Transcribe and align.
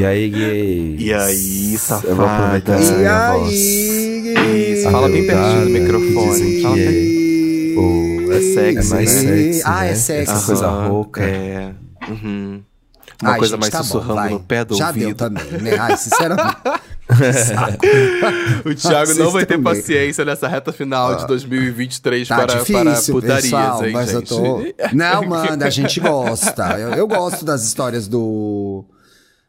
E 0.00 0.04
aí, 0.06 0.30
gay? 0.30 0.96
E 0.98 1.12
aí, 1.12 1.76
safada? 1.78 2.76
E 2.80 3.06
aí? 3.06 4.72
Isso, 4.72 4.90
fala 4.90 5.08
bem 5.10 5.26
pertinho 5.26 5.64
do 5.64 5.70
microfone. 5.70 6.62
Fala 6.62 6.74
bem- 6.76 7.72
é, 7.72 7.74
pô, 7.74 8.32
É 8.32 8.40
sexy, 8.40 8.78
é 8.92 8.94
mais 8.94 9.14
né? 9.14 9.20
sexy, 9.20 9.62
Ah, 9.66 9.84
é 9.84 9.88
né? 9.90 9.94
sexy. 9.94 10.32
Essa 10.32 10.46
coisa 10.46 10.68
rouca. 10.68 11.22
É. 11.22 11.72
Uhum. 12.08 12.62
Uma 13.22 13.32
Ai, 13.32 13.38
coisa 13.38 13.52
gente, 13.56 13.60
mais 13.60 13.72
tá 13.72 13.78
bom, 13.80 13.84
sussurrando 13.84 14.14
vai. 14.14 14.30
no 14.30 14.40
pé 14.40 14.64
do 14.64 14.74
Já 14.74 14.90
deu 14.90 15.02
ouvido. 15.02 15.16
também, 15.18 15.44
né? 15.60 15.76
Ai, 15.78 15.96
sinceramente. 15.98 16.56
O 18.64 18.74
Thiago 18.74 19.14
não 19.14 19.30
vai 19.30 19.44
ter 19.44 19.58
também. 19.58 19.74
paciência 19.74 20.24
nessa 20.24 20.48
reta 20.48 20.72
final 20.72 21.16
de 21.16 21.26
2023 21.26 22.26
Tá 22.28 22.36
para, 22.36 22.54
difícil, 22.60 22.74
para 22.76 22.94
putarias, 23.20 23.42
pessoal, 23.42 23.84
hein, 23.84 23.92
mas 23.92 24.10
gente? 24.10 24.32
eu 24.32 24.38
tô... 24.38 24.62
Não, 24.96 25.26
manda, 25.26 25.66
a 25.66 25.70
gente 25.70 25.98
gosta. 26.00 26.78
Eu, 26.78 26.90
eu 26.94 27.06
gosto 27.08 27.44
das 27.44 27.64
histórias 27.64 28.06
do... 28.08 28.84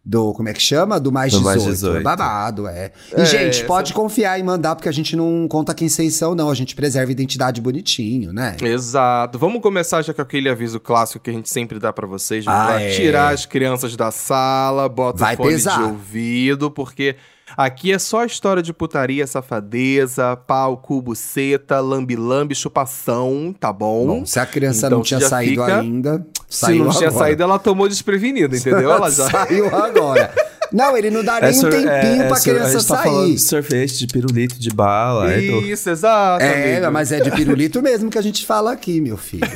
Do, 0.03 0.33
como 0.33 0.49
é 0.49 0.53
que 0.53 0.59
chama? 0.61 0.99
Do 0.99 1.11
mais 1.11 1.31
Do 1.31 1.37
18. 1.37 1.59
mais 1.61 1.63
18. 1.75 1.97
É 1.97 2.01
babado, 2.01 2.67
é. 2.67 2.91
E, 3.15 3.21
É, 3.21 3.25
gente, 3.25 3.57
essa- 3.59 3.65
pode 3.65 3.93
confiar 3.93 4.39
e 4.39 4.43
mandar, 4.43 4.75
porque 4.75 4.89
a 4.89 4.91
gente 4.91 5.15
não 5.15 5.47
conta 5.47 5.75
quem 5.75 5.87
vocês 5.87 6.15
são, 6.15 6.33
não. 6.33 6.49
A 6.49 6.55
gente 6.55 6.75
preserva 6.75 7.11
a 7.11 7.13
identidade 7.13 7.61
bonitinho, 7.61 8.33
né? 8.33 8.57
Exato. 8.61 9.37
Vamos 9.37 9.61
começar 9.61 10.01
já 10.01 10.11
com 10.11 10.21
aquele 10.23 10.49
aviso 10.49 10.79
clássico 10.79 11.23
que 11.23 11.29
a 11.29 11.33
gente 11.33 11.49
sempre 11.49 11.77
dá 11.77 11.93
pra 11.93 12.07
vocês, 12.07 12.43
Ah, 12.47 12.65
pra 12.65 12.81
é. 12.81 12.89
tirar 12.95 13.31
as 13.31 13.45
crianças 13.45 13.95
da 13.95 14.09
sala, 14.09 14.89
bota 14.89 15.19
Vai 15.19 15.35
o 15.35 15.37
fone 15.37 15.49
pesar. 15.51 15.77
de 15.77 15.83
ouvido, 15.83 16.71
porque 16.71 17.15
aqui 17.55 17.91
é 17.93 17.99
só 17.99 18.25
história 18.25 18.63
de 18.63 18.73
putaria, 18.73 19.27
safadeza, 19.27 20.35
pau, 20.35 20.77
cubo, 20.77 21.15
seta, 21.15 21.79
lambi-lambi, 21.79 22.55
chupação, 22.55 23.53
tá 23.59 23.71
bom? 23.71 24.07
Bom, 24.07 24.25
se 24.25 24.39
a 24.39 24.47
criança 24.47 24.87
Então 24.87 24.97
não 24.97 25.03
tinha 25.03 25.19
saído 25.21 25.61
fica- 25.61 25.79
ainda, 25.79 26.25
Se 26.51 26.59
saiu 26.65 26.83
não 26.83 26.91
tinha 26.91 27.07
agora. 27.09 27.25
saído, 27.25 27.43
ela 27.43 27.57
tomou 27.57 27.87
desprevenida, 27.87 28.55
entendeu? 28.57 28.91
Ela 28.91 29.09
já... 29.09 29.27
saiu 29.31 29.73
agora. 29.73 30.33
Não, 30.71 30.95
ele 30.97 31.09
não 31.09 31.23
dá 31.23 31.39
nem 31.41 31.49
um 31.49 31.53
sor- 31.53 31.71
tempinho 31.71 31.89
é- 31.89 32.17
é 32.19 32.27
pra 32.27 32.35
sor- 32.37 32.53
criança 32.53 32.67
A 32.67 32.71
gente 32.79 32.87
tá 32.87 32.95
sair. 32.97 33.03
falando 33.05 33.33
de 33.33 33.39
sorvete, 33.41 33.97
de 33.99 34.07
pirulito, 34.07 34.59
de 34.59 34.69
bala. 34.69 35.31
é 35.31 35.37
do- 35.41 35.61
Isso, 35.61 35.89
exato. 35.89 36.43
É, 36.43 36.75
amigo. 36.77 36.91
mas 36.91 37.11
é 37.11 37.19
de 37.21 37.31
pirulito 37.31 37.81
mesmo 37.81 38.09
que 38.09 38.17
a 38.17 38.21
gente 38.21 38.45
fala 38.45 38.71
aqui, 38.73 38.99
meu 39.01 39.15
filho. 39.17 39.47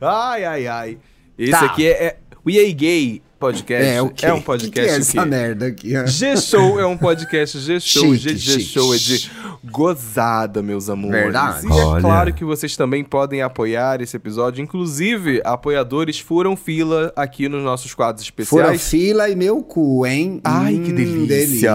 ai, 0.00 0.44
ai, 0.44 0.66
ai. 0.66 0.98
Esse 1.38 1.52
Tá. 1.52 1.64
aqui 1.66 1.86
é, 1.86 1.90
é 2.04 2.16
o 2.44 2.50
EA 2.50 2.72
Gay 2.74 3.22
Podcast. 3.40 3.84
É, 3.88 4.02
o 4.02 4.10
quê? 4.10 4.26
É 4.26 4.32
um 4.34 4.38
Que 4.38 4.44
podcast 4.44 4.70
que 4.70 4.80
é 4.80 4.92
o 4.92 5.00
essa 5.00 5.12
quê? 5.22 5.24
merda 5.28 5.66
aqui? 5.66 6.06
G-Show 6.06 6.78
é 6.78 6.84
um 6.86 6.96
podcast 6.96 7.58
G-Show. 7.58 8.14
G-Show 8.14 8.94
é 8.94 8.98
de 8.98 9.30
gozada, 9.64 10.62
meus 10.62 10.88
amores. 10.90 11.22
Verdade. 11.22 11.66
E 11.66 11.70
é 11.70 11.84
Olha. 11.84 12.00
claro 12.02 12.32
que 12.34 12.44
vocês 12.44 12.76
também 12.76 13.02
podem 13.02 13.40
apoiar 13.42 14.00
esse 14.02 14.14
episódio. 14.16 14.62
Inclusive, 14.62 15.40
apoiadores 15.44 16.20
furam 16.20 16.54
fila 16.54 17.12
aqui 17.16 17.48
nos 17.48 17.62
nossos 17.64 17.94
quadros 17.94 18.22
especiais. 18.24 18.88
fila 18.88 19.28
e 19.28 19.34
meu 19.34 19.62
cu, 19.62 20.06
hein? 20.06 20.40
Ai, 20.44 20.74
Hum, 20.74 20.84
que 20.84 20.92
delícia. 20.92 21.26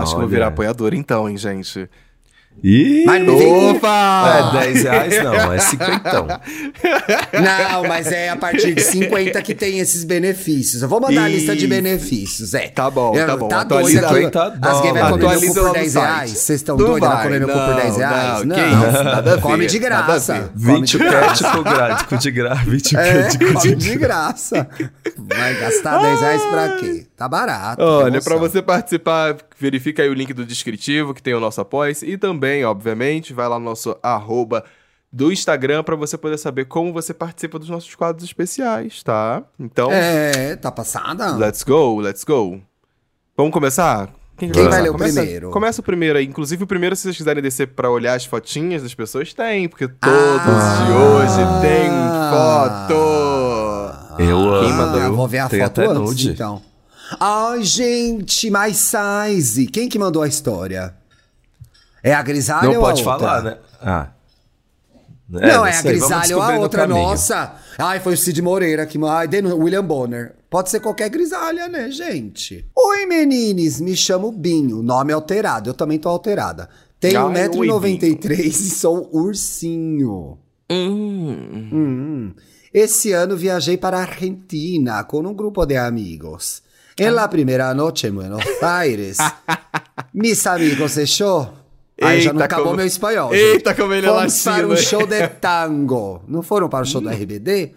Acho 0.00 0.14
que 0.14 0.20
vou 0.20 0.28
virar 0.28 0.46
apoiador 0.48 0.94
então, 0.94 1.28
hein, 1.28 1.36
gente. 1.36 1.88
Ih! 2.62 3.04
Mas 3.04 3.24
não 3.26 3.70
Opa! 3.70 4.52
É 4.62 4.66
10 4.66 4.82
reais 4.84 5.24
não, 5.24 5.52
é 5.52 5.58
50. 5.58 6.40
Não, 7.32 7.82
mas 7.88 8.06
é 8.12 8.28
a 8.28 8.36
partir 8.36 8.74
de 8.74 8.82
50 8.82 9.40
que 9.42 9.54
tem 9.54 9.78
esses 9.80 10.04
benefícios. 10.04 10.82
Eu 10.82 10.88
vou 10.88 11.00
mandar 11.00 11.24
a 11.24 11.28
lista 11.28 11.56
de 11.56 11.66
benefícios, 11.66 12.54
é. 12.54 12.68
Tá 12.68 12.88
bom, 12.90 13.12
tá 13.14 13.36
bom. 13.36 13.48
Tá 13.48 13.60
Atualiza 13.62 14.00
doido 14.02 14.14
aqui. 14.26 14.26
50 14.26 14.68
As 14.68 14.80
vai 14.80 14.92
comer 15.10 15.40
meu 15.40 15.40
cu 15.48 15.54
por 15.54 15.62
lá 15.62 15.68
no 15.68 15.72
10 15.74 15.92
site. 15.92 16.04
reais? 16.04 16.30
Vocês 16.30 16.60
estão 16.60 16.76
Não 16.76 16.86
doidos 16.86 17.08
pra 17.08 17.16
vai, 17.16 17.24
comer 17.26 17.38
meu 17.40 17.48
cu 17.48 17.54
por 17.54 17.66
não, 17.68 17.76
10 17.76 17.96
reais? 17.96 18.44
não, 18.44 19.02
nada 19.04 19.34
a 19.34 19.38
Come 19.40 19.66
de 19.66 19.78
graça. 19.78 20.34
ver. 20.54 20.66
Come 20.66 20.80
20 20.80 20.88
de 20.88 20.96
o 20.96 20.98
graça. 21.00 21.44
ketchup 21.44 21.62
grátis, 21.64 22.18
de 22.22 22.30
graça, 22.30 22.62
20 22.64 22.94
o 22.94 22.98
É, 23.00 23.22
ketchup 23.22 23.52
come 23.54 23.74
de 23.76 23.98
graça. 23.98 24.68
Vai 25.18 25.54
gastar 25.60 25.98
10 26.00 26.20
reais 26.20 26.42
pra 26.42 26.68
quê? 26.76 27.06
Tá 27.16 27.28
barato. 27.28 27.82
Olha, 27.82 28.20
pra 28.20 28.36
você 28.36 28.60
participar, 28.60 29.36
verifica 29.58 30.02
aí 30.02 30.08
o 30.08 30.14
link 30.14 30.32
do 30.32 30.44
descritivo 30.44 31.14
que 31.14 31.22
tem 31.22 31.34
o 31.34 31.40
nosso 31.40 31.60
apoio 31.60 31.94
e 32.02 32.16
também, 32.16 32.41
obviamente, 32.64 33.32
vai 33.32 33.48
lá 33.48 33.58
no 33.58 33.64
nosso 33.64 33.96
arroba 34.02 34.64
do 35.12 35.30
Instagram 35.30 35.82
pra 35.84 35.94
você 35.96 36.16
poder 36.16 36.38
saber 36.38 36.64
como 36.66 36.92
você 36.92 37.12
participa 37.12 37.58
dos 37.58 37.68
nossos 37.68 37.94
quadros 37.94 38.24
especiais, 38.24 39.02
tá? 39.02 39.42
Então, 39.60 39.90
É, 39.92 40.56
tá 40.56 40.70
passada? 40.72 41.36
let's 41.36 41.62
go, 41.62 42.00
let's 42.00 42.24
go. 42.24 42.60
Vamos 43.36 43.52
começar? 43.52 44.08
Quem 44.38 44.50
começar? 44.50 44.70
vai 44.70 44.82
ler 44.82 44.88
o 44.88 44.92
Começa- 44.92 45.20
primeiro? 45.20 45.50
Começa 45.50 45.80
o 45.80 45.84
primeiro 45.84 46.18
aí. 46.18 46.24
Inclusive, 46.24 46.64
o 46.64 46.66
primeiro, 46.66 46.96
se 46.96 47.02
vocês 47.02 47.16
quiserem 47.16 47.42
descer 47.42 47.68
pra 47.68 47.90
olhar 47.90 48.14
as 48.14 48.24
fotinhas 48.24 48.82
das 48.82 48.94
pessoas, 48.94 49.32
tem, 49.34 49.68
porque 49.68 49.86
todos 49.86 50.78
de 50.86 50.92
hoje 50.92 51.60
têm 51.60 51.90
foto. 52.30 54.18
Eu 54.18 54.36
amo. 54.38 54.66
Quem 54.66 54.72
mandou? 54.76 55.00
Eu 55.00 55.14
vou 55.16 55.28
ver 55.28 55.38
a 55.38 55.48
Tem 55.48 55.60
foto 55.60 55.80
antes, 55.80 55.94
nude. 55.94 56.30
então. 56.30 56.62
Ai, 57.20 57.62
gente, 57.62 58.50
mais 58.50 58.76
size. 58.76 59.66
Quem 59.66 59.88
que 59.88 59.98
mandou 59.98 60.22
a 60.22 60.28
história? 60.28 60.94
É 62.02 62.12
a 62.14 62.22
grisalha 62.22 62.68
Não 62.68 62.76
ou 62.76 62.80
pode 62.82 63.02
a 63.02 63.12
outra? 63.12 63.26
falar, 63.28 63.42
né? 63.42 63.56
Ah. 63.80 64.08
não, 65.28 65.64
é 65.64 65.70
a 65.70 65.72
sei, 65.72 65.98
vamos 65.98 66.08
grisalha 66.08 66.36
ou 66.36 66.42
a 66.42 66.56
outra, 66.58 66.86
nossa. 66.86 67.54
Ai, 67.78 68.00
foi 68.00 68.14
o 68.14 68.16
Cid 68.16 68.42
Moreira 68.42 68.84
que... 68.86 68.98
Ai, 69.04 69.28
denu- 69.28 69.56
William 69.56 69.84
Bonner. 69.84 70.34
Pode 70.50 70.68
ser 70.68 70.80
qualquer 70.80 71.08
grisalha, 71.08 71.68
né, 71.68 71.90
gente? 71.90 72.66
Oi, 72.76 73.06
menines, 73.06 73.80
me 73.80 73.96
chamo 73.96 74.30
Binho, 74.30 74.82
nome 74.82 75.12
alterado. 75.12 75.70
Eu 75.70 75.74
também 75.74 75.98
tô 75.98 76.08
alterada. 76.08 76.68
Tenho 77.00 77.26
Ai, 77.28 77.48
oi, 77.48 77.68
1,93m 77.68 78.38
e 78.40 78.52
sou 78.52 79.08
ursinho. 79.12 80.38
Hum. 80.70 81.68
Hum. 81.72 82.34
Esse 82.72 83.12
ano 83.12 83.36
viajei 83.36 83.76
para 83.76 83.98
a 83.98 84.02
Argentina 84.02 85.02
com 85.04 85.20
um 85.20 85.34
grupo 85.34 85.64
de 85.66 85.76
amigos. 85.76 86.62
En 86.98 87.10
la 87.14 87.26
primera 87.28 87.72
noche 87.74 88.08
en 88.08 88.14
Buenos 88.14 88.44
Aires, 88.62 89.16
mis 90.12 90.46
amigos 90.46 90.94
de 90.94 91.06
show. 91.06 91.48
Aí 92.06 92.20
já 92.20 92.32
não 92.32 92.42
acabou 92.42 92.64
como- 92.66 92.76
meu 92.78 92.86
espanhol. 92.86 93.34
Eita, 93.34 93.70
gente. 93.70 93.80
como 93.80 93.92
ele 93.94 94.06
é 94.06 94.08
Fomos 94.10 94.42
para 94.42 94.52
latino, 94.52 94.72
um 94.74 94.76
show 94.76 95.06
de 95.06 95.28
tango. 95.40 96.22
Não 96.28 96.42
foram 96.42 96.68
para 96.68 96.82
o 96.82 96.86
show 96.86 97.00
do 97.00 97.08
RBD? 97.08 97.72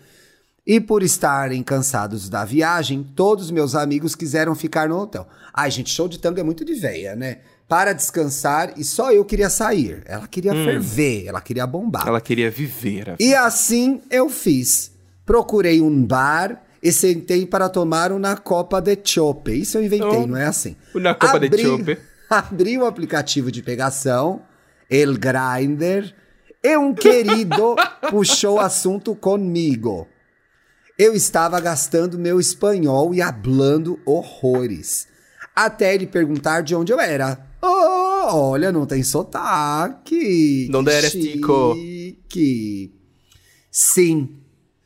E 0.68 0.80
por 0.80 1.04
estarem 1.04 1.62
cansados 1.62 2.28
da 2.28 2.44
viagem, 2.44 3.04
todos 3.16 3.52
meus 3.52 3.76
amigos 3.76 4.16
quiseram 4.16 4.56
ficar 4.56 4.90
no 4.90 4.98
hotel. 5.00 5.28
Ai, 5.54 5.70
gente, 5.70 5.92
show 5.94 6.08
de 6.08 6.18
tango 6.18 6.40
é 6.40 6.44
muito 6.44 6.66
de 6.66 6.74
veia, 6.74 7.16
né? 7.16 7.38
Para 7.68 7.94
descansar 7.94 8.74
e 8.78 8.84
só 8.84 9.12
eu 9.12 9.24
queria 9.26 9.50
sair. 9.50 10.02
Ela 10.06 10.28
queria 10.28 10.54
ferver, 10.54 11.26
ela 11.28 11.40
queria 11.42 11.66
bombar. 11.68 12.08
Ela 12.08 12.20
queria 12.22 12.50
viver. 12.50 13.16
E 13.20 13.34
assim 13.36 14.02
eu 14.10 14.28
fiz. 14.30 14.92
Procurei 15.26 15.82
um 15.82 16.04
bar 16.04 16.62
e 16.82 16.92
sentei 16.92 17.46
para 17.48 17.68
tomar 17.70 18.12
uma 18.12 18.36
copa 18.38 18.80
de 18.80 18.96
chope. 19.04 19.52
Isso 19.60 19.78
eu 19.78 19.84
inventei, 19.84 20.08
Oh, 20.20 20.28
não 20.28 20.38
é 20.38 20.46
assim? 20.46 20.76
uma 20.94 21.16
copa 21.16 21.40
de 21.40 21.58
chope. 21.58 21.98
Abri 22.30 22.78
o 22.78 22.86
aplicativo 22.86 23.52
de 23.52 23.62
pegação, 23.62 24.42
El 24.90 25.18
Grindr, 25.18 26.14
e 26.64 26.78
um 26.78 26.94
querido 26.94 27.76
puxou 28.10 28.56
o 28.56 28.60
assunto 28.60 29.16
comigo. 29.16 30.08
Eu 30.98 31.14
estava 31.14 31.60
gastando 31.60 32.18
meu 32.18 32.40
espanhol 32.40 33.14
e 33.14 33.22
hablando 33.22 34.00
horrores. 34.06 35.08
Até 35.56 35.94
ele 35.94 36.08
perguntar 36.08 36.62
de 36.62 36.74
onde 36.76 36.92
eu 36.92 37.00
era. 37.00 37.38
Oh, 37.62 38.28
olha, 38.52 38.72
não 38.72 38.86
tem 38.86 39.04
sotaque. 39.04 40.68
Donde 40.72 40.92
eres, 40.92 41.12
tico? 41.12 41.76
Sim. 43.72 44.38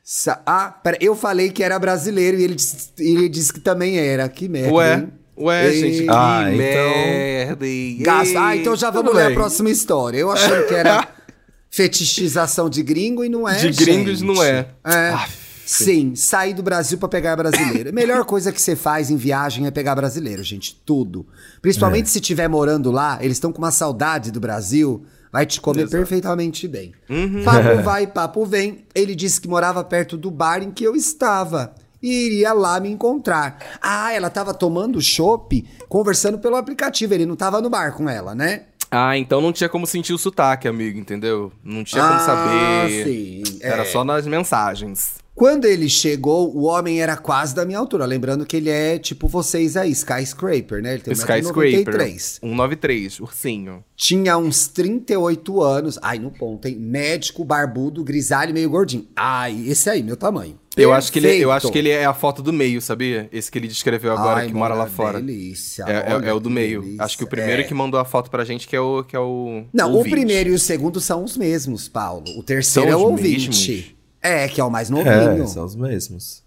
Sa- 0.03 0.41
Ah, 0.45 0.71
pera, 0.71 0.97
eu 1.00 1.16
falei 1.16 1.51
que 1.51 1.63
era 1.63 1.77
brasileiro 1.77 2.38
e 2.39 2.44
ele 2.44 2.56
disse, 2.56 2.89
ele 2.97 3.29
disse 3.29 3.53
que 3.53 3.59
também 3.59 3.97
era. 4.00 4.27
Que 4.27 4.47
merda. 4.50 4.73
Ué, 4.73 4.94
hein? 4.95 5.13
Ué, 5.39 5.67
Ei, 5.69 5.79
gente, 5.79 6.03
que 6.03 6.09
Ah, 6.09 6.41
então- 6.51 6.57
merda. 6.57 7.66
Gasta. 8.03 8.39
Ah, 8.47 8.55
então 8.55 8.75
já 8.75 8.89
vamos 8.89 9.13
ler 9.13 9.31
a 9.31 9.33
próxima 9.33 9.69
história. 9.69 10.18
Eu 10.18 10.31
achando 10.31 10.68
que 10.68 10.74
era 10.74 11.07
fetichização 11.69 12.69
de 12.69 12.83
gringo 12.83 13.24
e 13.24 13.30
não 13.30 13.47
é. 13.47 13.56
De 13.56 13.71
gringos 13.71 14.19
gente. 14.19 14.27
não 14.27 14.44
é. 14.44 14.68
É. 14.83 15.09
Aff. 15.09 15.50
Sim, 15.65 16.15
sair 16.15 16.56
do 16.56 16.63
Brasil 16.63 16.97
pra 16.97 17.07
pegar 17.07 17.36
brasileiro. 17.36 17.89
A 17.89 17.91
melhor 17.91 18.25
coisa 18.25 18.51
que 18.51 18.59
você 18.59 18.75
faz 18.75 19.12
em 19.12 19.15
viagem 19.15 19.68
é 19.68 19.71
pegar 19.71 19.94
brasileiro, 19.95 20.41
gente. 20.44 20.75
Tudo. 20.83 21.27
Principalmente 21.62 22.06
É. 22.06 22.09
se 22.09 22.18
estiver 22.18 22.47
morando 22.50 22.89
lá, 22.89 23.19
eles 23.21 23.38
estão 23.38 23.51
com 23.51 23.59
uma 23.59 23.69
saudade 23.69 24.31
do 24.31 24.39
Brasil. 24.39 25.06
Vai 25.31 25.45
te 25.45 25.62
comer 25.62 25.88
perfeitamente 25.88 26.68
bem. 26.68 26.92
Uhum. 27.07 27.44
Papo 27.44 27.81
vai, 27.83 28.07
papo 28.07 28.45
vem. 28.47 28.83
Ele 28.95 29.13
disse 29.13 29.39
que 29.39 29.47
morava 29.47 29.83
perto 29.83 30.18
do 30.18 30.31
bar 30.31 30.63
em 30.63 30.71
que 30.71 30.83
eu 30.83 30.95
estava. 30.95 31.75
E 32.01 32.25
iria 32.28 32.54
lá 32.54 32.80
me 32.80 32.90
encontrar. 32.90 33.57
Ah, 33.81 34.13
ela 34.13 34.30
tava 34.30 34.54
tomando 34.54 35.01
chopp, 35.01 35.66
conversando 35.88 36.40
pelo 36.40 36.56
aplicativo. 36.56 37.13
Ele 37.13 37.25
não 37.25 37.36
tava 37.36 37.62
no 37.62 37.69
bar 37.69 37.94
com 37.94 38.10
ela, 38.10 38.34
né? 38.34 38.63
Ah, 38.92 39.18
então 39.18 39.40
não 39.42 39.51
tinha 39.54 39.69
como 39.69 39.86
sentir 39.86 40.13
o 40.13 40.18
sotaque, 40.18 40.68
amigo, 40.68 40.98
entendeu? 40.98 41.51
Não 41.63 41.84
tinha 41.84 42.01
como 42.01 42.16
Ah, 42.16 42.19
saber. 42.19 43.04
sim, 43.04 43.44
Era 43.62 43.84
é. 43.84 43.86
só 43.86 44.04
nas 44.04 44.25
mensagens. 44.25 45.16
Quando 45.36 45.64
ele 45.66 45.88
chegou, 45.88 46.54
o 46.54 46.64
homem 46.66 47.02
era 47.02 47.16
quase 47.16 47.56
da 47.56 47.64
minha 47.66 47.80
altura. 47.80 48.06
Lembrando 48.06 48.46
que 48.46 48.58
ele 48.58 48.70
é 48.70 48.98
tipo 49.00 49.26
vocês 49.28 49.78
aí, 49.78 49.92
skyscraper, 49.92 50.81
né? 50.81 50.96
Ele 50.96 51.02
tem 51.02 51.14
1,93m. 51.14 51.18
Skyscraper. 51.40 52.20
193, 52.20 53.20
ursinho. 53.22 53.84
Tinha 53.96 54.38
uns 54.38 54.68
38 54.68 55.62
anos. 55.62 55.98
Ai, 56.02 56.20
no 56.20 56.30
ponto, 56.30 56.68
hein? 56.68 56.76
Médico, 56.78 57.46
barbudo, 57.46 58.04
grisalho, 58.04 58.54
meio 58.54 58.70
gordinho. 58.70 59.08
Ai, 59.16 59.64
esse 59.68 59.90
aí, 59.90 60.04
meu 60.04 60.18
tamanho. 60.18 60.60
Eu 60.78 60.94
acho, 60.94 61.12
que 61.12 61.20
ele, 61.20 61.38
eu 61.38 61.52
acho 61.52 61.70
que 61.72 61.78
ele 61.78 61.90
é 61.90 62.06
a 62.06 62.14
foto 62.14 62.42
do 62.42 62.54
meio, 62.54 62.81
sabia? 62.81 63.28
Esse 63.34 63.52
que 63.52 63.58
ele 63.58 63.68
descreveu 63.68 64.14
agora, 64.14 64.42
Ai, 64.42 64.48
que 64.48 64.54
mora 64.54 64.74
lá 64.74 64.88
fora. 64.88 65.20
Delícia. 65.22 65.84
É, 65.88 66.14
é- 66.26 66.30
é 66.30 66.34
o 66.34 66.40
do 66.40 66.50
meio. 66.50 66.81
delícia. 66.81 67.04
Acho 67.04 67.18
que 67.18 67.24
o 67.24 67.28
primeiro 67.28 67.62
É. 67.62 67.66
que 67.66 67.74
mandou 67.74 68.00
a 68.00 68.06
foto 68.06 68.30
pra 68.30 68.46
gente 68.46 68.68
que 68.68 68.76
é 68.76 68.80
o. 68.80 69.04
Que 69.04 69.16
é 69.16 69.20
o 69.20 69.64
Não, 69.74 69.92
o 69.92 69.98
ouvinte. 69.98 70.16
primeiro 70.16 70.50
e 70.50 70.54
o 70.54 70.60
segundo 70.60 71.02
são 71.02 71.24
os 71.24 71.36
mesmos, 71.36 71.88
Paulo. 71.90 72.26
O 72.38 72.44
terceiro 72.44 72.90
São 72.92 73.00
é 73.00 73.02
o 73.02 73.10
ouvinte. 73.10 73.50
mesmos? 73.50 73.99
É, 74.21 74.48
que 74.48 74.60
é 74.60 74.63
o 74.63 74.69
mais 74.69 74.89
É, 74.89 74.94
novinho. 74.94 75.48
são 75.48 75.66
os 75.66 75.75
mesmos. 75.75 76.44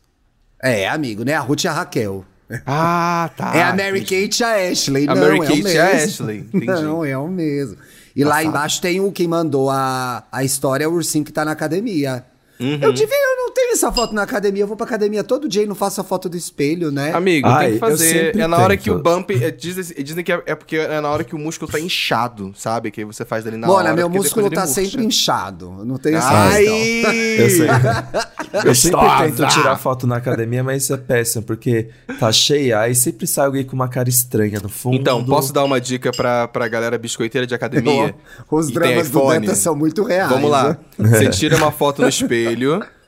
É, 0.63 0.89
amigo, 0.89 1.25
né? 1.25 1.35
A 1.35 1.41
Ruth 1.41 1.65
e 1.65 1.69
a 1.69 1.73
Raquel. 1.73 2.25
Ah, 2.67 3.31
tá. 3.37 3.57
é 3.57 3.63
a 3.63 3.75
Mary 3.75 4.01
Kate 4.03 4.41
e 4.41 4.45
a 4.45 4.71
Ashley. 4.71 5.09
A 5.09 5.15
não, 5.15 5.23
Mary 5.23 5.37
é 5.39 5.41
o 5.41 5.43
Kate 5.43 5.59
e 5.61 5.63
mesmo. 5.63 5.81
a 5.81 5.87
Ashley, 5.87 6.39
entendi. 6.53 6.67
Não, 6.67 7.05
é 7.05 7.17
o 7.17 7.27
mesmo. 7.29 7.79
E 8.15 8.23
lá 8.25 8.33
Passado. 8.37 8.47
embaixo 8.49 8.81
tem 8.83 9.01
o 9.01 9.11
que 9.11 9.27
mandou 9.27 9.71
a, 9.71 10.23
a 10.31 10.45
história, 10.45 10.85
é 10.85 10.89
o 10.89 10.93
ursinho 10.93 11.25
que 11.25 11.33
tá 11.33 11.45
na 11.47 11.53
academia. 11.53 12.25
Uhum. 12.63 12.79
Eu 12.81 12.93
devia, 12.93 13.15
eu 13.17 13.37
não 13.45 13.53
tenho 13.53 13.73
essa 13.73 13.91
foto 13.93 14.15
na 14.15 14.23
academia. 14.23 14.63
Eu 14.63 14.67
vou 14.67 14.77
pra 14.77 14.87
academia 14.87 15.25
todo 15.25 15.49
dia 15.49 15.63
e 15.63 15.67
não 15.67 15.75
faço 15.75 16.01
a 16.01 16.05
foto 16.05 16.29
do 16.29 16.37
espelho, 16.37 16.91
né? 16.91 17.13
Amigo, 17.13 17.49
Ai, 17.49 17.65
tem 17.65 17.75
que 17.75 17.79
fazer. 17.81 18.37
É 18.39 18.47
na 18.47 18.59
hora 18.59 18.77
tento. 18.77 18.83
que 18.83 18.91
o 18.91 18.99
bump. 18.99 19.31
é, 19.31 19.51
dizem, 19.51 20.03
dizem 20.05 20.25
que 20.25 20.33
é, 20.33 20.43
é 20.47 20.55
porque 20.55 20.77
é 20.77 21.01
na 21.01 21.11
hora 21.11 21.25
que 21.25 21.35
o 21.35 21.39
músculo 21.39 21.71
tá 21.71 21.81
inchado, 21.81 22.53
sabe? 22.57 22.91
Que 22.91 23.01
aí 23.01 23.05
você 23.05 23.25
faz 23.25 23.47
ali 23.47 23.57
na 23.57 23.69
hora. 23.71 23.87
Olha, 23.89 23.95
meu 23.97 24.09
músculo 24.09 24.51
tá 24.51 24.63
ele 24.63 24.71
sempre 24.71 25.03
murcha. 25.03 25.07
inchado. 25.09 25.71
Não 25.85 25.99
tenho 25.99 26.17
essa 26.19 26.29
Ai! 26.31 26.65
questão. 26.65 27.13
Eu 27.13 27.51
sei. 27.51 27.69
Eu 28.53 28.75
sempre 28.75 29.01
tento 29.35 29.49
tirar 29.49 29.77
foto 29.79 30.07
na 30.07 30.17
academia, 30.17 30.63
mas 30.63 30.83
isso 30.83 30.93
é 30.93 30.99
péssimo, 30.99 31.43
porque 31.43 31.89
tá 32.21 32.31
cheia, 32.31 32.81
aí 32.81 32.95
sempre 32.95 33.27
sai 33.27 33.47
alguém 33.47 33.65
com 33.65 33.73
uma 33.75 33.89
cara 33.89 34.11
estranha 34.11 34.61
no 34.61 34.69
fundo. 34.69 34.95
Então, 34.97 35.25
posso 35.25 35.55
dar 35.55 35.65
uma 35.65 35.81
dica 35.81 36.11
pra, 36.13 36.47
pra 36.49 36.69
galera 36.69 36.99
biscoiteira 36.99 37.47
de 37.47 37.55
academia? 37.55 38.15
Os 38.51 38.67
tem 38.67 38.75
dramas 38.75 39.09
do? 39.09 39.27
Danta 39.27 39.55
são 39.55 39.75
muito 39.75 40.03
reais. 40.03 40.29
Vamos 40.31 40.51
lá. 40.51 40.77
né? 40.99 41.09
Você 41.09 41.31
tira 41.31 41.57
uma 41.57 41.73
foto 41.73 42.03
no 42.03 42.09
espelho, 42.09 42.52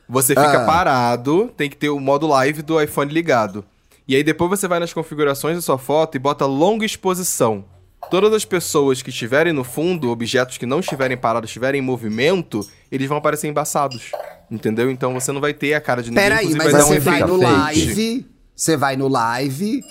você 0.07 0.29
fica 0.35 0.63
Ah. 0.63 0.65
parado, 0.65 1.51
tem 1.57 1.69
que 1.69 1.75
ter 1.77 1.89
o 1.89 1.99
modo 1.99 2.27
live 2.27 2.61
do 2.61 2.79
iPhone 2.81 3.11
ligado. 3.11 3.63
E 4.07 4.15
aí 4.15 4.23
depois 4.23 4.49
você 4.49 4.67
vai 4.67 4.79
nas 4.79 4.93
configurações 4.93 5.55
da 5.55 5.61
sua 5.61 5.77
foto 5.77 6.15
e 6.15 6.19
bota 6.19 6.45
longa 6.45 6.85
exposição. 6.85 7.65
Todas 8.11 8.31
as 8.33 8.45
pessoas 8.45 9.01
que 9.01 9.09
estiverem 9.09 9.51
no 9.51 9.63
fundo, 9.63 10.11
objetos 10.11 10.57
que 10.59 10.65
não 10.67 10.79
estiverem 10.79 11.17
parados, 11.17 11.49
estiverem 11.49 11.79
em 11.81 11.83
movimento, 11.83 12.59
eles 12.91 13.07
vão 13.09 13.17
aparecer 13.17 13.47
embaçados. 13.47 14.11
Entendeu? 14.51 14.91
Então 14.91 15.11
você 15.13 15.31
não 15.31 15.41
vai 15.41 15.55
ter 15.55 15.73
a 15.73 15.81
cara 15.81 16.03
de 16.03 16.11
ninguém. 16.11 16.23
Peraí, 16.23 16.45
mas 16.53 16.55
vai 16.55 16.71
dar 16.71 16.85
um 16.85 16.87
você 16.89 16.99
vai 16.99 17.19
no 17.21 17.35
live, 17.37 18.25
você 18.55 18.77
vai 18.77 18.95
no 18.95 19.07
live 19.07 19.83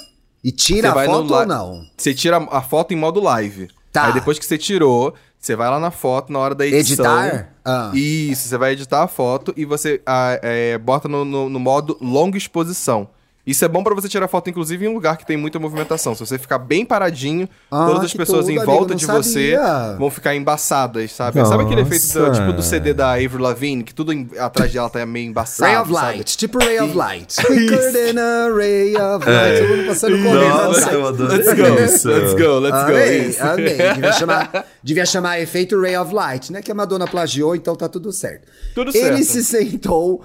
e 0.45 0.53
tira 0.53 0.93
Você 0.93 0.99
a 1.01 1.07
no 1.07 1.13
foto 1.13 1.27
li- 1.27 1.33
ou 1.35 1.47
não? 1.47 1.87
Você 1.97 2.15
tira 2.15 2.37
a 2.53 2.63
foto 2.63 2.95
em 2.95 2.97
modo 2.97 3.21
live. 3.21 3.69
Tá. 3.95 4.07
Aí 4.07 4.13
depois 4.13 4.41
que 4.41 4.45
você 4.45 4.59
tirou, 4.59 5.15
você 5.39 5.55
vai 5.55 5.71
lá 5.71 5.79
na 5.79 5.93
foto, 5.93 6.33
na 6.33 6.41
hora 6.41 6.53
da 6.55 6.67
edição. 6.67 7.05
Editar? 7.23 7.49
Ah. 7.65 7.93
Isso, 7.95 8.49
você 8.49 8.59
vai 8.59 8.73
editar 8.73 9.05
a 9.05 9.07
foto 9.07 9.55
e 9.57 9.65
você 9.65 10.03
ah, 10.05 10.37
é, 10.43 10.77
bota 10.77 11.07
no, 11.09 11.25
no- 11.25 11.49
no 11.49 11.61
modo 11.61 11.97
longa 12.01 12.37
exposição. 12.37 13.09
Isso 13.47 13.63
é 13.63 13.69
bom 13.69 13.83
pra 13.85 13.95
você 13.95 14.09
tirar 14.09 14.27
foto, 14.27 14.49
inclusive, 14.49 14.87
em 14.87 14.89
um 14.89 14.95
lugar 14.95 15.19
que 15.19 15.27
tem 15.27 15.37
muita 15.37 15.59
movimentação. 15.59 16.15
Se 16.15 16.21
você 16.25 16.39
ficar 16.39 16.57
bem 16.59 16.83
paradinho, 16.83 17.47
Ah, 17.71 17.85
todas 17.87 18.05
as 18.05 18.15
pessoas 18.15 18.49
em 18.49 18.57
volta 18.59 18.95
de 18.95 19.05
você 19.05 19.53
sabia. 19.57 19.97
vão 19.99 20.09
ficar 20.11 20.35
embaçadas, 20.35 21.13
sabe? 21.13 21.39
Sabe 21.47 21.65
aquele 21.65 21.83
efeito 21.83 22.07
do, 22.11 22.21
Nossa. 22.27 22.41
tipo 22.41 22.53
do 22.55 22.63
CD 22.63 22.95
da 22.95 23.13
Avril 23.13 23.39
Lavigne, 23.41 23.83
que 23.85 23.93
tudo 23.93 24.15
em- 24.15 24.31
atrás 24.39 24.73
dela 24.73 24.89
tá 24.89 25.05
meio 25.05 25.29
embaçado, 25.29 25.71
Ray 25.71 25.83
of 25.83 25.93
sabe? 25.93 26.17
Light, 26.17 26.37
tipo 26.39 26.59
Ray 26.59 26.81
of 26.81 26.97
Light. 26.97 27.37
Quicker 27.37 27.93
than 27.93 28.19
a 28.21 28.49
Ray 28.57 28.97
of 28.97 29.29
Light. 29.29 29.59
Todo 29.61 29.69
mundo 29.77 29.87
passando 29.89 30.17
correndo. 30.23 30.49
Nossa, 30.49 30.91
Let's 31.35 31.55
go, 31.55 31.85
isso. 31.85 32.09
let's 32.09 32.35
go, 32.35 32.59
let's 32.61 32.85
go. 32.85 32.93
Amei, 32.93 33.19
Isso. 33.29 33.43
amei. 33.45 33.77
Devia 33.95 34.13
chamar, 34.13 34.67
devia 34.83 35.07
chamar 35.07 35.41
efeito 35.41 35.79
Ray 35.79 35.97
of 35.99 36.15
Light, 36.15 36.51
né? 36.51 36.63
Que 36.63 36.73
a 36.73 36.75
Madonna 36.75 37.07
plagiou, 37.07 37.55
então 37.55 37.77
tá 37.77 37.91
tudo 37.91 38.11
certo. 38.11 38.47
Tudo 38.75 38.91
Ele 38.91 39.23
certo. 39.23 39.25
se 39.25 39.45
sentou, 39.45 40.25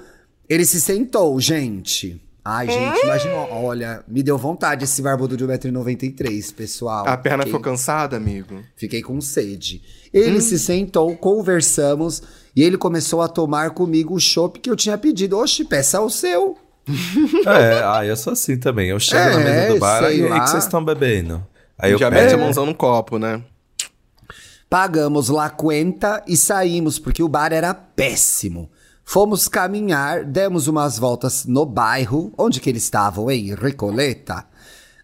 ele 0.49 0.63
se 0.65 0.79
sentou, 0.79 1.37
gente. 1.41 2.21
Ai, 2.43 2.67
gente, 2.67 3.03
imagina, 3.03 3.35
olha, 3.35 4.03
me 4.07 4.23
deu 4.23 4.37
vontade 4.37 4.83
esse 4.85 5.01
barbudo 5.01 5.35
de 5.37 5.45
1,93m, 5.45 6.53
pessoal. 6.53 7.07
A 7.07 7.15
perna 7.17 7.39
Fiquei- 7.43 7.51
ficou 7.51 7.59
cansada, 7.71 8.17
amigo. 8.17 8.63
Fiquei 8.75 9.01
com 9.01 9.19
sede. 9.21 9.81
Ele 10.13 10.41
se 10.41 10.57
sentou, 10.57 11.15
conversamos 11.17 12.23
e 12.55 12.63
ele 12.63 12.77
começou 12.77 13.21
a 13.21 13.27
tomar 13.27 13.71
comigo 13.71 14.15
o 14.15 14.19
chopp 14.19 14.59
que 14.59 14.69
eu 14.69 14.75
tinha 14.75 14.97
pedido. 14.97 15.37
Oxe, 15.37 15.63
peça 15.65 16.01
o 16.01 16.09
seu. 16.09 16.57
É, 17.45 17.83
ah, 17.85 18.03
eu 18.05 18.15
sou 18.17 18.33
assim 18.33 18.57
também. 18.57 18.89
Eu 18.89 18.99
chego 18.99 19.35
na 19.39 19.41
É, 19.41 19.43
mesa 19.61 19.73
do 19.75 19.79
bar, 19.79 20.03
aí 20.05 20.15
que 20.17 20.27
lá. 20.27 20.39
que 20.39 20.49
vocês 20.49 20.63
estão 20.63 20.83
bebendo? 20.83 21.45
Aí 21.77 21.91
eu 21.91 21.97
Já 21.99 22.09
pego. 22.09 22.21
mete 22.23 22.33
a 22.33 22.37
mãozão 22.37 22.65
no 22.65 22.73
copo, 22.73 23.19
né? 23.19 23.41
Pagamos 24.69 25.29
lá 25.29 25.49
cuenta 25.49 26.23
e 26.27 26.37
saímos, 26.37 26.99
porque 26.99 27.23
o 27.23 27.27
bar 27.27 27.51
era 27.51 27.73
péssimo. 27.73 28.69
Fomos 29.11 29.47
caminhar, 29.47 30.23
demos 30.23 30.67
umas 30.67 30.99
voltas 30.99 31.43
no 31.43 31.65
bairro, 31.65 32.31
onde 32.37 32.59
que 32.61 32.69
eles 32.69 32.83
estavam, 32.83 33.31
em 33.31 33.55
Recoleta, 33.55 34.45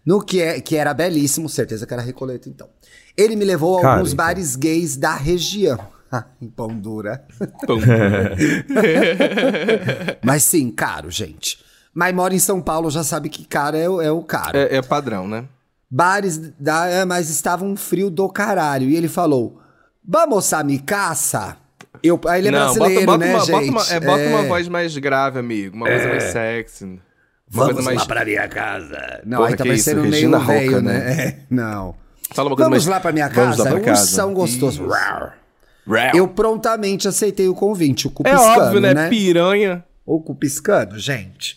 no 0.06 0.22
que, 0.22 0.40
é, 0.40 0.60
que 0.60 0.76
era 0.76 0.94
belíssimo, 0.94 1.48
certeza 1.48 1.84
que 1.88 1.92
era 1.92 2.04
Recoleta 2.04 2.48
então. 2.48 2.68
Ele 3.16 3.34
me 3.34 3.44
levou 3.44 3.78
a 3.78 3.82
Cara, 3.82 3.94
alguns 3.94 4.12
então. 4.12 4.24
bares 4.24 4.54
gays 4.54 4.96
da 4.96 5.16
região. 5.16 5.80
em 6.40 6.48
Pão 6.48 6.68
Dura. 6.68 7.26
Pum. 7.66 7.80
Mas 10.22 10.44
sim, 10.44 10.70
caro, 10.70 11.10
gente. 11.10 11.58
Mas 11.92 12.14
mora 12.14 12.32
em 12.32 12.38
São 12.38 12.62
Paulo, 12.62 12.88
já 12.92 13.02
sabe 13.02 13.28
que 13.28 13.44
caro 13.44 13.76
é, 13.76 13.88
o- 13.88 14.00
é 14.00 14.12
o 14.12 14.22
caro. 14.22 14.56
é, 14.56 14.76
é 14.76 14.82
padrão, 14.82 15.26
né? 15.26 15.46
Bares, 15.90 16.38
da, 16.60 16.86
é, 16.86 17.04
mas 17.04 17.28
estava 17.28 17.64
um 17.64 17.74
frio 17.74 18.08
do 18.08 18.28
caralho. 18.28 18.88
E 18.88 18.94
ele 18.94 19.08
falou, 19.08 19.60
vamos 20.06 20.52
a 20.52 20.62
mi 20.62 20.78
casa? 20.78 21.56
Eu, 22.02 22.20
aí 22.26 22.40
ele 22.40 22.48
é 22.48 22.50
brasileiro, 22.52 23.18
né, 23.18 23.34
uma, 23.34 23.40
gente? 23.44 23.50
Bota, 23.50 23.70
uma, 23.70 23.94
é, 23.94 24.00
bota 24.00 24.20
É. 24.22 24.28
uma 24.28 24.42
voz 24.44 24.68
mais 24.68 24.96
grave, 24.96 25.38
amigo. 25.38 25.76
Uma 25.76 25.86
coisa 25.86 26.08
mais 26.08 26.22
sexy. 26.24 26.84
Uma 26.84 27.00
Vamos 27.48 27.84
mais... 27.84 27.98
lá 27.98 28.06
pra 28.06 28.24
minha 28.24 28.48
casa. 28.48 29.20
Não, 29.24 29.38
Porra, 29.38 29.50
aí 29.50 29.56
tá 29.56 29.64
parecendo 29.64 30.00
meio 30.02 30.12
Regina 30.12 30.38
velho, 30.40 30.70
Roca, 30.72 30.82
né? 30.82 30.98
né? 30.98 31.22
É, 31.22 31.36
não. 31.48 31.94
Fala 32.32 32.48
uma 32.48 32.56
coisa 32.56 32.68
Vamos 32.70 32.84
mais... 32.84 32.86
lá 32.86 33.00
pra 33.00 33.12
minha 33.12 33.28
Vamos 33.28 33.56
casa? 33.56 33.64
lá 33.64 33.70
pra 33.70 33.80
casa. 33.80 34.02
Ursão 34.02 34.34
gostoso. 34.34 34.82
Isso. 34.82 34.90
Rar. 34.90 35.38
Rau. 35.86 36.10
Eu 36.14 36.26
prontamente 36.26 37.06
aceitei 37.06 37.48
o 37.48 37.54
convite, 37.54 38.08
o 38.08 38.12
É 38.24 38.32
piscando, 38.32 38.60
óbvio, 38.60 38.80
né? 38.80 38.92
né? 38.92 39.08
Piranha. 39.08 39.84
O 40.04 40.20
cu 40.20 40.34
piscando, 40.34 40.98
gente. 40.98 41.56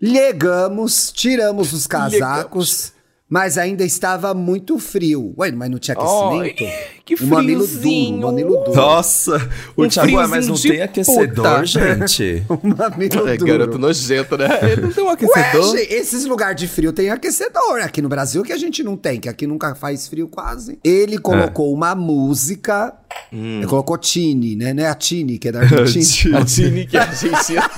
Legamos, 0.00 1.12
tiramos 1.12 1.72
os 1.72 1.86
casacos, 1.86 2.92
mas 3.28 3.58
ainda 3.58 3.84
estava 3.84 4.32
muito 4.32 4.78
frio. 4.78 5.34
Ué, 5.36 5.50
mas 5.52 5.70
não 5.70 5.78
tinha 5.78 5.94
aquecimento? 5.94 6.64
Ai, 6.64 6.97
que 7.16 7.24
um 7.24 7.26
mamilo 7.28 7.60
duro, 7.66 7.80
friozinho. 7.80 8.16
um 8.16 8.20
mamilo 8.20 8.56
duro. 8.64 8.74
Nossa, 8.74 9.50
o 9.76 9.84
Um 9.84 9.88
Thiago, 9.88 10.16
ué, 10.16 10.26
mas 10.26 10.46
não 10.46 10.56
friozinho 10.56 10.74
tem 10.74 10.82
aquecedor, 10.82 11.44
puta. 11.60 11.66
gente. 11.66 12.42
Um 12.50 12.74
mamilo 12.76 13.28
É, 13.28 13.36
duro. 13.36 13.50
garoto 13.52 13.78
nojento, 13.78 14.36
né? 14.36 14.48
Ele 14.62 14.80
não 14.82 14.92
tem 14.92 15.04
um 15.04 15.06
Ué, 15.08 15.12
aquecedor. 15.14 15.76
gente, 15.76 15.92
esses 15.94 16.24
lugares 16.24 16.56
de 16.60 16.66
frio 16.68 16.92
tem 16.92 17.10
aquecedor. 17.10 17.80
Aqui 17.82 18.00
no 18.02 18.08
Brasil 18.08 18.42
que 18.42 18.52
a 18.52 18.56
gente 18.58 18.82
não 18.82 18.96
tem, 18.96 19.18
que 19.20 19.28
aqui 19.28 19.46
nunca 19.46 19.74
faz 19.74 20.08
frio 20.08 20.28
quase. 20.28 20.78
Ele 20.84 21.16
É. 21.16 21.18
colocou 21.18 21.72
uma 21.72 21.94
música. 21.94 22.94
Hum. 23.32 23.58
Ele 23.58 23.66
colocou 23.66 23.96
Tini, 23.98 24.54
né? 24.54 24.72
Não 24.74 24.82
é 24.82 24.86
a 24.88 24.94
Tini, 24.94 25.38
que 25.38 25.48
é 25.48 25.52
da 25.52 25.60
Argentina. 25.60 26.38
A 26.40 26.44
Tini 26.44 26.86
que 26.86 26.96
é 26.96 27.00
argentina. 27.02 27.70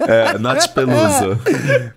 É, 0.00 0.38
Nath 0.38 0.68
Peluso. 0.74 1.38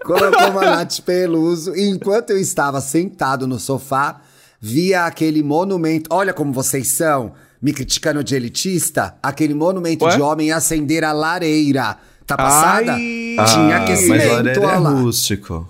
colocou 0.04 0.50
uma 0.52 0.62
Nath 0.62 1.00
Peluso. 1.02 1.76
E 1.76 1.90
enquanto 1.90 2.30
eu 2.32 2.38
estava 2.38 2.80
sentado 2.82 3.48
no 3.48 3.60
sofá, 3.60 4.22
via 4.60 5.06
aquele 5.06 5.42
monumento. 5.44 6.10
Olha 6.12 6.34
como 6.34 6.52
vocês 6.54 6.88
são, 6.90 7.34
me 7.62 7.74
criticando 7.74 8.24
de 8.24 8.36
elitista. 8.36 9.16
Aquele 9.22 9.54
monumento 9.54 10.06
Ué? 10.06 10.16
de 10.16 10.22
homem 10.22 10.52
acender 10.52 11.04
a 11.04 11.12
lareira. 11.12 11.98
Tá 12.26 12.38
passada? 12.38 12.94
Ai. 12.94 13.00
Tinha 13.00 13.78
Ah, 13.78 13.84
aquecimento, 13.84 14.24
Mas 14.24 14.32
Lareira 14.32 14.62
é 14.62 14.78
rústico. 14.78 15.68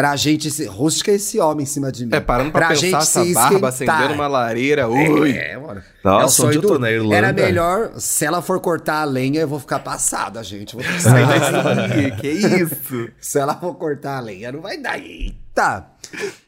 Pra 0.00 0.16
gente 0.16 0.50
se. 0.50 0.64
Rústica 0.64 1.10
é 1.10 1.16
esse 1.16 1.38
homem 1.38 1.64
em 1.64 1.66
cima 1.66 1.92
de 1.92 2.06
mim. 2.06 2.14
É, 2.14 2.20
parando 2.20 2.50
pra, 2.50 2.68
pensar 2.68 2.98
essa 2.98 3.22
se 3.22 3.34
barba 3.34 3.68
esquentar. 3.68 3.96
acendendo 3.96 4.14
uma 4.14 4.26
lareira. 4.26 4.88
Ui. 4.88 5.30
É, 5.32 5.58
mano. 5.58 5.82
Nossa, 6.02 6.42
É 6.42 6.46
onde 6.46 6.56
eu 6.56 6.62
tô 6.62 6.78
na 6.78 6.90
Irlanda? 6.90 7.16
Era 7.16 7.32
melhor, 7.34 7.92
se 7.98 8.24
ela 8.24 8.40
for 8.40 8.58
cortar 8.60 9.02
a 9.02 9.04
lenha, 9.04 9.42
eu 9.42 9.48
vou 9.48 9.60
ficar 9.60 9.78
passada, 9.80 10.42
gente. 10.42 10.74
Vou 10.74 10.82
ter 10.82 10.94
que 10.94 11.02
sair 11.02 11.26
daí. 11.26 12.06
Ih, 12.06 12.10
que 12.12 12.28
isso? 12.28 13.08
Se 13.20 13.38
ela 13.38 13.54
for 13.54 13.74
cortar 13.74 14.16
a 14.16 14.20
lenha, 14.20 14.50
não 14.50 14.62
vai 14.62 14.78
dar. 14.78 14.98
Eita! 14.98 15.86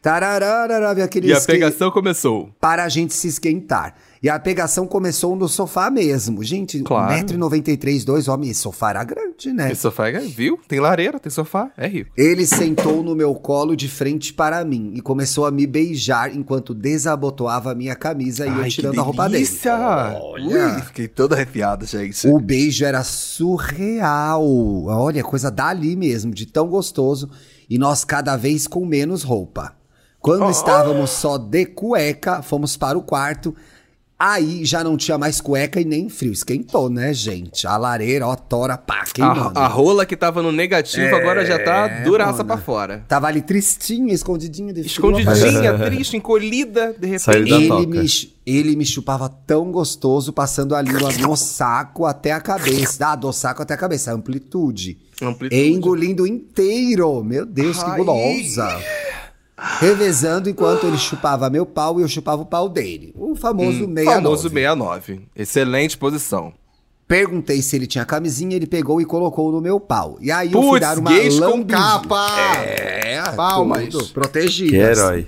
Tararara, 0.01 1.05
aquele 1.05 1.29
E 1.29 1.33
a 1.35 1.41
pegação 1.41 1.91
começou. 1.91 2.51
Para 2.61 2.85
a 2.85 2.89
gente 2.89 3.13
se 3.13 3.29
esquentar. 3.29 3.95
E 4.23 4.29
a 4.31 4.39
pegação 4.39 4.87
começou 4.87 5.35
no 5.35 5.49
sofá 5.49 5.91
mesmo. 5.91 6.45
Gente, 6.45 6.81
Claro. 6.83 7.13
1,93m, 7.13 8.05
dois 8.05 8.29
homens, 8.29 8.53
esse 8.53 8.61
sofá 8.61 8.91
era 8.91 9.03
grande, 9.03 9.53
né? 9.53 9.73
Esse 9.73 9.81
sofá, 9.81 10.09
é- 10.11 10.21
viu? 10.21 10.61
Tem 10.69 10.79
lareira, 10.79 11.19
tem 11.19 11.29
sofá, 11.29 11.73
é 11.77 11.89
rico. 11.89 12.13
Ele 12.17 12.47
sentou 12.47 13.03
no 13.03 13.17
meu 13.17 13.35
colo 13.35 13.75
de 13.75 13.89
frente 13.89 14.33
para 14.33 14.65
mim 14.65 14.93
e 14.95 15.01
começou 15.01 15.45
a 15.45 15.51
me 15.51 15.67
beijar 15.67 16.33
enquanto 16.37 16.73
desabotoava 16.73 17.73
a 17.73 17.75
minha 17.75 17.97
camisa 17.97 18.47
e 18.47 18.51
eu 18.51 18.69
tirando 18.69 19.01
a 19.01 19.03
roupa 19.03 19.25
dele. 19.29 19.45
delícia! 19.45 19.75
Olha. 20.23 20.77
Ui, 20.77 20.83
fiquei 20.83 21.09
todo 21.09 21.33
arrepiado, 21.33 21.85
gente. 21.85 22.29
O 22.29 22.39
beijo 22.39 22.85
era 22.85 23.03
surreal. 23.03 24.45
Olha, 24.87 25.23
coisa 25.23 25.51
dali 25.51 25.97
mesmo, 25.97 26.33
de 26.33 26.47
tão 26.47 26.69
gostoso. 26.69 27.29
E 27.69 27.79
nós 27.79 28.05
cada 28.05 28.37
vez 28.37 28.67
com 28.67 28.85
menos 28.87 29.23
roupa. 29.23 29.73
Quando 30.21 30.49
estávamos 30.51 31.11
só 31.11 31.37
de 31.37 31.67
cueca, 31.67 32.43
fomos 32.43 32.77
para 32.77 32.97
o 32.97 33.03
quarto. 33.03 33.55
Aí 34.25 34.65
já 34.65 34.85
não 34.85 34.97
tinha 34.97 35.19
mais 35.19 35.41
cueca 35.41 35.81
e 35.81 35.85
nem 35.85 36.09
frio. 36.09 36.33
Esquentou, 36.33 36.89
né, 36.89 37.13
gente? 37.13 37.67
A 37.67 37.77
lareira, 37.77 38.25
ó, 38.29 38.37
tora, 38.37 38.79
pá, 38.79 39.03
queimando. 39.13 39.59
A, 39.59 39.65
a 39.65 39.67
rola 39.67 40.07
que 40.07 40.17
tava 40.17 40.41
no 40.41 40.53
negativo 40.53 41.17
agora 41.17 41.45
já 41.45 41.59
tá 41.59 41.89
É, 41.89 42.03
duraça 42.05 42.39
mano. 42.39 42.47
pra 42.47 42.57
fora. 42.59 43.05
Tava 43.09 43.27
ali 43.27 43.43
tristinha, 43.43 44.15
escondidinha. 44.15 44.73
de 44.73 44.83
frio, 44.85 44.93
Escondidinha, 44.93 45.77
triste, 45.77 46.17
encolhida, 46.17 46.95
de 46.97 47.19
Saiu 47.19 47.41
repente. 47.45 47.51
da 47.51 47.57
Ele 47.57 47.69
toca. 47.69 47.87
me, 47.89 48.07
ele 48.47 48.77
me 48.77 48.87
chupava 48.87 49.29
tão 49.29 49.73
gostoso, 49.73 50.33
passando 50.33 50.77
a 50.77 50.81
língua 50.83 51.11
no 51.21 51.37
saco 51.37 52.07
até 52.07 52.31
a 52.31 52.41
cabeça. 52.41 53.05
Ah, 53.09 53.17
do 53.17 53.33
saco 53.33 53.61
até 53.63 53.75
a 53.75 53.77
cabeça, 53.77 54.13
amplitude. 54.13 54.99
Amplitude. 55.21 55.69
Engolindo 55.69 56.25
inteiro. 56.29 57.25
Meu 57.25 57.45
Deus, 57.45 57.83
que 57.83 57.91
Ai. 57.91 57.97
gulosa. 57.97 58.69
Revezando 59.81 60.49
enquanto 60.51 60.87
ele 60.87 60.99
chupava 60.99 61.49
meu 61.49 61.65
pau 61.65 61.99
e 61.99 62.03
eu 62.03 62.09
chupava 62.09 62.43
o 62.43 62.47
pau 62.47 62.69
dele. 62.69 63.13
O 63.17 63.35
famoso 63.37 63.87
meia 63.87 64.11
Hum, 64.11 64.15
Famoso 64.15 64.43
69. 64.49 65.21
Excelente 65.37 65.97
posição. 65.97 66.53
Perguntei 67.07 67.61
se 67.61 67.77
ele 67.77 67.87
tinha 67.87 68.05
camisinha, 68.05 68.57
ele 68.57 68.67
pegou 68.67 69.01
e 69.01 69.05
colocou 69.05 69.53
no 69.53 69.61
meu 69.61 69.79
pau. 69.79 70.17
E 70.21 70.31
aí 70.33 70.53
eu 70.53 70.63
fui 70.63 70.81
dar 70.81 70.99
uma 70.99 71.11
gays 71.13 71.39
com 71.39 71.65
capa! 71.65 72.27
É, 72.65 73.23
Palmas. 73.37 73.89
tudo, 73.89 74.09
protegidas. 74.15 74.71
Que 74.71 74.77
herói. 74.77 75.27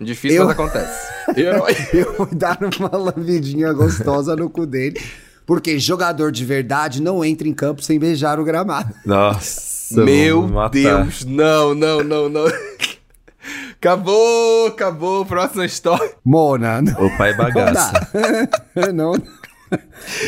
Difícil, 0.00 0.38
Eu- 0.38 0.46
mas 0.46 0.58
acontece. 0.58 1.12
Herói. 1.36 1.76
Eu 1.94 2.14
fui 2.14 2.34
dar 2.34 2.58
uma 2.78 2.96
lambidinha 2.96 3.72
gostosa 3.72 4.34
no 4.34 4.50
cu 4.50 4.66
dele. 4.66 5.00
Porque 5.46 5.78
jogador 5.78 6.32
de 6.32 6.44
verdade 6.44 7.00
não 7.00 7.24
entra 7.24 7.46
em 7.46 7.52
campo 7.54 7.82
sem 7.82 7.98
beijar 7.98 8.38
o 8.40 8.44
gramado. 8.44 8.92
Nossa, 9.04 10.02
Meu. 10.02 10.48
Deus, 10.70 11.24
não, 11.24 11.74
não, 11.74 12.02
não, 12.02 12.28
não. 12.28 12.44
Acabou, 13.82 14.68
acabou. 14.68 15.26
Próxima 15.26 15.64
história. 15.66 16.12
Mona, 16.24 16.80
não 16.80 17.04
O 17.04 17.18
pai 17.18 17.34
bagaça. 17.36 17.92
dá. 18.76 18.92
não. 18.94 19.12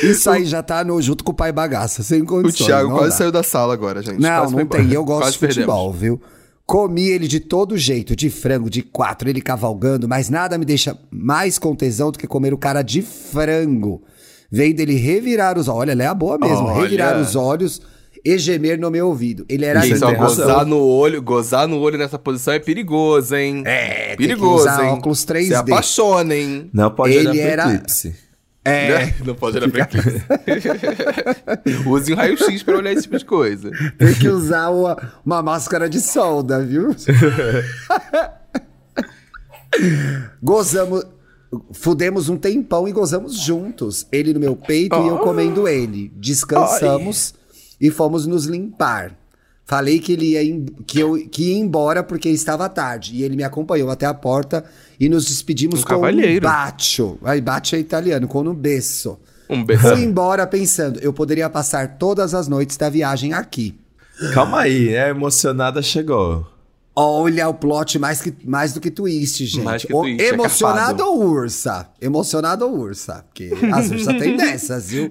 Isso 0.02 0.28
aí 0.28 0.44
já 0.44 0.60
tá 0.60 0.82
no, 0.82 1.00
junto 1.00 1.22
com 1.22 1.30
o 1.30 1.34
pai 1.34 1.52
bagaça, 1.52 2.02
sem 2.02 2.22
O 2.22 2.26
condições. 2.26 2.66
Thiago 2.66 2.88
não 2.90 2.96
quase 2.96 3.10
dá. 3.12 3.16
saiu 3.18 3.30
da 3.30 3.44
sala 3.44 3.72
agora, 3.72 4.02
gente. 4.02 4.20
Não, 4.20 4.28
Quase 4.40 4.56
não 4.56 4.66
tem. 4.66 4.80
embora. 4.80 4.94
Eu 4.94 5.04
gosto 5.04 5.20
Quase 5.20 5.32
de 5.38 5.38
futebol, 5.38 5.92
perdemos. 5.92 6.00
viu? 6.00 6.20
Comi 6.66 7.06
ele 7.08 7.28
de 7.28 7.38
todo 7.38 7.78
jeito, 7.78 8.16
de 8.16 8.28
frango, 8.28 8.68
de 8.68 8.82
quatro, 8.82 9.28
ele 9.28 9.40
cavalgando, 9.40 10.08
mas 10.08 10.28
nada 10.28 10.58
me 10.58 10.64
deixa 10.64 10.98
mais 11.10 11.56
com 11.56 11.76
tesão 11.76 12.10
do 12.10 12.18
que 12.18 12.26
comer 12.26 12.52
o 12.54 12.58
cara 12.58 12.82
de 12.82 13.02
frango. 13.02 14.02
Vendo 14.50 14.80
ele 14.80 14.94
revirar 14.96 15.56
os 15.58 15.68
olhos, 15.68 15.78
olha, 15.80 15.92
ela 15.92 16.02
é 16.02 16.06
a 16.06 16.14
boa 16.14 16.38
mesmo, 16.38 16.66
Olha. 16.66 16.82
revirar 16.82 17.20
os 17.20 17.36
olhos 17.36 17.80
e 18.24 18.38
gemer 18.38 18.78
no 18.78 18.90
meu 18.90 19.08
ouvido. 19.08 19.44
Ele 19.48 19.64
era 19.66 19.80
ó, 19.80 19.82
razão. 19.86 20.14
gozar 20.14 20.64
no 20.66 20.78
olho, 20.82 21.20
gozar 21.22 21.68
no 21.68 21.78
olho 21.78 21.98
nessa 21.98 22.18
posição 22.18 22.54
é 22.54 22.58
perigoso, 22.58 23.34
hein? 23.36 23.62
É, 23.66 24.08
tem 24.08 24.16
que 24.16 24.26
perigoso, 24.28 24.62
usar 24.62 24.84
hein? 24.84 24.90
óculos 24.92 25.24
3D. 25.26 25.46
Se 25.48 25.54
apaixona, 25.54 26.34
hein? 26.34 26.70
Não 26.72 26.90
pode 26.90 27.12
Ele 27.14 27.28
olhar 27.28 27.42
pro 27.42 27.50
era- 27.50 27.74
eclipse. 27.74 28.16
É, 28.66 29.12
Não 29.22 29.34
pode 29.34 29.58
olhar 29.58 29.70
pra 29.70 29.82
eclipse. 29.82 30.22
Use 31.86 32.12
um 32.14 32.16
raio-x 32.16 32.62
pra 32.62 32.78
olhar 32.78 32.92
esse 32.94 33.02
tipo 33.02 33.18
de 33.18 33.24
coisa. 33.26 33.70
tem 33.98 34.14
que 34.14 34.26
usar 34.26 34.70
uma, 34.70 34.96
uma 35.24 35.42
máscara 35.42 35.86
de 35.86 36.00
solda, 36.00 36.64
viu? 36.64 36.96
Gozamos. 40.42 41.04
Fudemos 41.72 42.28
um 42.28 42.36
tempão 42.36 42.88
e 42.88 42.92
gozamos 42.92 43.38
juntos. 43.38 44.06
Ele 44.10 44.32
no 44.34 44.40
meu 44.40 44.56
peito 44.56 44.96
e 44.96 45.08
eu 45.08 45.18
comendo 45.18 45.68
ele. 45.68 46.10
Descansamos 46.16 47.32
e 47.80 47.90
fomos 47.90 48.26
nos 48.26 48.46
limpar. 48.46 49.16
Falei 49.66 49.98
que 49.98 50.12
ele 50.12 50.32
ia, 50.32 50.64
que 50.86 51.00
eu, 51.00 51.26
que 51.30 51.50
ia 51.50 51.58
embora 51.58 52.02
porque 52.02 52.28
estava 52.28 52.68
tarde. 52.68 53.14
E 53.14 53.22
ele 53.22 53.34
me 53.34 53.42
acompanhou 53.42 53.90
até 53.90 54.04
a 54.04 54.12
porta 54.12 54.62
e 55.00 55.08
nos 55.08 55.24
despedimos 55.24 55.80
Um 55.80 55.84
com 55.84 55.88
um 55.88 55.96
cavalheiro. 55.96 56.42
bacio. 56.46 57.18
Aí, 57.24 57.40
bacio 57.40 57.76
é 57.76 57.78
italiano, 57.80 58.28
com 58.28 58.42
um 58.42 58.54
beijo. 58.54 59.18
Um 59.48 59.64
beijo. 59.64 59.88
Fui 59.88 60.02
embora 60.02 60.46
pensando, 60.46 60.98
eu 61.00 61.12
poderia 61.12 61.48
passar 61.48 61.96
todas 61.96 62.34
as 62.34 62.46
noites 62.46 62.76
da 62.76 62.90
viagem 62.90 63.32
aqui. 63.32 63.74
Calma 64.34 64.60
aí, 64.60 64.90
né? 64.90 65.08
Emocionada 65.10 65.82
chegou. 65.82 66.46
Olha 66.96 67.48
o 67.48 67.54
plot 67.54 67.98
mais, 67.98 68.20
que, 68.22 68.32
mais 68.44 68.72
do 68.72 68.80
que 68.80 68.88
twist, 68.88 69.44
gente. 69.46 69.64
Mais 69.64 69.84
que 69.84 69.92
O- 69.92 70.02
twist, 70.02 70.22
é 70.22 70.28
emocionado 70.28 70.98
carpado. 70.98 71.04
ou 71.04 71.24
ursa? 71.28 71.88
Emocionado 72.00 72.64
ou 72.66 72.78
ursa? 72.78 73.24
Porque 73.26 73.50
as 73.72 73.90
ursas 73.90 74.16
têm 74.16 74.36
dessas, 74.38 74.90
viu? 74.90 75.10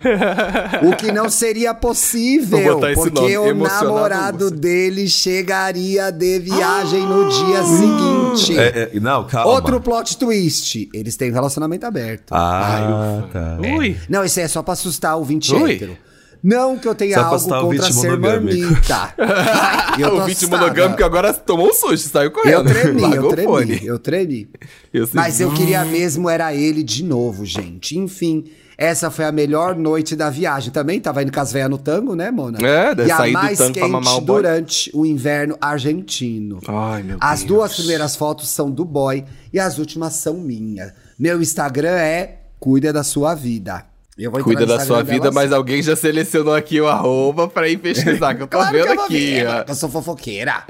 O 0.89 0.95
que 0.95 1.11
não 1.11 1.29
seria 1.29 1.73
possível, 1.73 2.79
esse 2.87 2.95
porque 2.95 3.37
nome, 3.37 3.51
o 3.51 3.55
namorado 3.63 4.45
ursa. 4.45 4.55
dele 4.55 5.09
chegaria 5.09 6.09
de 6.09 6.39
viagem 6.39 7.01
no 7.05 7.27
dia 7.27 7.63
seguinte. 7.63 8.57
É, 8.57 8.89
é, 8.95 8.99
não, 9.01 9.25
calma. 9.27 9.51
Outro 9.51 9.81
plot 9.81 10.17
twist. 10.17 10.89
Eles 10.93 11.17
têm 11.17 11.31
um 11.31 11.33
relacionamento 11.33 11.85
aberto. 11.85 12.31
Ah, 12.31 13.23
tá. 13.33 13.57
Ui. 13.77 13.97
Não, 14.07 14.23
isso 14.23 14.39
é 14.39 14.47
só 14.47 14.63
pra 14.63 14.71
assustar 14.73 15.15
o 15.15 15.19
ouvinte 15.19 15.53
Ui. 15.53 15.73
hétero. 15.73 15.97
Não 16.43 16.77
que 16.77 16.85
eu 16.88 16.93
tenha 16.93 17.15
Só 17.15 17.23
pra 17.39 17.55
algo 17.57 17.69
contra 17.73 17.91
ser 17.93 18.17
marmita. 18.19 19.13
Eu 19.97 20.15
o 20.15 20.25
vídeo 20.25 20.31
assustada. 20.39 20.57
monogâmico 20.63 21.03
agora 21.03 21.33
tomou 21.33 21.69
um 21.69 21.73
susto, 21.73 22.09
saiu 22.09 22.25
Eu 22.25 22.31
correndo. 22.31 22.65
tremi, 22.65 23.01
eu 23.01 23.07
Largou 23.09 23.25
o 23.25 23.29
tremi, 23.29 23.47
fone. 23.47 23.85
eu 23.85 24.00
tremi. 24.00 24.50
Eu 24.93 25.05
sei. 25.07 25.13
Mas 25.15 25.39
eu 25.39 25.53
queria 25.53 25.85
mesmo 25.85 26.29
era 26.29 26.53
ele 26.53 26.83
de 26.83 27.03
novo, 27.03 27.45
gente. 27.45 27.97
Enfim, 27.97 28.43
essa 28.77 29.09
foi 29.12 29.23
a 29.23 29.31
melhor 29.31 29.75
noite 29.75 30.15
da 30.15 30.29
viagem. 30.29 30.71
Também 30.71 31.00
tava 31.00 31.21
indo 31.23 31.31
com 31.31 31.39
as 31.39 31.51
véias 31.53 31.69
no 31.69 31.77
tango, 31.77 32.15
né, 32.15 32.29
Mona? 32.31 32.57
É, 32.67 32.93
deve 32.95 33.07
e 33.07 33.12
a 33.12 33.17
sair 33.17 33.31
do 33.33 33.39
mais 33.39 33.57
tango 33.59 33.73
pra 33.73 33.81
quente 33.83 33.91
mamar 33.91 34.17
o 34.17 34.21
boy. 34.21 34.35
durante 34.41 34.91
o 34.93 35.05
inverno 35.05 35.57
argentino. 35.62 36.59
Ai, 36.67 37.03
meu 37.03 37.17
As 37.21 37.39
Deus. 37.41 37.47
duas 37.47 37.75
primeiras 37.75 38.15
fotos 38.15 38.50
são 38.50 38.69
do 38.69 38.83
boy 38.83 39.23
e 39.53 39.59
as 39.59 39.77
últimas 39.77 40.13
são 40.15 40.33
minha. 40.35 40.93
Meu 41.17 41.41
Instagram 41.41 41.91
é 41.95 42.38
Cuida 42.59 42.91
da 42.91 43.03
Sua 43.03 43.33
Vida. 43.35 43.85
Eu 44.17 44.29
vou 44.29 44.39
entrar 44.39 44.53
Cuida 44.55 44.65
da 44.65 44.79
sua 44.86 45.01
vida, 45.03 45.32
mas 45.32 45.51
alguém 45.51 45.82
já 45.82 45.96
selecionou 45.96 46.53
aqui 46.53 46.79
o 46.79 46.88
arroba 46.88 47.48
pra 47.48 47.67
ir 47.67 47.77
pesquisar, 47.77 48.36
que 48.36 48.43
eu 48.43 48.48
tô 48.48 48.58
Claro 48.58 48.72
vendo 48.72 48.84
que 48.86 48.91
eu 48.91 48.96
vou 48.96 49.05
aqui, 49.05 49.32
ver, 49.36 49.48
ó. 49.48 49.65
Eu 49.67 49.75
sou 49.75 49.89
fofoqueira. 49.89 50.63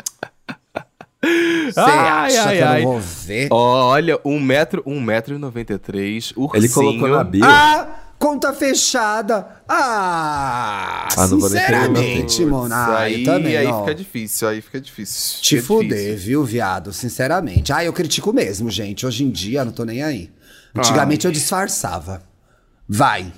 Você 1.23 1.79
Ai, 1.79 2.07
acha 2.27 2.49
ai, 2.49 2.55
que 2.57 2.61
eu 2.63 2.67
ai. 2.67 2.81
não 2.83 2.91
vou 2.91 2.99
ver? 2.99 3.47
Olha, 3.51 4.19
1 4.25 4.39
metro, 4.41 4.83
1 4.85 4.99
metro 5.01 5.35
e 5.35 5.37
93, 5.37 6.33
ursinho. 6.35 6.51
Ele 6.53 6.67
colocou 6.69 7.07
na 7.07 7.23
bio. 7.23 7.45
Ah, 7.45 7.87
conta 8.19 8.51
fechada. 8.51 9.47
Ah, 9.67 11.07
Ah, 11.17 11.27
sinceramente, 11.27 12.45
mano. 12.45 12.73
Ah, 12.73 12.99
aí, 12.99 13.21
eu 13.23 13.25
também, 13.33 13.55
aí 13.55 13.67
fica 13.67 13.95
difícil, 13.95 14.47
aí 14.49 14.61
fica 14.61 14.81
difícil. 14.81 15.41
Te 15.41 15.55
Fica 15.55 15.67
fuder, 15.67 15.97
difícil. 15.97 16.17
viu, 16.17 16.43
viado? 16.43 16.91
Sinceramente. 16.91 17.71
Ah, 17.71 17.83
eu 17.85 17.93
critico 17.93 18.33
mesmo, 18.33 18.69
gente. 18.69 19.05
Hoje 19.05 19.23
em 19.23 19.29
dia, 19.29 19.63
não 19.63 19.71
tô 19.71 19.85
nem 19.85 20.03
aí. 20.03 20.29
Antigamente 20.75 21.25
eu 21.25 21.31
disfarçava. 21.31 22.21
Vai. 22.87 23.31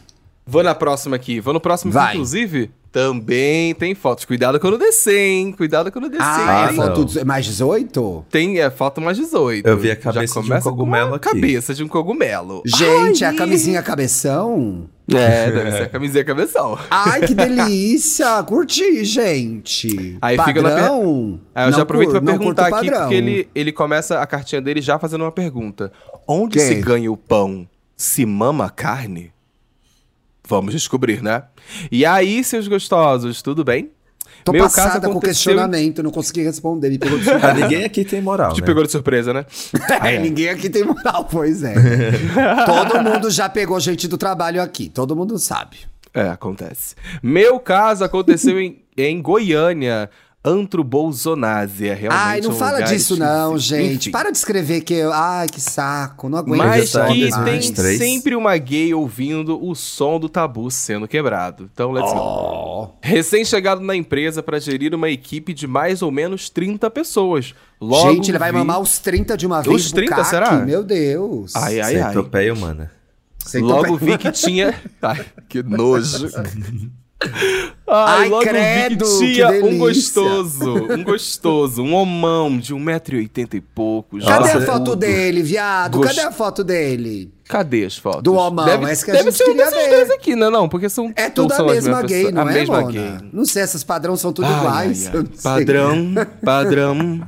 Vou 0.45 0.63
na 0.63 0.75
próxima 0.75 1.15
aqui. 1.15 1.39
Vou 1.39 1.53
no 1.53 1.59
próximo, 1.59 1.91
que, 1.91 1.97
Vai. 1.97 2.13
inclusive. 2.13 2.71
Também 2.91 3.75
tem 3.75 3.93
fotos. 3.93 4.23
Cuidado 4.23 4.57
quando 4.57 4.77
descer, 4.77 5.19
hein? 5.19 5.51
Cuidado 5.51 5.91
quando 5.91 6.07
descer. 6.07 6.23
Ah, 6.25 6.67
é 6.67 6.69
hein? 6.71 6.75
foto 6.77 6.99
não. 6.99 7.05
dezo- 7.05 7.25
mais 7.25 7.45
18? 7.45 8.25
Tem, 8.31 8.57
é, 8.61 8.69
falta 8.69 9.01
mais 9.01 9.17
18. 9.17 9.67
Eu 9.67 9.77
vi 9.77 9.91
a 9.91 9.97
cabeça 9.97 10.41
de 10.41 10.49
um 10.53 10.55
com 10.55 10.61
cogumelo 10.61 11.15
aqui. 11.15 11.27
cabeça 11.29 11.73
de 11.73 11.83
um 11.83 11.89
cogumelo. 11.89 12.63
Gente, 12.65 13.25
Ai, 13.25 13.33
a 13.35 13.37
camisinha 13.37 13.83
cabeção? 13.83 14.89
É, 15.13 15.51
deve 15.51 15.71
ser 15.73 15.83
a 15.83 15.89
camisinha 15.89 16.23
cabeção. 16.23 16.79
Ai, 16.89 17.19
que 17.27 17.33
delícia! 17.35 18.41
Curti, 18.43 19.03
gente. 19.03 20.17
Aí 20.21 20.37
fica 20.37 20.61
na 20.61 20.69
per- 20.69 20.79
padrão? 20.79 21.39
Aí 21.53 21.65
eu 21.65 21.71
Não 21.71 21.77
já 21.77 21.83
aproveito 21.83 22.11
cur- 22.11 22.21
pra 22.21 22.31
perguntar 22.37 22.61
aqui, 22.67 22.71
padrão. 22.71 22.99
porque 23.01 23.15
ele, 23.15 23.49
ele 23.53 23.71
começa 23.73 24.21
a 24.21 24.25
cartinha 24.25 24.61
dele 24.61 24.81
já 24.81 24.97
fazendo 24.97 25.21
uma 25.25 25.33
pergunta. 25.33 25.91
Onde 26.25 26.59
Quem? 26.59 26.67
se 26.67 26.75
ganha 26.75 27.11
o 27.11 27.17
pão? 27.17 27.67
Se 27.97 28.25
mama 28.25 28.65
a 28.65 28.69
carne? 28.69 29.31
Vamos 30.47 30.73
descobrir, 30.73 31.21
né? 31.23 31.43
E 31.91 32.05
aí, 32.05 32.43
seus 32.43 32.67
gostosos, 32.67 33.41
tudo 33.41 33.63
bem? 33.63 33.91
Tô 34.43 34.51
Meu 34.51 34.61
caso 34.63 34.75
passada 34.75 35.07
com 35.07 35.13
aconteceu- 35.13 35.33
questionamento, 35.53 36.03
não 36.03 36.11
consegui 36.11 36.43
responder. 36.43 36.89
Me 36.91 36.99
pegou 36.99 37.17
de 37.17 37.27
Ah, 37.27 37.33
surpresa. 37.39 37.53
ninguém 37.55 37.83
aqui 37.83 38.05
tem 38.05 38.21
moral, 38.21 38.53
Te 38.53 38.61
né? 38.61 38.67
pegou 38.67 38.83
de 38.83 38.91
surpresa, 38.91 39.33
né? 39.33 39.45
É, 40.03 40.19
ninguém 40.19 40.49
aqui 40.49 40.69
tem 40.69 40.83
moral, 40.83 41.25
pois 41.25 41.63
é. 41.63 41.73
Todo 42.65 43.01
mundo 43.01 43.31
já 43.31 43.49
pegou 43.49 43.79
gente 43.79 44.07
do 44.07 44.17
trabalho 44.19 44.61
aqui, 44.61 44.87
todo 44.89 45.15
mundo 45.15 45.39
sabe. 45.39 45.77
É, 46.13 46.29
acontece. 46.29 46.93
Meu 47.23 47.59
caso 47.59 48.03
aconteceu 48.03 48.59
em, 48.59 48.83
em 48.95 49.19
Goiânia. 49.21 50.09
Antro-Bolsonase. 50.45 51.87
É 51.89 51.93
realmente 51.93 52.21
Ai, 52.23 52.41
não 52.41 52.51
um 52.51 52.55
fala 52.55 52.73
lugar 52.79 52.87
disso 52.89 53.17
não, 53.17 53.55
esquisito. 53.55 53.77
gente. 53.77 53.95
Enfim. 53.95 54.11
Para 54.11 54.31
de 54.31 54.37
escrever 54.37 54.81
que 54.81 54.93
eu... 54.93 55.11
Ai, 55.13 55.47
que 55.47 55.59
saco. 55.59 56.29
Não 56.29 56.37
aguento. 56.39 56.57
Mas 56.59 56.91
que 56.91 56.97
tem 56.97 57.29
2023. 57.29 57.97
sempre 57.97 58.35
uma 58.35 58.55
gay 58.57 58.93
ouvindo 58.93 59.63
o 59.63 59.73
som 59.75 60.19
do 60.19 60.29
tabu 60.29 60.69
sendo 60.69 61.07
quebrado. 61.07 61.69
Então, 61.73 61.91
let's 61.91 62.11
go. 62.13 62.19
Oh. 62.19 62.89
Recém-chegado 63.01 63.81
na 63.81 63.95
empresa 63.95 64.41
para 64.43 64.59
gerir 64.59 64.93
uma 64.93 65.09
equipe 65.09 65.53
de 65.53 65.67
mais 65.67 66.01
ou 66.01 66.11
menos 66.11 66.49
30 66.49 66.89
pessoas. 66.89 67.53
Logo 67.81 68.13
gente, 68.13 68.31
ele 68.31 68.37
vai 68.39 68.51
vi- 68.51 68.57
mamar 68.57 68.79
os 68.79 68.99
30 68.99 69.35
de 69.37 69.45
uma 69.45 69.61
vez. 69.61 69.85
Os 69.85 69.91
30, 69.91 70.11
bucaque? 70.11 70.29
será? 70.29 70.51
Meu 70.53 70.83
Deus. 70.83 71.55
Ai, 71.55 71.79
ai, 71.81 71.95
ai. 71.99 72.07
Centopeia 72.13 72.53
humana. 72.53 72.91
Sem 73.45 73.61
Logo 73.61 73.95
vi 73.97 74.17
que 74.17 74.31
tinha. 74.31 74.73
Ai, 75.01 75.23
que 75.47 75.61
nojo. 75.61 76.29
Ai, 77.87 78.23
Ai, 78.23 78.29
logo 78.29 78.43
credo, 78.43 79.05
vi 79.19 79.27
que 79.27 79.33
tinha 79.35 79.53
que 79.53 79.63
um 79.63 79.77
gostoso, 79.77 80.73
um 80.93 81.03
gostoso, 81.03 81.81
um 81.81 81.93
homão 81.93 82.57
de 82.57 82.73
1,80m 82.75 83.53
e 83.55 83.61
pouco. 83.61 84.19
Cadê 84.19 84.49
a 84.51 84.61
foto 84.61 84.83
Tudo. 84.83 84.95
dele, 84.97 85.41
viado? 85.41 85.97
Gost- 85.97 86.15
Cadê 86.15 86.27
a 86.27 86.31
foto 86.31 86.63
dele? 86.63 87.31
Cadê 87.47 87.85
as 87.85 87.97
fotos? 87.97 88.23
Do 88.23 88.33
homão, 88.33 88.65
deve, 88.65 88.85
essa 88.91 89.05
que 89.05 89.11
a 89.11 89.13
deve 89.15 89.31
gente 89.31 89.37
ser 89.43 89.49
um 89.51 89.55
desses 89.55 89.73
ver. 89.73 89.89
dois 89.89 90.11
aqui, 90.11 90.35
né? 90.35 90.49
Não, 90.49 90.67
porque 90.67 90.89
são. 90.89 91.13
É 91.15 91.23
não 91.25 91.31
tudo 91.31 91.53
a 91.53 91.55
são 91.55 91.67
as 91.69 91.75
mesma 91.75 92.01
gay, 92.01 92.17
pessoas. 92.17 92.33
não 92.33 92.41
a 92.47 92.51
é, 92.51 92.53
mesma 92.53 92.81
Mona? 92.81 92.91
gay. 92.91 93.29
Não 93.31 93.45
sei, 93.45 93.61
essas 93.61 93.83
padrões 93.83 94.19
são 94.19 94.33
tudo 94.33 94.47
Ai, 94.47 94.57
iguais. 94.59 95.07
ai, 95.07 95.13
não. 95.13 95.23
Padrão, 95.43 96.13
padrão. 96.43 97.27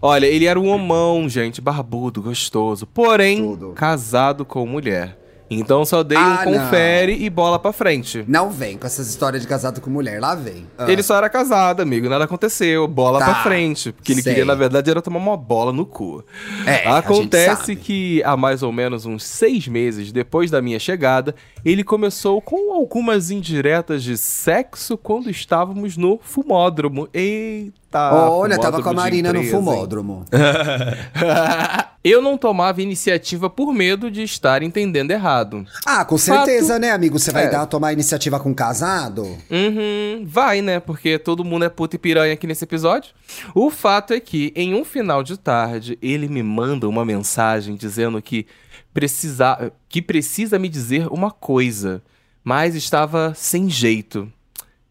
Olha, 0.00 0.26
ele 0.26 0.46
era 0.46 0.58
um 0.58 0.68
homão, 0.68 1.28
gente, 1.28 1.60
barbudo, 1.60 2.22
gostoso, 2.22 2.86
porém 2.86 3.38
Tudo. 3.42 3.72
casado 3.74 4.44
com 4.44 4.64
mulher. 4.64 5.18
Então 5.50 5.84
só 5.84 6.02
dei 6.02 6.18
Ah, 6.18 6.44
um 6.46 6.52
confere 6.52 7.12
e 7.24 7.30
bola 7.30 7.58
pra 7.58 7.72
frente. 7.72 8.24
Não 8.28 8.50
vem 8.50 8.76
com 8.76 8.86
essas 8.86 9.08
histórias 9.08 9.42
de 9.42 9.48
casado 9.48 9.80
com 9.80 9.88
mulher. 9.88 10.20
Lá 10.20 10.34
vem. 10.34 10.66
Ah. 10.76 10.90
Ele 10.90 11.02
só 11.02 11.16
era 11.16 11.28
casado, 11.30 11.80
amigo, 11.80 12.08
nada 12.08 12.24
aconteceu, 12.24 12.86
bola 12.86 13.18
Tá, 13.18 13.24
pra 13.26 13.34
frente. 13.44 13.92
Porque 13.92 14.12
ele 14.12 14.22
sei. 14.22 14.32
queria, 14.34 14.44
na 14.44 14.54
verdade, 14.54 14.90
era 14.90 15.00
tomar 15.00 15.18
uma 15.18 15.36
bola 15.36 15.72
no 15.72 15.86
cu. 15.86 16.22
É, 16.66 16.86
a 16.86 16.98
Acontece 16.98 17.56
sabe. 17.72 17.76
que 17.76 18.22
há 18.24 18.36
mais 18.36 18.62
ou 18.62 18.70
menos 18.72 19.06
uns 19.06 19.24
seis 19.24 19.66
meses 19.66 20.12
depois 20.12 20.50
da 20.50 20.60
minha 20.60 20.78
chegada, 20.78 21.34
ele 21.64 21.82
começou 21.82 22.40
com 22.42 22.74
algumas 22.74 23.30
indiretas 23.30 24.02
de 24.02 24.16
sexo 24.18 24.96
quando 24.98 25.30
estávamos 25.30 25.96
no 25.96 26.18
fumódromo. 26.22 27.08
Eita! 27.14 27.87
Olha, 27.92 28.58
tava 28.58 28.82
com 28.82 28.90
a 28.90 28.92
Marina 28.92 29.32
no 29.32 29.38
empresa, 29.38 29.56
hein? 29.56 29.62
fumódromo. 29.64 30.24
Eu 32.04 32.22
não 32.22 32.38
tomava 32.38 32.80
iniciativa 32.80 33.50
por 33.50 33.72
medo 33.72 34.10
de 34.10 34.22
estar 34.22 34.62
entendendo 34.62 35.10
errado. 35.10 35.66
Ah, 35.84 36.04
com 36.04 36.16
Fato- 36.16 36.46
certeza, 36.46 36.78
né, 36.78 36.90
amigo? 36.92 37.18
Você 37.18 37.30
vai 37.32 37.46
É. 37.46 37.50
dar 37.50 37.66
tomar 37.66 37.92
iniciativa 37.92 38.38
com 38.38 38.50
um 38.50 38.54
casado? 38.54 39.22
Uhum, 39.50 40.24
vai, 40.24 40.62
né? 40.62 40.80
Porque 40.80 41.18
todo 41.18 41.44
mundo 41.44 41.64
é 41.64 41.68
puta 41.68 41.96
e 41.96 41.98
piranha 41.98 42.32
aqui 42.34 42.46
nesse 42.46 42.64
episódio. 42.64 43.10
O 43.54 43.70
fato 43.70 44.12
é 44.14 44.20
que, 44.20 44.52
em 44.54 44.74
um 44.74 44.84
final 44.84 45.22
de 45.22 45.36
tarde, 45.36 45.98
ele 46.00 46.28
me 46.28 46.42
manda 46.42 46.88
uma 46.88 47.04
mensagem 47.04 47.74
dizendo 47.74 48.22
que 48.22 48.46
precisa, 48.94 49.72
que 49.88 50.00
precisa 50.00 50.58
me 50.58 50.68
dizer 50.68 51.08
uma 51.08 51.30
coisa, 51.30 52.00
mas 52.44 52.74
estava 52.74 53.32
sem 53.34 53.68
jeito. 53.68 54.32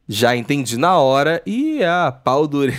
Já 0.07 0.35
entendi 0.35 0.77
na 0.77 0.97
hora 0.97 1.41
e 1.45 1.83
a 1.83 2.11
pau 2.11 2.47
dure... 2.47 2.73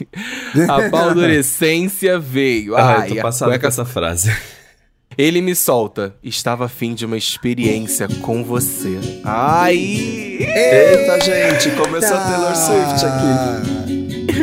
a 0.68 0.90
paldurecência 0.90 2.18
veio. 2.18 2.76
Ah, 2.76 3.00
Ai, 3.00 3.10
eu 3.10 3.16
tô 3.16 3.22
passado 3.22 3.48
cueca 3.48 3.62
com 3.62 3.68
essa 3.68 3.84
frase. 3.84 4.34
ele 5.16 5.40
me 5.40 5.54
solta. 5.54 6.14
Estava 6.22 6.66
afim 6.66 6.94
de 6.94 7.06
uma 7.06 7.16
experiência 7.16 8.06
com 8.22 8.44
você. 8.44 8.98
Ai! 9.24 9.76
Eita, 9.76 11.20
gente, 11.20 11.70
começou 11.76 12.16
a 12.16 12.20
Taylor 12.20 12.56
Swift 12.56 13.04
aqui. 13.06 14.36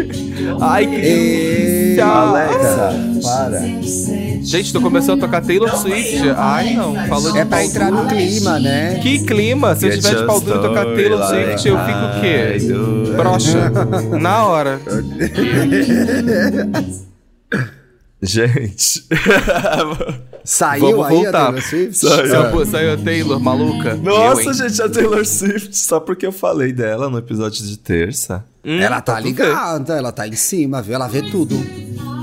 Ai, 0.62 0.88
que 0.88 1.02
delícia! 1.02 2.06
Alexa, 2.06 2.90
para. 3.22 4.23
Gente, 4.44 4.74
tu 4.74 4.82
começou 4.82 5.16
a 5.16 5.18
tocar 5.18 5.42
Taylor 5.42 5.76
Swift. 5.78 6.18
Ai, 6.36 6.74
não. 6.76 6.94
Falou 7.08 7.32
de 7.32 7.40
É 7.40 7.46
pra 7.46 7.64
entrar 7.64 7.90
no 7.92 8.06
clima, 8.08 8.60
né? 8.60 9.00
Que 9.00 9.24
clima? 9.26 9.76
Se 9.76 9.88
eu 9.88 9.92
tiver 9.92 10.16
de 10.16 10.26
pau 10.26 10.40
duro 10.40 10.62
tocar 10.62 10.86
Taylor 10.86 11.26
Swift, 11.28 11.68
eu 11.68 11.78
fico 11.78 12.00
o 12.00 12.22
quê? 12.22 13.14
Broxa. 13.16 13.70
Na 14.20 14.46
hora. 14.46 14.80
Gente. 18.22 19.04
Saiu 20.46 20.98
Vamos 20.98 21.06
aí 21.08 21.14
a 21.14 21.22
voltar. 21.24 21.46
Taylor 21.46 21.62
Swift? 21.62 21.98
Saiu. 21.98 22.66
Saiu, 22.66 22.94
a 22.94 22.98
Taylor, 22.98 23.40
maluca. 23.40 23.96
Nossa, 23.96 24.42
Eu, 24.50 24.54
gente, 24.54 24.82
a 24.82 24.90
Taylor 24.90 25.26
Swift, 25.26 25.76
só 25.78 26.00
porque 26.00 26.26
eu 26.26 26.32
falei 26.32 26.72
dela 26.74 27.10
no 27.10 27.18
episódio 27.18 27.66
de 27.66 27.78
terça. 27.78 28.44
Hum, 28.64 28.80
Ela 28.80 29.02
tá 29.02 29.16
ver. 29.16 29.24
ligada, 29.24 29.94
ela 29.96 30.12
tá 30.12 30.28
em 30.28 30.36
cima, 30.36 30.82
viu? 30.82 30.96
Ela 30.96 31.08
vê 31.08 31.22
tudo. 31.22 31.56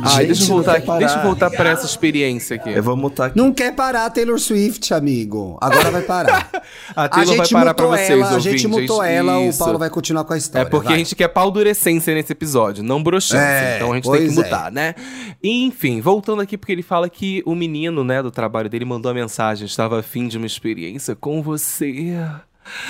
Ai, 0.04 0.26
Gente, 0.26 0.26
deixa 0.26 0.42
eu 0.45 0.47
voltar 0.49 0.76
aqui. 0.76 0.99
Deixa 0.99 1.19
eu 1.19 1.23
voltar 1.23 1.50
pra 1.50 1.71
essa 1.71 1.87
experiência 1.87 2.57
aqui. 2.57 2.71
Eu 2.71 2.83
vou 2.83 2.97
mutar 2.97 3.26
aqui. 3.28 3.37
Não 3.37 3.52
quer 3.52 3.75
parar 3.75 4.07
a 4.07 4.11
Taylor 4.11 4.38
Swift, 4.38 4.92
amigo. 4.95 5.59
Agora 5.61 5.90
vai 5.90 6.02
parar. 6.02 6.49
A 6.95 7.04
a 7.04 7.09
Taylor 7.09 7.37
vai 7.37 7.47
gente 7.47 7.52
parar 7.52 7.75
pra 7.75 7.87
vocês, 7.87 8.11
ela, 8.11 8.30
a 8.30 8.38
gente 8.38 8.66
mutou 8.66 9.02
ela, 9.02 9.38
o. 9.38 9.57
Paulo 9.57 9.79
vai 9.79 9.90
continuar 9.90 10.25
com 10.25 10.33
a 10.33 10.37
É 10.37 10.38
história. 10.38 10.70
porque 10.70 10.87
vai. 10.88 10.94
a 10.94 10.98
gente 10.98 11.14
quer 11.14 11.29
paldurecência 11.29 12.14
nesse 12.14 12.33
episódio, 12.33 12.83
não 12.83 13.03
broxância. 13.03 13.44
É, 13.44 13.77
então 13.77 13.92
a 13.92 13.94
gente 13.96 14.11
tem 14.11 14.27
que 14.27 14.33
é. 14.33 14.44
mudar, 14.44 14.72
né? 14.72 14.94
Enfim, 15.42 16.01
voltando 16.01 16.40
aqui 16.42 16.57
porque 16.57 16.72
ele 16.72 16.83
fala 16.83 17.09
que 17.09 17.42
o 17.44 17.55
menino, 17.55 18.03
né, 18.05 18.22
do 18.22 18.31
trabalho 18.31 18.68
dele 18.68 18.85
mandou 18.85 19.11
a 19.11 19.14
mensagem, 19.14 19.66
estava 19.66 20.01
afim 20.01 20.29
de 20.29 20.37
uma 20.37 20.46
experiência 20.46 21.14
com 21.14 21.42
você. 21.42 22.16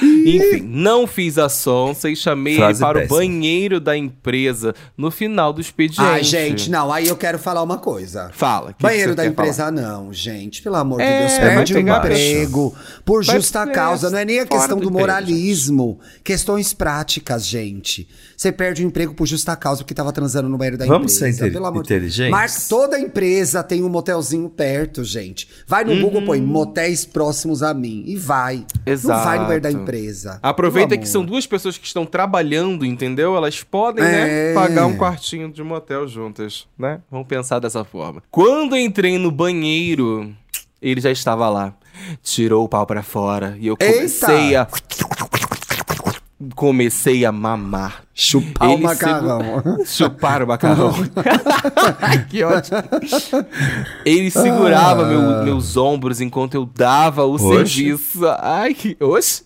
Enfim, 0.03 0.63
não 0.63 1.07
fiz 1.07 1.39
a 1.39 1.49
sonsa 1.49 2.09
e 2.11 2.17
chamei 2.17 2.55
ele 2.55 2.61
Frase 2.63 2.81
para 2.81 3.01
péssima. 3.01 3.17
o 3.17 3.19
banheiro 3.19 3.81
da 3.81 3.97
empresa 3.97 4.75
no 4.97 5.11
final 5.11 5.53
do 5.53 5.61
expediente. 5.61 6.01
Ai, 6.01 6.23
gente, 6.23 6.71
não, 6.71 6.93
aí 6.93 7.09
eu 7.09 7.17
quero 7.17 7.39
falar 7.39 7.63
uma 7.63 7.79
coisa. 7.79 8.31
Fala. 8.33 8.73
que 8.73 8.83
Banheiro 8.83 9.11
que 9.11 9.17
da 9.17 9.27
empresa, 9.27 9.71
não, 9.71 10.13
gente. 10.13 10.63
Pelo 10.63 10.77
amor 10.77 11.01
É, 11.01 11.05
de 11.05 11.19
Deus, 11.29 11.39
vai 11.41 11.57
perde 11.57 11.73
um 11.73 11.77
pegar 11.77 11.99
emprego 11.99 12.75
por 13.05 13.25
Vai 13.25 13.37
justa 13.37 13.65
ser 13.67 13.73
causa. 13.73 14.11
Não 14.11 14.19
é 14.19 14.25
nem 14.25 14.41
a 14.41 14.47
questão 14.47 14.77
do 14.79 14.83
do, 14.83 14.89
emprego, 14.89 14.99
moralismo. 15.01 15.99
Questões 16.25 16.73
práticas, 16.73 17.47
gente. 17.47 18.09
Você 18.37 18.51
perde 18.53 18.83
o 18.83 18.87
emprego 18.87 19.15
por 19.15 19.27
justa 19.27 19.55
causa 19.57 19.83
porque 19.83 19.95
tava 19.95 20.13
transando 20.13 20.49
no 20.49 20.57
banheiro 20.57 20.79
da 20.79 20.87
Vamos 20.87 21.15
empresa. 21.15 21.37
ser 21.37 21.45
inte- 21.47 21.53
pelo 21.53 21.67
amor 21.67 21.83
de- 21.83 21.93
inteligentes? 21.95 22.31
Mas 22.31 22.69
toda 22.69 22.99
empresa 22.99 23.63
tem 23.63 23.83
um 23.83 23.89
motelzinho 23.89 24.49
perto, 24.49 25.05
gente. 25.05 25.49
Vai 25.67 25.85
no 25.85 25.99
Google, 26.01 26.23
põe 26.23 26.41
motéis 26.41 27.05
próximos 27.05 27.63
a 27.63 27.75
mim. 27.75 28.05
E 28.07 28.17
vai. 28.17 28.65
Não 28.87 28.97
vai 29.25 29.39
no 29.39 29.45
banheiro 29.45 29.63
da 29.63 29.70
Empresa. 29.71 30.39
Aproveita 30.43 30.97
que 30.99 31.09
são 31.09 31.25
duas 31.25 31.47
pessoas 31.47 31.77
que 31.79 31.87
estão 31.87 32.05
trabalhando, 32.07 32.85
entendeu? 32.85 33.37
Elas 33.37 33.63
podem, 33.63 34.05
É. 34.05 34.09
né, 34.53 34.55
pagar 34.55 34.87
um 34.87 34.97
quartinho 34.97 35.51
de 35.51 35.63
motel 35.63 36.07
juntas, 36.09 36.67
né? 36.79 37.01
Vamos 37.11 37.27
pensar 37.27 37.59
dessa 37.59 37.85
forma. 37.85 38.23
Quando 38.31 38.77
entrei 38.77 39.19
no 39.19 39.31
banheiro, 39.31 40.33
ele 40.81 41.01
já 41.01 41.11
estava 41.11 41.49
lá. 41.49 41.75
Tirou 42.23 42.65
o 42.65 42.69
pau 42.69 42.87
pra 42.87 43.03
fora 43.03 43.57
e 43.61 43.67
eu 43.67 43.77
comecei 43.77 44.57
a 44.57 44.67
comecei 46.55 47.25
a 47.25 47.33
mamar. 47.33 48.03
Chupar 48.15 48.71
o 48.71 48.73
Ele 48.73 48.83
macarrão. 48.83 49.63
Chupar 49.85 50.43
o 50.43 50.47
macarrão. 50.47 50.93
que 52.31 52.43
ótimo. 52.43 52.79
Ele 54.05 54.31
segurava 54.31 55.05
meu- 55.07 55.45
meus 55.45 55.77
ombros 55.77 56.21
enquanto 56.21 56.55
eu 56.55 56.65
dava 56.65 57.25
o 57.25 57.35
Oxe. 57.35 57.47
serviço. 57.75 58.21
Ai, 58.41 58.73
que. 58.75 58.97
Oxe. 59.01 59.43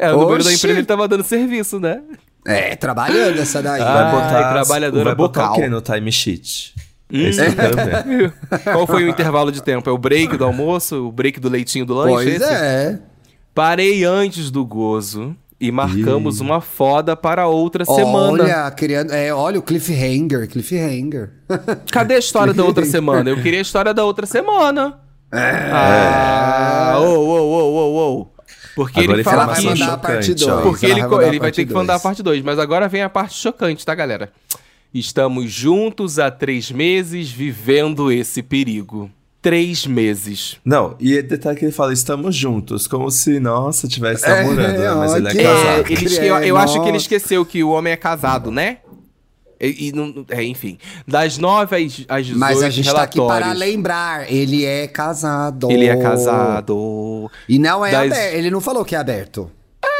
É, 0.00 0.12
o 0.12 0.20
número 0.20 0.42
da 0.44 0.52
empresa 0.52 0.78
ele 0.78 0.86
tava 0.86 1.06
dando 1.06 1.24
serviço, 1.24 1.78
né? 1.78 2.00
É, 2.46 2.76
trabalhando 2.76 3.38
essa 3.40 3.62
daí. 3.62 3.80
Ah, 3.80 3.94
Vai 3.94 4.12
botar, 4.12 4.52
trabalhadora 4.52 5.04
vai 5.04 5.14
botar 5.14 5.52
o 5.52 5.70
no 5.70 6.12
sheet? 6.12 6.74
Hum. 7.12 7.18
É 7.18 7.28
isso 7.28 7.42
que 7.42 7.48
eu 7.48 7.54
quero 7.54 7.76
ver. 8.04 8.34
Qual 8.64 8.86
foi 8.86 9.04
o 9.04 9.08
intervalo 9.08 9.52
de 9.52 9.62
tempo? 9.62 9.88
É 9.88 9.92
o 9.92 9.98
break 9.98 10.36
do 10.36 10.44
almoço? 10.44 11.06
O 11.06 11.12
break 11.12 11.40
do 11.40 11.48
leitinho 11.48 11.86
do 11.86 11.94
lanche? 11.94 12.14
Pois 12.14 12.42
esse? 12.42 12.44
é. 12.52 12.98
Parei 13.54 14.04
antes 14.04 14.50
do 14.50 14.64
gozo 14.64 15.36
e 15.60 15.70
marcamos 15.70 16.40
uma 16.40 16.60
foda 16.60 17.16
para 17.16 17.46
outra 17.46 17.84
semana. 17.84 18.42
Olha, 18.42 18.70
querendo, 18.72 19.12
é, 19.12 19.32
olha 19.32 19.58
o 19.58 19.62
cliffhanger, 19.62 20.48
cliffhanger. 20.48 21.30
Cadê 21.90 22.16
a 22.16 22.18
história 22.18 22.52
da 22.52 22.64
outra 22.64 22.84
semana? 22.84 23.30
Eu 23.30 23.40
queria 23.40 23.60
a 23.60 23.62
história 23.62 23.94
da 23.94 24.04
outra 24.04 24.26
semana. 24.26 24.98
É. 25.32 25.70
Ah, 25.72 26.96
ô, 26.98 27.04
ô, 27.04 27.40
ô, 27.40 27.74
ô, 27.74 28.20
ô. 28.20 28.33
Porque 28.74 29.00
Agora 29.00 29.16
ele 29.16 29.24
fala 29.24 29.46
vai 29.46 29.60
que... 29.60 29.66
mandar 29.66 29.92
a 29.92 29.98
parte 29.98 30.26
chocante, 30.26 30.44
ó. 30.44 30.54
2. 30.56 30.62
Porque 30.64 30.86
ele, 30.86 31.04
co- 31.04 31.22
ele 31.22 31.38
vai 31.38 31.52
ter 31.52 31.64
que 31.64 31.72
mandar 31.72 31.94
a 31.94 32.00
parte 32.00 32.22
2. 32.22 32.42
Mas 32.42 32.58
agora 32.58 32.88
vem 32.88 33.02
a 33.02 33.08
parte 33.08 33.34
chocante, 33.36 33.84
tá, 33.86 33.94
galera? 33.94 34.32
Estamos 34.92 35.50
juntos 35.50 36.18
há 36.18 36.30
três 36.30 36.70
meses 36.70 37.30
vivendo 37.30 38.10
esse 38.12 38.42
perigo. 38.42 39.10
Três 39.42 39.86
meses. 39.86 40.56
Não, 40.64 40.96
e 40.98 41.20
detalhe 41.20 41.58
que 41.58 41.64
ele 41.66 41.72
fala, 41.72 41.92
estamos 41.92 42.34
juntos, 42.34 42.86
como 42.86 43.10
se, 43.10 43.38
nossa, 43.38 43.86
tivesse 43.86 44.24
É, 44.24 44.42
namorando, 44.42 44.78
né? 44.78 44.90
Mas 44.94 45.12
ó, 45.12 45.16
ele 45.18 45.28
é 45.28 45.30
que- 45.32 45.38
É, 45.38 45.42
casado. 45.44 45.84
ele 45.90 46.16
É, 46.16 46.24
eu, 46.30 46.36
eu 46.38 46.56
acho 46.58 46.80
que 46.82 46.88
ele 46.88 46.96
esqueceu 46.96 47.44
que 47.44 47.62
o 47.62 47.68
homem 47.70 47.92
é 47.92 47.96
casado, 47.96 48.50
né? 48.50 48.78
E, 49.60 49.88
e 49.88 49.92
não, 49.92 50.24
é, 50.28 50.42
enfim. 50.42 50.78
Das 51.06 51.38
nove 51.38 51.76
às, 51.76 52.04
às 52.08 52.26
18 52.26 52.38
Mas 52.38 52.62
a 52.62 52.70
gente 52.70 52.92
tá 52.92 53.02
aqui 53.02 53.18
relatórios. 53.18 53.48
para 53.48 53.58
lembrar, 53.58 54.32
ele 54.32 54.64
é 54.64 54.86
casado. 54.86 55.70
Ele 55.70 55.86
é 55.86 55.96
casado. 55.96 57.30
E 57.48 57.58
não 57.58 57.84
é 57.84 57.90
Das- 57.90 58.12
aberto, 58.12 58.34
ele 58.34 58.50
não 58.50 58.60
falou 58.60 58.84
que 58.84 58.94
é 58.94 58.98
aberto. 58.98 59.50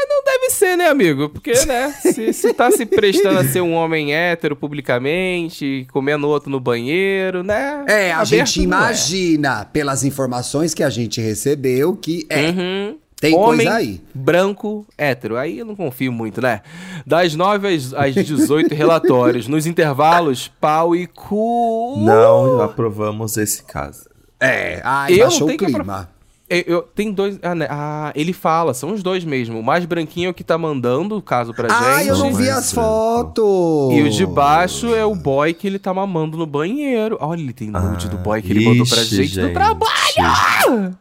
Não 0.07 0.23
deve 0.23 0.49
ser, 0.49 0.77
né, 0.77 0.87
amigo? 0.87 1.29
Porque, 1.29 1.51
né, 1.65 1.91
se, 2.01 2.31
se 2.31 2.53
tá 2.53 2.71
se 2.71 2.85
prestando 2.85 3.39
a 3.39 3.43
ser 3.43 3.61
um 3.61 3.73
homem 3.73 4.13
hétero 4.13 4.55
publicamente, 4.55 5.85
comendo 5.91 6.27
outro 6.27 6.49
no 6.49 6.59
banheiro, 6.59 7.43
né? 7.43 7.83
É, 7.87 8.11
a 8.13 8.23
gente 8.23 8.59
é. 8.59 8.63
imagina, 8.63 9.65
pelas 9.65 10.03
informações 10.03 10.73
que 10.73 10.83
a 10.83 10.89
gente 10.89 11.19
recebeu, 11.19 11.95
que 11.95 12.25
é. 12.29 12.49
Uhum. 12.49 12.97
Tem 13.25 13.35
Homem 13.35 13.57
coisa 13.65 13.73
aí. 13.75 14.01
branco, 14.13 14.85
hétero. 14.97 15.37
Aí 15.37 15.59
eu 15.59 15.65
não 15.65 15.75
confio 15.75 16.11
muito, 16.11 16.41
né? 16.41 16.61
Das 17.05 17.35
9 17.35 17.67
às, 17.73 17.93
às 17.93 18.13
18 18.15 18.73
relatórios. 18.75 19.47
Nos 19.47 19.65
intervalos, 19.65 20.47
pau 20.59 20.95
e 20.95 21.07
cu. 21.07 21.95
Não 21.99 22.61
aprovamos 22.61 23.37
esse 23.37 23.63
caso. 23.63 24.09
É, 24.39 24.81
ai, 24.83 25.13
Eu 25.13 25.19
baixou 25.27 25.43
o 25.43 25.47
tenho 25.47 25.59
que 25.59 25.65
clima. 25.65 26.09
Eu, 26.47 26.63
eu- 26.67 26.81
tem 26.83 27.11
dois. 27.11 27.39
Ah, 27.41 27.55
né? 27.55 27.65
Ah, 27.67 28.11
ele 28.15 28.31
fala, 28.31 28.71
são 28.75 28.93
os 28.93 29.01
dois 29.01 29.23
mesmo. 29.25 29.59
O 29.59 29.63
mais 29.63 29.83
branquinho 29.83 30.27
é 30.27 30.29
o 30.29 30.33
que 30.33 30.43
tá 30.43 30.59
mandando 30.59 31.17
o 31.17 31.21
caso 31.21 31.51
pra 31.55 31.67
Ah, 31.71 31.97
gente. 31.97 32.09
eu 32.09 32.17
não 32.19 32.31
vi 32.35 32.47
é 32.47 32.51
as 32.51 32.71
branco. 32.71 32.87
fotos. 32.87 33.93
E 33.97 34.01
o 34.03 34.09
de 34.11 34.25
baixo 34.27 34.93
é 34.93 35.03
o 35.03 35.15
boy 35.15 35.55
que 35.55 35.65
ele 35.65 35.79
tá 35.79 35.91
mamando 35.91 36.37
no 36.37 36.45
banheiro. 36.45 37.17
Olha, 37.19 37.41
ele 37.41 37.51
tem 37.53 37.71
nude 37.71 38.07
do 38.09 38.17
boy 38.17 38.43
que 38.43 38.51
ele 38.51 38.63
Ah, 38.63 38.69
mandou 38.69 38.85
pra 38.85 39.01
ixi, 39.01 39.23
gente, 39.23 39.41
no 39.41 39.53
trabalho. 39.53 40.95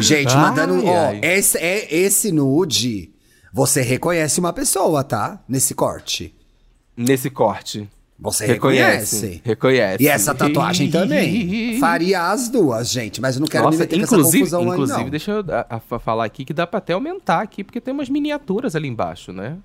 Gente, 0.00 0.34
Ai, 0.34 0.40
mandando. 0.42 0.84
Ó, 0.84 1.06
ai. 1.08 1.20
esse, 1.22 1.58
é, 1.58 1.94
esse 1.94 2.30
nude, 2.32 3.10
você 3.52 3.80
reconhece 3.82 4.40
uma 4.40 4.52
pessoa, 4.52 5.02
tá? 5.04 5.40
Nesse 5.48 5.74
corte. 5.74 6.34
Nesse 6.96 7.30
corte. 7.30 7.88
Você 8.18 8.46
Reconhece. 8.46 9.16
reconhece. 9.16 9.42
Reconhece. 9.44 10.04
E 10.04 10.08
essa 10.08 10.32
tatuagem 10.34 10.88
também. 10.88 11.78
Faria 11.80 12.30
as 12.30 12.48
duas, 12.48 12.88
gente, 12.90 13.20
mas 13.20 13.34
eu 13.34 13.40
não 13.40 13.46
quero 13.48 13.64
me 13.64 13.70
Nossa, 13.72 13.78
meter 13.82 13.96
com 13.98 14.02
essa 14.04 14.14
inclusive, 14.14 14.38
confusão 14.38 14.60
aí, 14.62 14.68
inclusive 14.68 15.02
não. 15.02 15.10
deixa 15.10 15.30
eu 15.32 15.44
a- 15.52 15.66
a- 15.68 15.98
falar 15.98 16.24
aqui 16.24 16.44
que 16.44 16.54
dá 16.54 16.64
pra 16.66 16.78
até 16.78 16.92
aumentar 16.92 17.40
aqui, 17.42 17.64
porque 17.64 17.80
tem 17.80 17.92
umas 17.92 18.08
miniaturas 18.08 18.76
ali 18.76 18.86
embaixo, 18.86 19.32
né? 19.32 19.56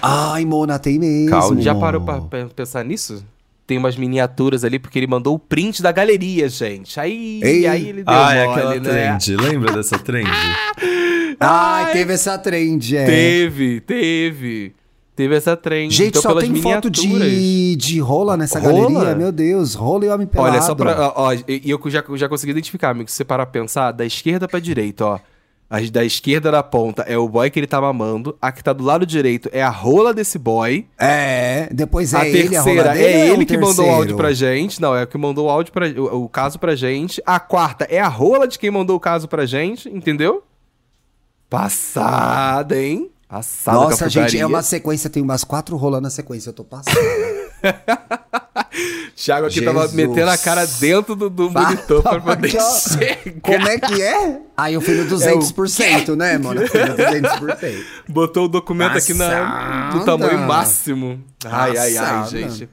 Ai, 0.00 0.44
Mona, 0.46 0.78
tem 0.78 0.98
mesmo. 0.98 1.28
Calma. 1.30 1.60
Já 1.60 1.74
parou 1.74 2.00
pra 2.00 2.20
pe- 2.22 2.46
pensar 2.46 2.84
nisso? 2.84 3.22
Tem 3.66 3.78
umas 3.78 3.96
miniaturas 3.96 4.62
ali, 4.62 4.78
porque 4.78 4.98
ele 4.98 5.06
mandou 5.06 5.34
o 5.34 5.38
print 5.38 5.82
da 5.82 5.90
galeria, 5.90 6.48
gente. 6.50 7.00
Aí, 7.00 7.40
Ei. 7.42 7.66
aí 7.66 7.88
ele 7.88 8.02
deu 8.04 8.14
Ah, 8.14 8.34
é 8.34 8.44
mole, 8.46 8.58
aquela 8.58 8.74
né? 8.74 8.80
trend. 8.80 9.36
Lembra 9.36 9.72
dessa 9.72 9.98
trend? 9.98 10.28
Ai, 11.40 11.92
teve 11.92 12.12
essa 12.12 12.38
trend, 12.38 12.96
é. 12.96 13.06
Teve, 13.06 13.80
teve. 13.80 14.74
Teve 15.16 15.34
essa 15.36 15.56
trend. 15.56 15.94
Gente, 15.94 16.08
então, 16.08 16.22
só 16.22 16.28
pelas 16.28 16.44
tem 16.44 16.54
foto 16.56 16.90
miniaturas. 16.90 17.30
de, 17.30 17.76
de 17.76 18.00
rola 18.00 18.36
nessa 18.36 18.58
Rola? 18.58 18.90
galeria. 18.92 19.14
Meu 19.14 19.30
Deus, 19.30 19.74
rola 19.74 20.04
e 20.04 20.08
homem 20.08 20.26
pelado. 20.26 20.50
Olha, 20.52 20.60
só 20.62 20.74
pra. 20.74 21.08
Ó, 21.10 21.12
ó, 21.28 21.32
e 21.32 21.44
e 21.64 21.70
eu 21.70 21.80
já, 21.86 22.02
já 22.16 22.28
consegui 22.28 22.50
identificar, 22.50 22.90
amigo. 22.90 23.08
Se 23.08 23.16
você 23.16 23.24
parar 23.24 23.46
pra 23.46 23.60
pensar, 23.60 23.92
da 23.92 24.04
esquerda 24.04 24.48
pra 24.48 24.58
direita, 24.58 25.04
ó. 25.06 25.18
A 25.68 25.80
da 25.90 26.04
esquerda 26.04 26.50
da 26.50 26.62
ponta 26.62 27.02
é 27.02 27.16
o 27.16 27.28
boy 27.28 27.50
que 27.50 27.58
ele 27.58 27.66
tá 27.66 27.80
mamando. 27.80 28.36
A 28.40 28.52
que 28.52 28.62
tá 28.62 28.72
do 28.72 28.84
lado 28.84 29.04
direito 29.06 29.48
é 29.52 29.62
a 29.62 29.70
rola 29.70 30.12
desse 30.12 30.38
boy. 30.38 30.86
É, 30.98 31.68
depois 31.72 32.12
é 32.12 32.18
a 32.18 32.28
ele, 32.28 32.48
terceira 32.50 32.98
é 32.98 33.30
ou 33.30 33.34
ele 33.34 33.46
que 33.46 33.56
mandou 33.56 33.86
o 33.86 33.90
áudio 33.90 34.16
pra 34.16 34.32
gente. 34.32 34.80
Não, 34.80 34.94
é 34.94 35.02
o 35.02 35.06
que 35.06 35.18
mandou 35.18 35.46
o 35.46 35.50
áudio 35.50 35.72
pra, 35.72 35.88
o, 35.88 36.24
o 36.24 36.28
caso 36.28 36.58
pra 36.58 36.76
gente. 36.76 37.22
A 37.26 37.40
quarta 37.40 37.86
é 37.90 37.98
a 37.98 38.08
rola 38.08 38.46
de 38.46 38.58
quem 38.58 38.70
mandou 38.70 38.96
o 38.96 39.00
caso 39.00 39.26
pra 39.26 39.46
gente, 39.46 39.88
entendeu? 39.88 40.44
Passada, 41.48 42.80
hein? 42.80 43.10
Passada 43.28 43.78
Nossa, 43.78 44.08
gente, 44.08 44.38
é 44.38 44.46
uma 44.46 44.62
sequência, 44.62 45.10
tem 45.10 45.22
umas 45.22 45.42
quatro 45.44 45.76
rolando 45.76 46.02
na 46.02 46.10
sequência, 46.10 46.50
eu 46.50 46.54
tô 46.54 46.62
passando. 46.62 46.94
Thiago 49.16 49.46
aqui 49.46 49.62
tava 49.62 49.82
Jesus. 49.82 49.94
metendo 49.94 50.30
a 50.30 50.36
cara 50.38 50.66
dentro 50.66 51.14
do, 51.14 51.30
do 51.30 51.50
monitor 51.50 52.02
pra 52.02 52.20
poder 52.20 52.50
chegar. 52.50 53.18
Como 53.40 53.68
é 53.68 53.78
que 53.78 54.02
é? 54.02 54.40
Aí 54.56 54.74
eu 54.74 54.80
fui 54.80 54.94
no 54.94 55.04
200%, 55.16 56.16
né, 56.16 56.36
mano? 56.38 56.62
Eu 56.62 56.68
fui 56.68 56.80
no 56.84 56.94
200%. 56.96 57.84
Botou 58.08 58.46
o 58.46 58.48
documento 58.48 58.98
aqui 58.98 59.14
na, 59.14 59.92
no 59.94 60.04
tamanho 60.04 60.40
máximo. 60.40 61.22
Ai, 61.44 61.76
ai, 61.76 61.96
ai, 61.96 62.06
Passada. 62.06 62.30
gente. 62.30 62.68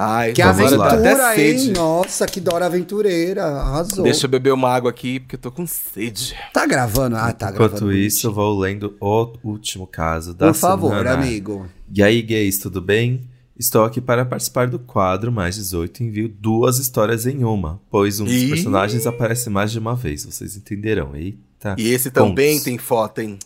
Ai, 0.00 0.32
Que 0.32 0.42
dá 0.42 0.50
até 0.50 0.64
aventura, 0.64 1.40
hein? 1.40 1.58
sede. 1.58 1.72
Nossa, 1.72 2.26
que 2.26 2.40
dora 2.40 2.66
aventureira. 2.66 3.44
Arrasou. 3.44 4.04
Deixa 4.04 4.26
eu 4.26 4.30
beber 4.30 4.52
uma 4.52 4.72
água 4.72 4.90
aqui, 4.90 5.18
porque 5.18 5.34
eu 5.34 5.40
tô 5.40 5.50
com 5.50 5.66
sede. 5.66 6.36
Tá 6.52 6.64
gravando? 6.66 7.16
Ah, 7.16 7.32
tá 7.32 7.50
gravando. 7.50 7.76
Enquanto 7.76 7.92
isso, 7.92 8.28
eu 8.28 8.32
vou 8.32 8.56
lendo 8.60 8.94
o 9.00 9.32
último 9.42 9.88
caso 9.88 10.32
da 10.34 10.46
Por 10.46 10.54
favor, 10.54 10.90
semana. 10.90 11.14
amigo. 11.14 11.66
E 11.92 12.00
aí, 12.00 12.22
gays, 12.22 12.58
tudo 12.58 12.80
bem? 12.80 13.28
Estou 13.58 13.84
aqui 13.84 14.00
para 14.00 14.24
participar 14.24 14.68
do 14.68 14.78
quadro 14.78 15.32
Mais 15.32 15.56
18 15.56 16.00
e 16.02 16.06
envio 16.06 16.28
duas 16.28 16.78
histórias 16.78 17.26
em 17.26 17.42
uma, 17.42 17.80
pois 17.90 18.20
um 18.20 18.24
dos 18.24 18.32
Ih. 18.32 18.48
personagens 18.50 19.04
aparece 19.04 19.50
mais 19.50 19.72
de 19.72 19.80
uma 19.80 19.96
vez, 19.96 20.24
vocês 20.24 20.56
entenderão. 20.56 21.16
Eita. 21.16 21.74
E 21.76 21.88
esse 21.88 22.10
também 22.10 22.52
Pontos. 22.52 22.64
tem 22.64 22.78
foto, 22.78 23.20
hein? 23.20 23.36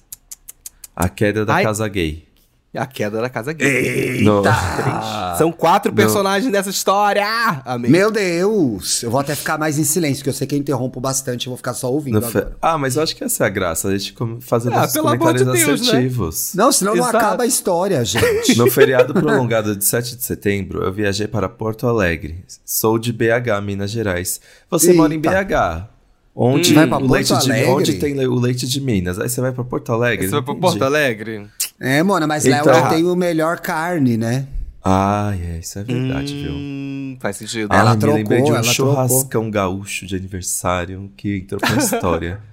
A 0.94 1.08
queda 1.08 1.46
da 1.46 1.54
Ai. 1.54 1.64
casa 1.64 1.88
gay. 1.88 2.26
A 2.74 2.86
queda 2.86 3.20
da 3.20 3.28
casa 3.28 3.52
gay. 3.52 3.66
Eita! 4.20 5.34
São 5.36 5.52
quatro 5.52 5.90
Não. 5.92 5.96
personagens 5.96 6.50
dessa 6.50 6.70
história, 6.70 7.26
amigo. 7.66 7.92
Meu 7.92 8.10
Deus! 8.10 9.02
Eu 9.02 9.10
vou 9.10 9.20
até 9.20 9.34
ficar 9.34 9.58
mais 9.58 9.78
em 9.78 9.84
silêncio, 9.84 10.18
porque 10.20 10.30
eu 10.30 10.34
sei 10.34 10.46
que 10.46 10.54
eu 10.54 10.58
interrompo 10.58 10.98
bastante, 10.98 11.46
eu 11.46 11.50
vou 11.50 11.58
ficar 11.58 11.74
só 11.74 11.92
ouvindo 11.92 12.16
agora. 12.16 12.56
Ah, 12.62 12.78
mas 12.78 12.96
eu 12.96 13.02
acho 13.02 13.14
que 13.14 13.22
essa 13.22 13.44
é 13.44 13.46
a 13.46 13.50
graça, 13.50 13.88
a 13.88 13.96
gente 13.98 14.14
fazer 14.40 14.72
Ah, 14.72 14.84
esses 14.84 14.94
pelo 14.94 15.08
amor 15.08 15.34
de 15.34 15.44
comentários 15.44 15.66
Deus, 15.66 15.80
né? 15.82 15.86
assertivos. 15.88 16.52
Não, 16.54 16.72
senão 16.72 16.94
não 16.94 17.02
Exato. 17.04 17.16
acaba 17.18 17.42
a 17.42 17.46
história, 17.46 18.02
gente. 18.06 18.56
No 18.56 18.70
feriado 18.70 19.12
prolongado 19.12 19.76
de 19.76 19.84
7 19.84 20.16
de 20.16 20.24
setembro, 20.24 20.82
eu 20.82 20.90
viajei 20.92 21.28
para 21.28 21.50
Porto 21.50 21.86
Alegre. 21.86 22.42
Sou 22.64 22.98
de 22.98 23.12
BH, 23.12 23.60
Minas 23.62 23.90
Gerais. 23.90 24.40
Você 24.70 24.94
mora 24.94 25.12
em 25.12 25.18
Eita. 25.18 25.44
BH. 25.44 25.88
Onde, 26.34 26.74
Hum. 26.78 26.82
O 26.84 26.88
Porto 26.88 27.10
leite 27.12 27.38
de, 27.38 27.50
Alegre? 27.52 27.70
onde 27.70 27.94
tem 27.96 28.26
o 28.26 28.34
leite 28.40 28.66
de 28.66 28.80
Minas? 28.80 29.18
Aí 29.18 29.28
você 29.28 29.42
vai 29.42 29.52
pra 29.52 29.62
Porto 29.62 29.92
Alegre? 29.92 30.24
Você 30.24 30.30
vai 30.30 30.40
Não 30.40 30.44
pro 30.44 30.54
entendi. 30.54 30.66
Porto 30.78 30.82
Alegre? 30.84 31.46
É, 31.82 32.02
mano, 32.02 32.28
mas 32.28 32.44
lá 32.44 32.58
Então- 32.60 32.72
ela 32.72 32.88
tem 32.88 33.04
o 33.04 33.16
melhor 33.16 33.58
carne, 33.58 34.16
né? 34.16 34.46
Ah, 34.84 35.32
é, 35.40 35.58
isso 35.58 35.78
é 35.78 35.84
verdade, 35.84 36.32
viu? 36.42 36.52
Hum, 36.52 37.16
faz 37.20 37.36
sentido. 37.36 37.68
Ah, 37.70 37.78
Ela 37.78 37.94
me 37.94 38.00
trocou, 38.00 38.18
lembrei 38.18 38.42
de 38.42 38.52
um 38.52 38.62
churrascão 38.62 39.50
gaúcho 39.50 40.06
de 40.06 40.16
aniversário 40.16 41.10
que 41.16 41.38
entrou 41.38 41.60
pra 41.60 41.74
história. 41.76 42.40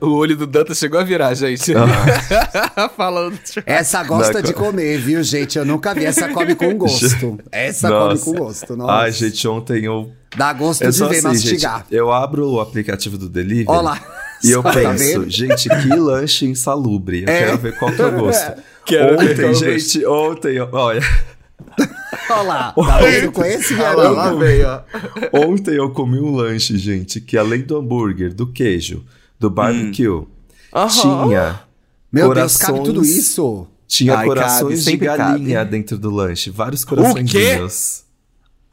O 0.00 0.08
olho 0.16 0.36
do 0.36 0.48
Danta 0.48 0.74
chegou 0.74 0.98
a 0.98 1.04
virar, 1.04 1.32
gente. 1.34 1.72
Ah. 1.76 2.88
Falando. 2.96 3.38
Essa 3.64 4.02
gosta 4.02 4.32
Não, 4.34 4.42
de 4.42 4.52
co- 4.52 4.64
comer, 4.64 4.98
viu, 4.98 5.22
gente? 5.22 5.56
Eu 5.56 5.64
nunca 5.64 5.94
vi. 5.94 6.04
Essa 6.04 6.28
come 6.28 6.56
com 6.56 6.74
gosto. 6.76 7.38
Essa 7.52 7.88
Nossa. 7.88 8.24
come 8.24 8.36
com 8.38 8.44
gosto. 8.44 8.76
Nossa. 8.76 8.92
Ai, 8.92 9.12
gente, 9.12 9.46
ontem 9.46 9.84
eu... 9.84 10.10
Dá 10.36 10.52
gosto 10.52 10.82
Eu 10.82 10.90
de 10.90 10.98
ver 10.98 11.04
assim, 11.04 11.16
gente, 11.36 11.52
mastigar. 11.52 11.86
eu 11.88 12.12
abro 12.12 12.50
o 12.50 12.60
aplicativo 12.60 13.16
do 13.16 13.28
Delivery 13.28 13.66
Olha 13.68 13.80
lá. 13.80 14.00
E 14.44 14.50
eu 14.52 14.62
penso, 14.62 15.28
gente, 15.30 15.68
que 15.68 15.88
lanche 15.96 16.46
insalubre. 16.46 17.22
Eu 17.22 17.28
É. 17.28 17.38
quero 17.46 17.58
ver 17.58 17.78
qual 17.78 17.92
que 17.92 18.02
é 18.02 18.06
o 18.06 18.12
gosto. 18.12 18.52
Quero 18.86 19.14
ontem, 19.14 19.54
gente, 19.54 20.04
ontem, 20.04 20.60
olha... 20.60 21.00
Olha 22.30 22.42
lá. 22.42 22.72
Tá 22.76 22.98
vendo? 22.98 23.44
Esse 23.44 23.74
Olha 23.74 23.94
lá, 23.94 24.10
lá 24.10 24.34
veio, 24.34 24.66
ó. 24.68 24.80
Ontem 25.32 25.74
eu 25.76 25.90
comi 25.90 26.18
um 26.20 26.34
lanche, 26.34 26.76
gente, 26.76 27.18
que 27.20 27.36
além 27.38 27.62
do 27.62 27.78
hambúrguer, 27.78 28.34
do 28.34 28.46
queijo, 28.46 29.02
do 29.40 29.48
barbecue, 29.48 30.08
Hum. 30.08 30.26
Tinha 30.90 31.60
Meu 32.12 32.34
Deus, 32.34 32.56
cabe 32.56 32.72
Corações- 32.78 32.84
tudo 32.94 33.04
isso? 33.04 33.66
tinha 33.86 34.16
Ai, 34.16 34.26
corações 34.26 34.84
cabe, 34.84 34.96
de 34.98 35.04
galinha 35.06 35.58
cabe. 35.60 35.70
dentro 35.70 35.96
do 35.98 36.10
lanche, 36.10 36.50
vários 36.50 36.84
coraçõezinhos. 36.84 38.04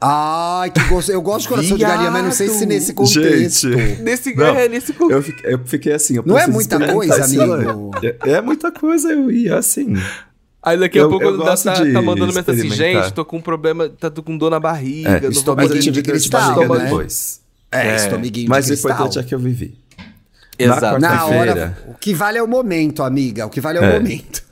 Ai, 0.04 0.70
que 0.70 0.80
gosto. 0.88 1.12
Eu 1.12 1.22
gosto 1.22 1.42
de 1.42 1.48
coração 1.48 1.76
de 1.76 1.82
galinha, 1.84 2.10
mas 2.10 2.24
não 2.24 2.32
sei 2.32 2.48
se 2.48 2.66
nesse 2.66 2.92
contexto. 2.92 3.70
Gente, 3.72 4.02
Nesse, 4.02 4.34
Não, 4.34 4.46
é, 4.46 4.68
nesse 4.68 4.92
cu- 4.92 5.10
eu 5.12 5.22
fiquei, 5.22 5.54
eu 5.54 5.60
fiquei 5.64 5.92
assim, 5.92 6.16
eu 6.16 6.24
Não 6.26 6.36
é 6.36 6.46
muita 6.48 6.78
coisa, 6.92 7.24
amigo? 7.24 7.44
lanche. 7.46 8.16
É, 8.26 8.30
é 8.32 8.40
muita 8.40 8.72
coisa, 8.72 9.12
eu 9.12 9.30
ia 9.30 9.56
assim. 9.58 9.94
Aí 10.62 10.76
daqui 10.78 10.98
a 10.98 11.02
eu- 11.02 11.08
pouco 11.08 11.24
eu 11.24 11.38
tá, 11.38 11.56
tá, 11.56 11.74
de 11.84 11.92
mandando 11.92 12.32
mensagem 12.32 12.66
assim, 12.66 12.70
gente, 12.70 13.12
tô 13.12 13.24
com 13.24 13.36
um 13.36 13.40
problema, 13.40 13.88
tá 13.88 14.10
tô 14.10 14.22
com 14.22 14.36
dor 14.36 14.50
na 14.50 14.58
barriga, 14.60 15.20
É, 15.24 15.28
estou 15.28 15.54
poder- 15.56 15.78
de 15.78 16.02
cristal, 16.02 16.54
barriga 16.54 16.74
né? 16.78 16.84
depois. 16.84 17.40
É, 17.70 17.96
É. 17.96 18.08
Mas 18.48 18.66
de 18.66 18.72
o 18.72 18.74
cristal. 18.74 18.90
importante 18.92 19.18
é 19.18 19.22
que 19.22 19.34
eu 19.34 19.38
vivi. 19.38 19.78
Exato. 20.58 20.98
Na 21.00 21.14
Na 21.14 21.24
hora, 21.26 21.78
o 21.88 21.94
que 21.94 22.12
vale 22.14 22.38
é 22.38 22.42
o 22.42 22.46
momento, 22.48 23.02
amiga. 23.02 23.46
O 23.46 23.50
que 23.50 23.60
vale 23.60 23.78
é 23.78 23.80
o 23.80 23.84
É. 23.84 23.92
momento. 23.98 24.42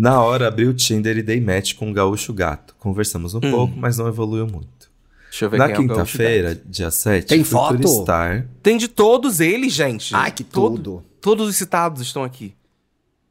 Na 0.00 0.22
hora, 0.22 0.48
abri 0.48 0.66
o 0.66 0.72
Tinder 0.72 1.18
e 1.18 1.22
dei 1.22 1.40
match 1.40 1.74
com 1.74 1.90
o 1.90 1.92
gaúcho 1.92 2.32
gato. 2.32 2.74
Conversamos 2.78 3.34
um 3.34 3.40
pouco, 3.40 3.74
mas 3.76 3.98
não 3.98 4.08
evoluiu 4.08 4.46
muito. 4.46 4.90
Deixa 5.28 5.44
eu 5.44 5.50
ver 5.50 5.58
Na 5.58 5.68
é 5.68 5.72
quinta-feira, 5.76 6.60
dia 6.66 6.90
7, 6.90 7.26
Tem 7.26 7.44
foto? 7.44 7.76
turistar. 7.76 8.46
Tem 8.62 8.76
de 8.78 8.88
todos 8.88 9.40
eles, 9.40 9.72
gente. 9.72 10.14
Ai, 10.14 10.32
que 10.32 10.42
Todo- 10.42 10.76
tudo. 10.76 11.04
Todos 11.20 11.48
os 11.48 11.56
citados 11.56 12.00
estão 12.00 12.24
aqui. 12.24 12.54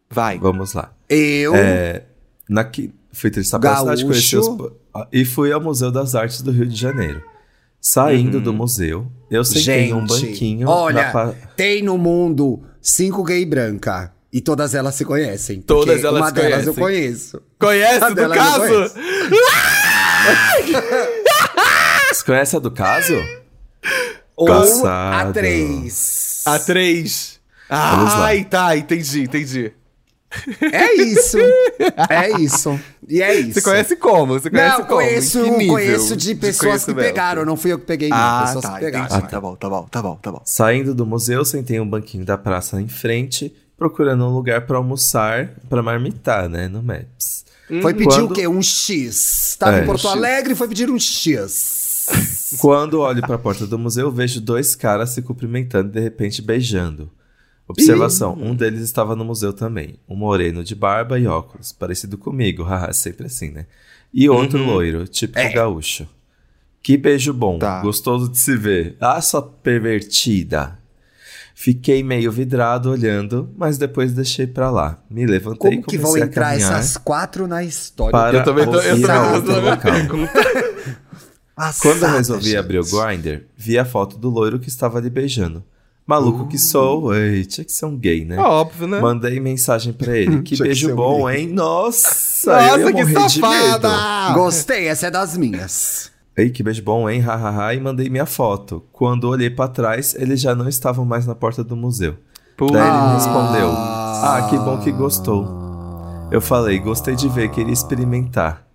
Vai. 0.09 0.37
Vamos 0.37 0.73
lá. 0.73 0.93
Eu. 1.09 1.55
É, 1.55 2.03
na 2.47 2.63
qui... 2.63 2.93
Fui 3.11 3.31
turistar 3.31 3.59
pela 3.59 3.75
cidade, 3.79 4.03
Gaúcho. 4.03 4.07
conheci 4.31 4.37
os... 4.37 4.71
Ah, 4.93 5.07
E 5.11 5.25
fui 5.25 5.51
ao 5.51 5.59
Museu 5.59 5.91
das 5.91 6.13
Artes 6.13 6.41
do 6.43 6.51
Rio 6.51 6.67
de 6.67 6.75
Janeiro. 6.75 7.23
Saindo 7.81 8.37
Uhum. 8.37 8.43
do 8.43 8.53
museu, 8.53 9.07
eu 9.31 9.43
sentei 9.43 9.85
em 9.89 9.93
um 9.93 10.05
banquinho. 10.05 10.67
olha, 10.69 11.11
pa- 11.11 11.33
tem 11.55 11.81
no 11.81 11.97
mundo 11.97 12.61
cinco 12.81 13.23
gay 13.23 13.45
branca. 13.45 14.13
E 14.31 14.41
todas 14.41 14.75
elas 14.75 14.93
se 14.95 15.03
conhecem. 15.05 15.61
Todas 15.61 16.03
elas 16.03 16.21
uma 16.21 16.27
se 16.27 16.33
delas 16.33 16.67
eu 16.67 16.73
conhecem. 16.73 17.31
conheço. 17.33 17.41
Conhece 17.59 18.03
A 18.03 18.09
do 18.09 18.29
caso? 18.29 18.93
Você 22.13 22.23
conhece 22.25 22.55
a 22.55 22.59
do 22.59 22.71
caso? 22.71 23.15
Ou 24.35 24.49
a 24.85 25.31
três. 25.33 26.41
A 26.45 26.59
três. 26.59 27.39
Vamos 27.69 28.13
lá. 28.13 28.25
Ai, 28.25 28.43
tá, 28.45 28.75
entendi, 28.77 29.23
entendi. 29.23 29.73
É 30.71 30.93
isso. 30.95 31.37
É 32.09 32.39
isso. 32.39 32.79
E 33.07 33.21
é 33.21 33.35
isso. 33.35 33.53
Você 33.53 33.61
conhece 33.61 33.95
como? 33.95 34.33
Você 34.39 34.49
conhece 34.49 34.77
Não, 34.77 34.85
como? 34.85 34.99
conheço, 34.99 35.43
conheço 35.67 36.15
de 36.15 36.35
pessoas 36.35 36.85
que 36.85 36.93
pegaram. 36.93 37.43
Não 37.45 37.57
fui 37.57 37.73
eu 37.73 37.79
que 37.79 37.85
peguei, 37.85 38.09
não. 38.09 38.17
Ah, 38.17 38.43
pessoas 38.45 38.65
tá, 38.65 38.73
que 38.73 38.79
pegaram. 38.85 39.05
entendi. 39.07 39.27
Tá 39.27 39.41
bom, 39.41 39.55
tá 39.55 39.69
bom, 39.69 39.87
tá 39.89 40.01
bom, 40.01 40.15
tá 40.15 40.31
bom. 40.31 40.41
Saindo 40.45 40.93
do 40.93 41.05
museu, 41.05 41.43
sentei 41.43 41.79
um 41.79 41.89
banquinho 41.89 42.25
da 42.25 42.37
praça 42.37 42.79
em 42.79 42.87
frente, 42.87 43.53
procurando 43.79 44.25
um 44.25 44.33
lugar 44.35 44.67
pra 44.67 44.77
almoçar, 44.77 45.49
pra 45.69 45.81
marmitar, 45.81 46.47
né, 46.49 46.67
no 46.67 46.83
Maps. 46.83 47.45
Foi 47.81 47.93
pedir 47.93 48.07
Quando- 48.09 48.31
o 48.31 48.33
quê? 48.35 48.47
Um 48.47 48.61
X. 48.61 49.55
Tava 49.57 49.77
É, 49.79 49.83
em 49.83 49.85
Porto 49.85 50.01
X. 50.01 50.11
Alegre 50.11 50.53
e 50.53 50.55
foi 50.55 50.67
pedir 50.67 50.89
um 50.91 50.99
X. 50.99 52.07
Quando 52.59 52.99
olho 52.99 53.21
pra 53.21 53.37
porta 53.37 53.65
do 53.67 53.77
museu, 53.77 54.11
vejo 54.11 54.41
dois 54.41 54.75
caras 54.75 55.11
se 55.11 55.21
cumprimentando 55.21 55.89
e 55.89 55.91
de 55.93 55.99
repente 55.99 56.41
beijando. 56.41 57.09
Observação: 57.67 58.33
um 58.33 58.55
deles 58.55 58.81
estava 58.81 59.15
no 59.15 59.23
museu 59.23 59.53
também. 59.53 59.95
Um 60.09 60.15
moreno 60.15 60.63
de 60.63 60.73
barba 60.73 61.19
e 61.19 61.27
óculos, 61.27 61.71
parecido 61.71 62.17
comigo, 62.17 62.63
haha, 62.67 62.91
sempre 62.91 63.27
assim, 63.27 63.51
né? 63.51 63.67
E 64.11 64.27
outro 64.27 64.57
loiro, 64.63 65.07
típico 65.07 65.53
gaúcho. 65.53 66.07
Que 66.81 66.97
beijo 66.97 67.31
bom, 67.31 67.59
Tá. 67.59 67.81
gostoso 67.81 68.27
de 68.27 68.39
se 68.39 68.55
ver. 68.57 68.97
Ah, 68.99 69.21
sua 69.21 69.43
pervertida. 69.43 70.78
Fiquei 71.61 72.01
meio 72.01 72.31
vidrado 72.31 72.89
olhando, 72.89 73.49
mas 73.57 73.77
depois 73.77 74.13
deixei 74.13 74.47
pra 74.47 74.71
lá. 74.71 74.97
Me 75.09 75.25
levantei 75.25 75.71
Como 75.71 75.83
que 75.83 75.97
vão 75.97 76.15
a 76.15 76.19
entrar 76.21 76.55
essas 76.55 76.95
quatro 76.95 77.49
na 77.49 77.61
história? 77.65 78.11
para 78.13 78.37
Eu 78.37 78.43
também 78.45 78.63
tô, 78.65 78.79
eu 78.79 78.95
a 78.95 79.07
também 79.07 79.33
outro 79.33 79.61
local. 79.61 79.91
tô 80.07 80.07
Quando 80.07 80.21
eu 80.23 80.29
Passada, 81.53 82.07
resolvi 82.15 82.45
gente. 82.45 82.55
abrir 82.57 82.79
o 82.79 82.83
Grindr, 82.85 83.41
vi 83.57 83.77
a 83.77 83.83
foto 83.83 84.17
do 84.17 84.29
loiro 84.29 84.57
que 84.57 84.69
estava 84.69 84.99
ali 84.99 85.09
beijando. 85.09 85.61
Maluco 86.07 86.47
que 86.47 86.57
sou, 86.57 87.13
ei, 87.13 87.43
tinha 87.43 87.65
que 87.65 87.73
ser 87.73 87.87
um 87.87 87.97
gay, 87.97 88.23
né? 88.23 88.37
Óbvio, 88.39 88.87
né? 88.87 89.01
Mandei 89.01 89.37
mensagem 89.41 89.91
pra 89.91 90.17
ele. 90.17 90.41
Que 90.43 90.55
que 90.55 90.63
beijo 90.63 90.93
um 90.93 90.95
bom, 90.95 91.25
gay. 91.25 91.41
hein? 91.41 91.47
Nossa, 91.49 92.53
Nossa, 92.53 92.79
eu 92.79 92.89
ia 92.89 93.05
que 93.05 93.13
safada! 93.13 93.89
medo. 93.89 94.33
Gostei, 94.33 94.87
essa 94.87 95.07
é 95.07 95.11
das 95.11 95.35
minhas. 95.35 96.09
Ei, 96.39 96.49
que 96.49 96.63
beijo 96.63 96.81
bom, 96.83 97.09
hein? 97.09 97.19
Hahaha, 97.19 97.73
e 97.73 97.79
mandei 97.81 98.09
minha 98.09 98.25
foto. 98.25 98.83
Quando 98.93 99.25
olhei 99.27 99.49
pra 99.49 99.67
trás, 99.67 100.15
eles 100.17 100.39
já 100.39 100.55
não 100.55 100.69
estavam 100.69 101.03
mais 101.03 101.25
na 101.25 101.35
porta 101.35 101.63
do 101.63 101.75
museu. 101.75 102.15
Pô. 102.57 102.67
Daí 102.67 102.81
ele 102.87 103.13
respondeu: 103.15 103.69
Ah, 103.71 104.47
que 104.49 104.57
bom 104.57 104.77
que 104.77 104.91
gostou. 104.91 105.45
Eu 106.31 106.39
falei: 106.39 106.79
Gostei 106.79 107.15
de 107.15 107.27
ver, 107.27 107.49
queria 107.49 107.73
experimentar. 107.73 108.65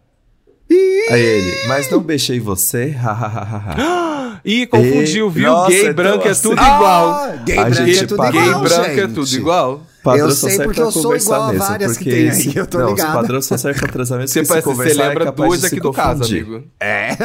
Aí 1.10 1.20
ele: 1.20 1.68
Mas 1.68 1.90
não 1.90 2.00
beijei 2.00 2.38
você? 2.40 2.90
Hahaha. 2.90 4.40
Ih, 4.44 4.66
confundiu, 4.66 5.28
E- 5.28 5.30
viu? 5.30 5.50
Nossa, 5.50 5.70
Gay 5.70 5.80
então, 5.82 5.94
branco 5.94 6.28
é 6.28 6.34
tudo 6.34 6.60
Ah, 6.60 6.76
igual. 6.76 7.38
Gay 7.46 7.58
A 7.58 7.64
branco 7.64 7.80
é 7.82 7.86
gente 7.86 8.06
tudo 8.06 8.16
paga- 8.18 8.32
Gay 8.32 8.50
branco 8.52 8.84
é 8.90 8.94
gente. 8.96 9.14
tudo 9.14 9.34
igual. 9.36 9.80
Padrão 10.04 10.28
Eu 10.28 10.34
sei 10.34 10.50
serve 10.50 10.64
porque 10.64 10.80
eu 10.82 10.92
sou 10.92 11.16
igual 11.16 11.42
a 11.44 11.46
mesmo, 11.52 11.66
várias 11.66 11.96
que 11.96 12.04
tem 12.04 12.30
aí, 12.30 12.52
eu 12.54 12.66
tô 12.66 12.78
não, 12.78 12.90
ligado. 12.90 13.08
os 13.08 13.14
padrões 13.14 13.46
só 13.46 13.56
servem 13.56 13.80
pra 13.80 13.90
transar 13.90 14.18
mesmo 14.20 14.34
Você, 14.34 14.44
parece, 14.46 14.68
você 14.74 14.90
é 14.90 14.94
lembra 15.08 15.24
capaz 15.24 15.48
duas 15.48 15.64
aqui 15.64 15.80
do 15.80 15.92
caso, 15.94 16.24
amigo. 16.24 16.62
É. 16.78 17.16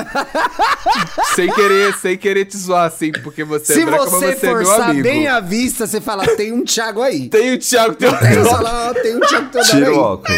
Sem 1.35 1.51
querer, 1.53 1.93
sem 1.95 2.17
querer 2.17 2.45
te 2.45 2.57
zoar 2.57 2.85
assim, 2.85 3.11
porque 3.11 3.43
você 3.43 3.73
Se 3.73 3.81
é 3.81 3.85
branco, 3.85 4.09
você 4.09 4.35
você 4.37 4.45
é 4.45 4.53
meu 4.53 4.65
forçar 4.65 4.93
bem 4.95 5.27
a 5.27 5.39
vista, 5.41 5.85
você 5.85 5.99
fala, 5.99 6.25
tem 6.35 6.53
um 6.53 6.63
Thiago 6.63 7.01
aí. 7.01 7.27
Tem 7.29 7.53
o 7.53 7.59
Thiago, 7.59 7.95
tem 7.95 8.07
o 8.09 8.15
Aí 8.15 8.19
você 8.19 8.27
Thiago. 8.33 8.49
fala, 8.49 8.89
"Ah, 8.89 8.93
tem 8.93 9.15
um 9.15 9.19
Thiago 9.19 9.51
Teodoro 9.51 9.69
Tira 9.77 9.93
o 9.93 9.97
óculos. 9.97 10.37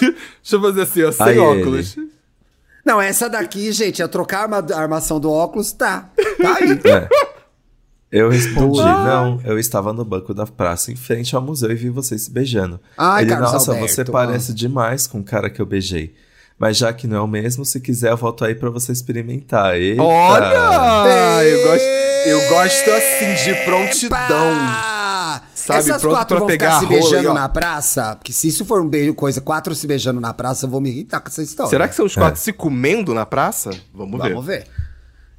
Deixa 0.00 0.14
eu 0.52 0.60
fazer 0.60 0.82
assim, 0.82 1.02
ó, 1.02 1.12
sem 1.12 1.26
Aí 1.26 1.38
óculos. 1.38 1.96
Não, 2.84 3.00
essa 3.02 3.28
daqui, 3.28 3.70
gente, 3.72 4.00
é 4.00 4.06
trocar 4.08 4.48
a 4.50 4.78
armação 4.80 5.20
do 5.20 5.30
óculos, 5.30 5.72
tá. 5.72 6.08
Tá 6.40 6.56
aí. 6.56 6.70
É. 6.84 7.08
Eu 8.10 8.30
respondi, 8.30 8.80
não, 8.80 9.38
eu 9.44 9.58
estava 9.58 9.92
no 9.92 10.04
banco 10.04 10.32
da 10.32 10.46
praça 10.46 10.90
em 10.90 10.96
frente 10.96 11.36
ao 11.36 11.42
museu 11.42 11.70
e 11.70 11.74
vi 11.74 11.90
vocês 11.90 12.22
se 12.22 12.30
beijando. 12.30 12.80
Ai, 12.96 13.22
Ele, 13.22 13.30
Carlos 13.30 13.52
nossa, 13.52 13.72
Alberto, 13.72 13.94
você 13.94 14.04
parece 14.04 14.54
demais 14.54 15.06
com 15.06 15.20
o 15.20 15.24
cara 15.24 15.50
que 15.50 15.60
eu 15.60 15.66
beijei. 15.66 16.14
Mas 16.58 16.76
já 16.76 16.92
que 16.92 17.06
não 17.06 17.16
é 17.18 17.20
o 17.20 17.26
mesmo, 17.26 17.64
se 17.64 17.78
quiser 17.80 18.10
eu 18.10 18.16
volto 18.16 18.44
aí 18.44 18.54
pra 18.54 18.70
você 18.70 18.90
experimentar. 18.92 19.76
Eita. 19.76 20.02
Olha! 20.02 21.44
Eu 21.44 21.68
gosto, 21.68 21.84
eu 22.26 22.48
gosto 22.48 22.90
assim 22.90 23.44
de 23.44 23.64
prontidão. 23.64 24.98
Sabe, 25.54 25.80
Essas 25.80 26.00
pronto 26.00 26.14
quatro 26.14 26.28
pra 26.28 26.38
vão 26.38 26.46
pegar 26.46 26.80
ficar 26.80 26.80
se 26.80 26.86
beijando 26.86 27.34
na 27.34 27.48
praça? 27.48 28.16
Porque 28.16 28.32
se 28.32 28.48
isso 28.48 28.64
for 28.64 28.80
um 28.80 28.88
beijo, 28.88 29.12
coisa, 29.12 29.40
quatro 29.40 29.74
se 29.74 29.86
beijando 29.86 30.18
na 30.18 30.32
praça, 30.32 30.64
eu 30.64 30.70
vou 30.70 30.80
me 30.80 30.88
irritar 30.88 31.20
com 31.20 31.28
essa 31.28 31.42
história. 31.42 31.68
Será 31.68 31.86
que 31.86 31.94
são 31.94 32.06
os 32.06 32.14
quatro 32.14 32.40
se 32.40 32.54
comendo 32.54 33.12
na 33.12 33.26
praça? 33.26 33.70
Vamos 33.92 34.20
ver. 34.20 34.30
Vamos 34.30 34.46
ver. 34.46 34.66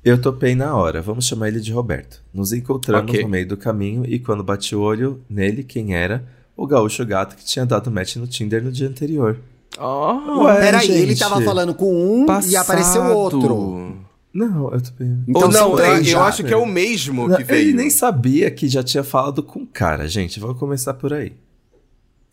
Eu 0.10 0.20
topei 0.22 0.56
na 0.56 0.76
hora, 0.76 1.02
vamos 1.02 1.26
chamar 1.26 1.50
ele 1.50 1.60
de 1.60 1.72
Roberto. 1.72 2.22
Nos 2.34 2.52
encontramos 2.52 3.10
Ok. 3.12 3.22
no 3.24 3.30
meio 3.30 3.48
do 3.48 3.56
caminho 3.58 4.04
e 4.06 4.18
quando 4.20 4.44
bati 4.44 4.76
o 4.76 4.82
olho 4.82 5.22
nele, 5.30 5.64
quem 5.64 5.96
era? 5.96 6.24
O 6.58 6.66
gaúcho 6.68 7.06
gato 7.06 7.36
que 7.36 7.46
tinha 7.46 7.66
dado 7.66 7.90
match 7.92 8.16
no 8.18 8.28
Tinder 8.28 8.64
no 8.64 8.72
dia 8.72 8.88
anterior. 8.88 9.38
Oh, 9.80 10.44
Ué, 10.44 10.60
Peraí, 10.60 10.88
gente. 10.88 11.00
ele 11.00 11.16
tava 11.16 11.42
falando 11.42 11.74
com 11.74 11.94
um 11.94 12.26
e 12.48 12.56
apareceu 12.56 13.04
outro. 13.16 13.96
Não, 14.34 14.72
eu 14.72 14.82
topei. 14.82 15.08
Então 15.28 15.44
Ou 15.44 15.52
são 15.52 15.70
não, 15.70 15.76
três 15.76 16.00
eu, 16.00 16.04
já. 16.06 16.24
acho 16.26 16.44
que 16.44 16.54
é 16.54 16.58
o 16.58 16.66
mesmo 16.66 17.28
Não, 17.28 17.38
que 17.38 17.44
veio. 17.44 17.62
Ele 17.70 17.74
nem 17.74 17.90
sabia 17.90 18.52
que 18.52 18.68
já 18.68 18.84
tinha 18.84 19.04
falado 19.04 19.42
com 19.42 19.60
o 19.62 19.68
cara, 19.68 20.08
gente. 20.08 20.40
Vamos 20.40 20.58
começar 20.60 20.94
por 20.94 21.14
aí. 21.14 21.34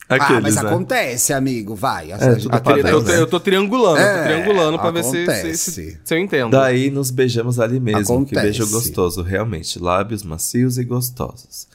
Ah, 0.08 0.14
Aqueles, 0.14 0.42
mas 0.42 0.54
né? 0.56 0.60
acontece, 0.70 1.32
amigo, 1.32 1.74
vai. 1.74 2.12
É, 2.12 2.16
tri- 2.16 2.80
eu, 2.88 3.02
tô, 3.02 3.08
né? 3.08 3.18
eu 3.20 3.26
tô 3.26 3.40
triangulando, 3.40 3.98
eu 3.98 4.06
É, 4.06 4.18
tô 4.18 4.24
triangulando 4.24 4.78
pra 4.78 4.90
ver 4.90 5.02
se, 5.04 5.10
se, 5.10 5.16
acontece. 5.22 5.70
se, 5.72 6.00
se 6.04 6.14
eu 6.14 6.18
entendo. 6.18 6.50
Daí 6.52 6.90
nos 6.90 7.10
beijamos 7.10 7.58
ali 7.58 7.80
mesmo. 7.80 8.00
Que 8.04 8.12
Acontece. 8.36 8.42
beijo 8.42 8.70
gostoso, 8.70 9.22
realmente. 9.22 9.78
Lábios 9.80 10.22
macios 10.22 10.78
e 10.78 10.84
gostosos. 10.84 11.66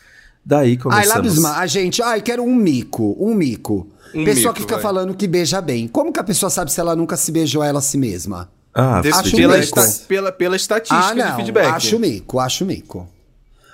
Daí 0.45 0.71
Ai, 0.71 0.77
começamos... 0.77 1.07
lábios 1.15 1.39
ma... 1.39 1.57
A 1.57 1.67
gente, 1.67 2.01
ai, 2.01 2.21
quero 2.21 2.41
um 2.43 2.55
mico, 2.55 3.15
um 3.19 3.33
mico. 3.35 3.87
Um 4.15 4.23
pessoa 4.25 4.43
mico, 4.45 4.53
que 4.55 4.61
fica 4.61 4.75
vai. 4.75 4.81
falando 4.83 5.13
que 5.13 5.27
beija 5.27 5.61
bem. 5.61 5.87
Como 5.87 6.11
que 6.11 6.19
a 6.19 6.23
pessoa 6.23 6.49
sabe 6.49 6.71
se 6.71 6.79
ela 6.79 6.95
nunca 6.95 7.15
se 7.17 7.31
beijou 7.31 7.61
ela 7.63 7.79
a 7.79 7.81
si 7.81 7.97
mesma? 7.97 8.49
Ah, 8.73 9.01
Desse- 9.01 9.19
Acho 9.19 9.35
pela, 9.35 9.57
mico. 9.57 9.79
esta- 9.79 10.05
pela, 10.07 10.31
pela 10.31 10.55
estatística 10.55 10.97
ah, 11.11 11.13
não. 11.13 11.29
de 11.31 11.35
feedback. 11.35 11.65
Acho 11.67 11.99
mico, 11.99 12.39
acho 12.39 12.65
mico. 12.65 13.07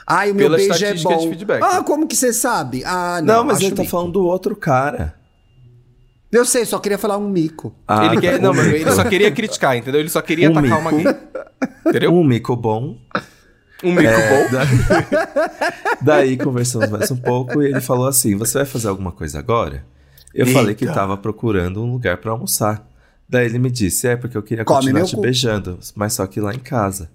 Ai, 0.08 0.32
o 0.32 0.36
meu 0.36 0.46
Pela 0.46 0.58
beijo 0.58 0.86
é 0.86 0.94
bom. 0.94 1.30
feedback. 1.30 1.62
Ah, 1.62 1.84
como 1.84 2.08
que 2.08 2.16
você 2.16 2.32
sabe? 2.32 2.82
Ah, 2.86 3.20
não. 3.22 3.36
Não, 3.38 3.44
mas 3.44 3.60
ele 3.60 3.72
tá 3.76 3.82
mico. 3.82 3.92
falando 3.92 4.14
do 4.14 4.26
outro 4.26 4.56
cara. 4.56 5.14
Eu 6.32 6.46
sei, 6.46 6.66
só 6.66 6.80
queria 6.80 6.98
falar 6.98 7.18
um 7.18 7.30
mico. 7.30 7.74
Ah, 7.88 8.06
ele, 8.06 8.20
quer, 8.22 8.40
não, 8.40 8.52
Um 8.52 8.56
mas 8.56 8.66
mico. 8.68 8.78
ele 8.78 8.92
só 8.92 9.04
queria 9.04 9.32
criticar, 9.32 9.76
entendeu? 9.78 10.00
Ele 10.00 10.10
só 10.10 10.22
queria 10.22 10.50
Um 10.50 10.58
atacar 10.58 10.80
uma 10.80 10.92
mico. 10.92 11.10
gay. 11.14 11.22
Entendeu? 11.88 12.14
Um 12.14 12.24
mico 12.24 12.56
bom. 12.56 12.98
Um 13.84 13.92
mico 13.94 14.08
É, 14.10 14.30
bom. 14.46 14.52
da- 14.52 14.66
Daí 16.02 16.38
conversamos 16.38 16.90
mais 16.90 17.12
um 17.12 17.18
pouco 17.18 17.62
e 17.62 17.68
ele 17.68 17.82
falou 17.82 18.08
assim: 18.08 18.36
Você 18.38 18.58
vai 18.60 18.66
fazer 18.66 18.88
alguma 18.88 19.12
coisa 19.12 19.40
agora? 19.40 19.86
Eu 20.34 20.46
Eita. 20.46 20.60
falei 20.60 20.76
que 20.76 20.86
tava 20.86 21.18
procurando 21.18 21.82
um 21.84 21.92
lugar 21.92 22.18
pra 22.18 22.32
almoçar. 22.32 22.86
Daí 23.28 23.46
ele 23.46 23.60
me 23.60 23.70
disse: 23.70 24.08
É, 24.08 24.16
porque 24.16 24.38
eu 24.38 24.44
queria 24.44 24.64
Come 24.66 24.80
continuar 24.80 25.06
te 25.06 25.16
cu." 25.16 25.22
beijando, 25.22 25.80
mas 25.96 26.14
só 26.14 26.26
que 26.28 26.40
lá 26.42 26.54
em 26.54 26.60
casa. 26.60 27.10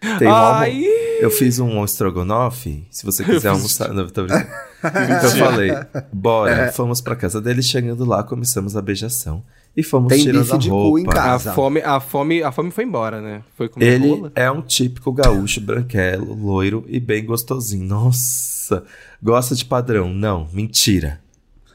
Tem 0.18 0.28
um. 0.28 0.32
Ai. 0.32 0.84
Eu 1.20 1.30
fiz 1.30 1.58
um 1.58 1.84
estrogonofe, 1.84 2.86
se 2.90 3.04
você 3.04 3.22
quiser 3.24 3.48
almoçar. 3.48 3.92
Não, 3.92 4.06
tô 4.08 4.24
brincando. 4.24 4.46
Então 4.80 5.30
eu 5.30 5.44
falei: 5.44 5.72
Bora, 6.12 6.52
É. 6.66 6.72
fomos 6.72 7.00
pra 7.00 7.16
casa 7.16 7.40
dele. 7.40 7.62
Chegando 7.62 8.04
lá, 8.04 8.22
começamos 8.22 8.76
a 8.76 8.82
beijação. 8.82 9.42
E 9.76 9.82
fomos 9.82 10.08
Tem 10.08 10.22
tirando 10.22 10.42
bife 10.42 10.54
a 10.54 10.56
de 10.58 10.68
cu 10.68 10.74
roupa. 10.76 11.00
em 11.00 11.06
A 11.08 11.12
casa. 11.12 11.52
fome, 11.52 11.80
a, 11.82 11.98
fome, 12.00 12.42
a 12.44 12.52
fome 12.52 12.70
foi 12.70 12.84
embora, 12.84 13.20
né? 13.20 13.42
Foi 13.56 13.68
comer 13.68 13.86
Ele 13.86 14.08
rola. 14.08 14.32
é 14.36 14.48
um 14.50 14.60
típico 14.62 15.12
gaúcho, 15.12 15.60
branquelo, 15.60 16.32
loiro 16.34 16.84
e 16.88 16.98
bem 17.00 17.24
gostosinho. 17.24 17.84
Nossa, 17.84 18.84
gosta 19.22 19.54
de 19.56 19.64
padrão? 19.64 20.08
Não, 20.14 20.48
mentira. 20.52 21.20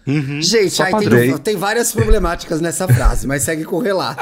Gente, 0.05 0.71
Só 0.71 0.83
aí 0.83 0.93
tem, 1.09 1.37
tem 1.37 1.55
várias 1.55 1.93
problemáticas 1.93 2.59
nessa 2.59 2.85
frase, 2.89 3.25
mas 3.25 3.43
segue 3.43 3.63
com 3.63 3.77
o 3.77 3.81
relato. 3.81 4.19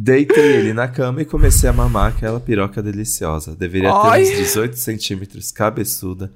Deitei 0.00 0.52
ele 0.58 0.72
na 0.72 0.86
cama 0.86 1.22
e 1.22 1.24
comecei 1.24 1.68
a 1.68 1.72
mamar 1.72 2.12
aquela 2.12 2.38
piroca 2.38 2.80
deliciosa. 2.80 3.56
Deveria 3.56 3.90
ter 3.90 4.22
uns 4.22 4.28
18 4.28 4.76
centímetros, 4.78 5.50
cabeçuda, 5.50 6.30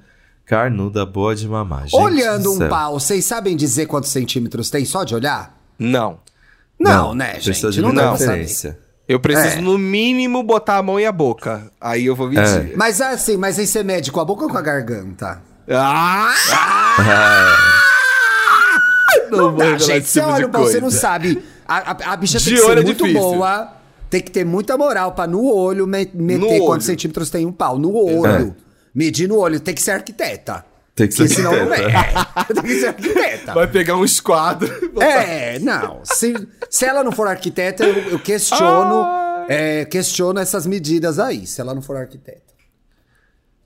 carnuda, 0.45 1.05
boa 1.05 1.33
de 1.33 1.47
mamar. 1.47 1.87
Gente 1.87 1.95
Olhando 1.95 2.43
do 2.43 2.65
um 2.65 2.67
pau, 2.69 2.99
vocês 2.99 3.23
sabem 3.23 3.55
dizer 3.55 3.85
quantos 3.85 4.09
centímetros 4.09 4.69
tem 4.69 4.83
só 4.83 5.05
de 5.05 5.15
olhar? 5.15 5.57
Não. 5.79 6.19
Não, 6.77 7.15
né, 7.15 7.35
precisa 7.35 7.71
gente? 7.71 7.75
de 7.75 7.81
Não 7.81 7.93
dá 7.93 8.11
referência. 8.11 8.77
Eu 9.07 9.17
preciso, 9.19 9.59
É. 9.59 9.61
no 9.61 9.77
mínimo, 9.77 10.43
botar 10.43 10.77
a 10.77 10.83
mão 10.83 10.99
e 10.99 11.05
a 11.05 11.11
boca. 11.11 11.71
Aí 11.79 12.05
eu 12.05 12.15
vou 12.17 12.27
medir. 12.27 12.41
É. 12.73 12.75
Mas 12.75 12.99
assim, 12.99 13.37
mas 13.37 13.57
aí 13.57 13.65
você 13.65 13.81
mede 13.81 14.11
com 14.11 14.19
a 14.19 14.25
boca 14.25 14.43
ou 14.43 14.49
com 14.49 14.57
a 14.57 14.61
garganta? 14.61 15.41
Ah! 15.69 16.33
Não, 19.31 19.51
vou 19.51 19.57
Tá, 19.57 19.63
revelar 19.63 19.79
gente, 19.79 19.97
esse 20.03 20.07
você 20.11 20.19
tipo 20.19 20.27
de 20.31 20.35
olha 20.35 20.47
o 20.47 20.49
pau, 20.49 20.63
você 20.63 20.81
não 20.81 20.91
sabe. 20.91 21.43
A, 21.67 21.91
a- 21.91 22.13
a 22.13 22.17
bicha 22.17 22.39
tem 22.39 22.47
De 22.49 22.55
que 22.55 22.61
ser 22.61 22.69
olho 22.71 22.79
é 22.79 22.83
muito 22.83 23.03
difícil. 23.05 23.21
boa. 23.21 23.73
Tem 24.09 24.21
que 24.21 24.29
ter 24.31 24.45
muita 24.45 24.77
moral 24.77 25.13
pra 25.13 25.25
no 25.25 25.43
olho 25.51 25.87
me- 25.87 26.09
meter 26.13 26.45
olho. 26.45 26.65
quantos 26.65 26.85
centímetros 26.85 27.29
tem 27.29 27.45
um 27.45 27.51
pau. 27.51 27.79
No 27.79 27.93
olho. 27.95 28.55
Medir 28.93 29.27
no 29.27 29.37
olho. 29.37 29.59
Tem 29.59 29.73
que 29.73 29.81
ser 29.81 29.91
arquiteta. 29.91 30.63
Tem 30.95 31.07
que 31.07 31.13
ser 31.15 31.23
Porque 31.23 31.35
senão 31.35 31.51
não 31.51 31.71
arquiteta. 31.73 32.43
é. 32.49 32.53
tem 32.53 32.63
que 32.63 32.79
ser 32.79 32.87
arquiteta. 32.89 33.53
Vai 33.55 33.67
pegar 33.67 33.97
um 33.97 34.05
esquadro. 34.05 34.71
É, 35.01 35.57
não. 35.57 36.01
Se, 36.03 36.35
se 36.69 36.85
ela 36.85 37.03
não 37.03 37.11
for 37.11 37.27
arquiteta, 37.27 37.83
eu, 37.83 38.11
eu 38.11 38.19
questiono, 38.19 39.01
Ah. 39.01 39.45
é, 39.49 39.85
questiono 39.85 40.39
essas 40.39 40.67
medidas 40.67 41.17
aí, 41.17 41.47
se 41.47 41.59
ela 41.59 41.73
não 41.73 41.81
for 41.81 41.97
arquiteta. 41.97 42.52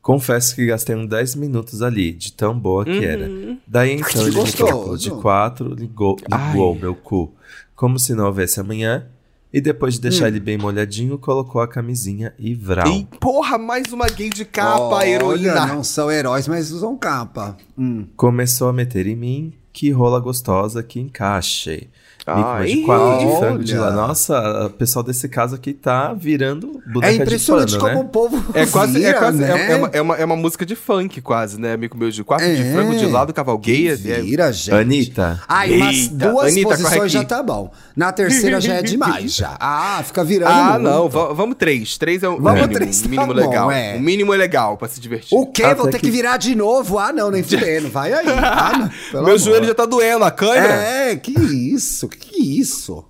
Confesso 0.07 0.55
que 0.55 0.65
gastei 0.65 0.95
uns 0.95 1.09
10 1.09 1.35
minutos 1.35 1.81
ali, 1.81 2.13
de 2.13 2.31
tão 2.31 2.57
boa 2.57 2.85
que 2.85 3.03
era. 3.03 3.29
Daí 3.67 3.91
então 3.91 4.25
ele 4.25 4.41
me 4.41 4.97
de 4.97 5.11
quatro, 5.11 5.73
ligou, 5.73 6.15
ligou 6.31 6.73
meu 6.75 6.95
cu 6.95 7.33
como 7.75 7.99
se 7.99 8.15
não 8.15 8.25
houvesse 8.25 8.57
amanhã, 8.59 9.05
e 9.51 9.59
depois 9.59 9.95
de 9.95 10.01
deixar 10.01 10.29
ele 10.29 10.39
bem 10.39 10.57
molhadinho, 10.57 11.17
colocou 11.17 11.61
a 11.61 11.67
camisinha 11.67 12.33
e 12.39 12.55
vral. 12.55 12.87
E 12.87 13.05
porra, 13.19 13.57
mais 13.57 13.91
uma 13.91 14.07
gay 14.07 14.29
de 14.29 14.45
capa, 14.45 14.95
Olha, 14.95 15.07
heroína. 15.07 15.65
não 15.67 15.83
são 15.83 16.09
heróis, 16.09 16.47
mas 16.47 16.71
usam 16.71 16.97
capa. 16.97 17.57
Hum. 17.77 18.07
Começou 18.15 18.69
a 18.69 18.73
meter 18.73 19.07
em 19.07 19.15
mim, 19.15 19.53
que 19.73 19.91
rola 19.91 20.19
gostosa, 20.21 20.81
que 20.81 20.99
encaixe. 21.01 21.89
Me 22.35 22.43
comeu 22.43 22.65
de 22.67 22.81
quatro 22.83 23.19
de 23.27 23.37
frango 23.39 23.63
de 23.63 23.77
lá. 23.77 23.91
Nossa, 23.91 24.65
o 24.65 24.69
pessoal 24.71 25.03
desse 25.03 25.29
caso 25.29 25.55
aqui 25.55 25.73
tá 25.73 26.13
virando 26.13 26.81
boneca 26.85 27.13
É 27.13 27.15
impressionante 27.15 27.69
de 27.73 27.79
pano, 27.79 27.89
como 27.89 27.99
né? 28.03 28.05
o 28.05 28.09
povo 28.09 28.43
É 28.53 28.65
quase, 28.65 28.97
é, 28.97 29.07
vira, 29.07 29.19
quase 29.19 29.43
é, 29.43 29.47
né? 29.47 29.71
é 29.71 29.75
uma, 29.75 29.89
é, 29.93 30.01
uma, 30.01 30.15
é 30.17 30.25
uma 30.25 30.35
música 30.35 30.65
de 30.65 30.75
funk, 30.75 31.21
quase, 31.21 31.59
né? 31.59 31.73
Amigo 31.73 31.97
meu 31.97 32.09
de 32.11 32.23
quatro 32.23 32.45
de 32.45 32.61
É. 32.61 32.71
frango 32.73 32.95
de 32.95 33.05
lado, 33.05 33.33
cavalgueia. 33.33 33.93
É, 33.93 33.95
Vira, 34.21 34.51
gente. 34.51 34.73
Anitta. 34.75 35.41
Ai, 35.47 35.71
umas 35.77 35.95
Eita, 35.95 36.29
duas 36.29 36.51
Anitta, 36.51 36.69
posições 36.69 37.11
já 37.11 37.23
tá 37.23 37.41
bom. 37.41 37.71
Na 37.95 38.11
terceira 38.11 38.59
já 38.61 38.75
é 38.75 38.81
demais, 38.83 39.33
já. 39.33 39.55
Ah, 39.59 40.01
fica 40.05 40.23
virando 40.23 40.51
Ah, 40.51 40.69
muito. 40.73 40.81
não, 40.83 41.09
va- 41.09 41.33
vamos 41.33 41.55
três. 41.57 41.97
Três 41.97 42.23
é 42.23 42.27
o 42.29 42.37
Vamos 42.39 42.53
mínimo, 42.61 42.73
três, 42.73 42.99
o 42.99 43.03
tá 43.03 43.09
mínimo 43.09 43.27
bom, 43.33 43.39
legal. 43.39 43.71
é. 43.71 43.95
O 43.95 43.99
mínimo 44.01 44.33
é 44.33 44.37
legal 44.37 44.77
pra 44.77 44.87
se 44.87 44.99
divertir. 44.99 45.37
O 45.37 45.45
quê? 45.47 45.63
Até 45.63 45.75
Vou 45.75 45.85
ter 45.89 45.99
que... 45.99 46.05
que- 46.07 46.11
virar 46.11 46.37
de 46.37 46.55
novo? 46.55 46.99
Ah, 46.99 47.11
não, 47.13 47.31
nem 47.31 47.41
fudendo. 47.43 47.89
Vai 47.89 48.11
aí. 48.13 48.25
Ah, 48.27 48.71
não, 48.77 48.89
Meu 49.13 49.19
amor. 49.27 49.37
joelho 49.39 49.65
já 49.65 49.73
tá 49.73 49.85
doendo, 49.85 50.23
a 50.25 50.31
câimbra. 50.31 50.73
É, 50.73 51.15
que 51.15 51.31
isso, 51.31 52.07
que 52.17 52.41
isso. 52.59 53.05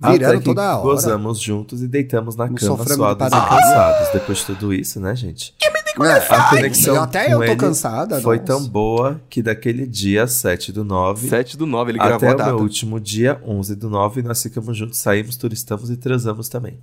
Até 0.00 0.12
Virando 0.18 0.38
que 0.38 0.44
toda 0.44 0.76
hora. 0.76 0.82
gozamos 0.82 1.40
juntos 1.40 1.82
e 1.82 1.88
deitamos 1.88 2.36
na 2.36 2.44
Um 2.44 2.54
cama 2.54 2.84
suados 2.86 3.26
e 3.26 3.30
cansados. 3.30 4.08
Depois 4.12 4.38
de 4.38 4.44
tudo 4.46 4.72
isso, 4.72 5.00
né, 5.00 5.16
gente? 5.16 5.52
É, 6.00 6.32
A 6.32 6.50
conexão 6.50 7.02
até 7.02 7.24
com 7.26 7.32
eu 7.32 7.38
tô 7.38 7.44
ele 7.44 7.56
cansada. 7.56 8.20
foi 8.20 8.36
nossa. 8.36 8.46
tão 8.46 8.64
boa 8.68 9.20
que 9.28 9.42
daquele 9.42 9.84
dia 9.84 10.28
7 10.28 10.70
do 10.70 10.84
9 10.84 11.28
7 11.28 11.56
do 11.56 11.66
9, 11.66 11.90
ele 11.90 11.98
gravou 11.98 12.28
até 12.28 12.42
a 12.44 12.46
o 12.46 12.48
meu 12.50 12.58
último 12.60 13.00
dia 13.00 13.42
11 13.44 13.74
do 13.74 13.90
9 13.90 14.22
nós 14.22 14.40
ficamos 14.40 14.76
juntos, 14.76 14.98
saímos, 14.98 15.36
turistamos 15.36 15.90
e 15.90 15.96
transamos 15.96 16.48
também. 16.48 16.78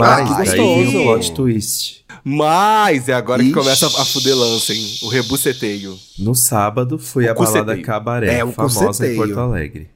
Ah, 0.00 0.24
Mas 0.24 0.30
que 0.50 0.56
daí 0.56 0.84
vem 0.86 0.96
o 1.00 1.02
plot 1.02 1.32
twist. 1.34 2.06
Mas 2.24 3.06
é 3.10 3.12
agora 3.12 3.42
que 3.42 3.50
Ixi. 3.50 3.58
começa 3.58 3.86
a 3.86 4.04
fudelança, 4.06 4.72
hein? 4.72 4.86
O 5.02 5.08
rebuceteio. 5.08 5.94
No 6.18 6.34
sábado 6.34 6.98
fui 6.98 7.26
O 7.26 7.30
à 7.30 7.34
balada. 7.34 7.76
Cabaré, 7.82 8.38
É, 8.38 8.46
famosa 8.50 8.84
em 8.84 8.86
cuceteio. 8.86 9.16
Porto 9.18 9.38
Alegre. 9.40 9.90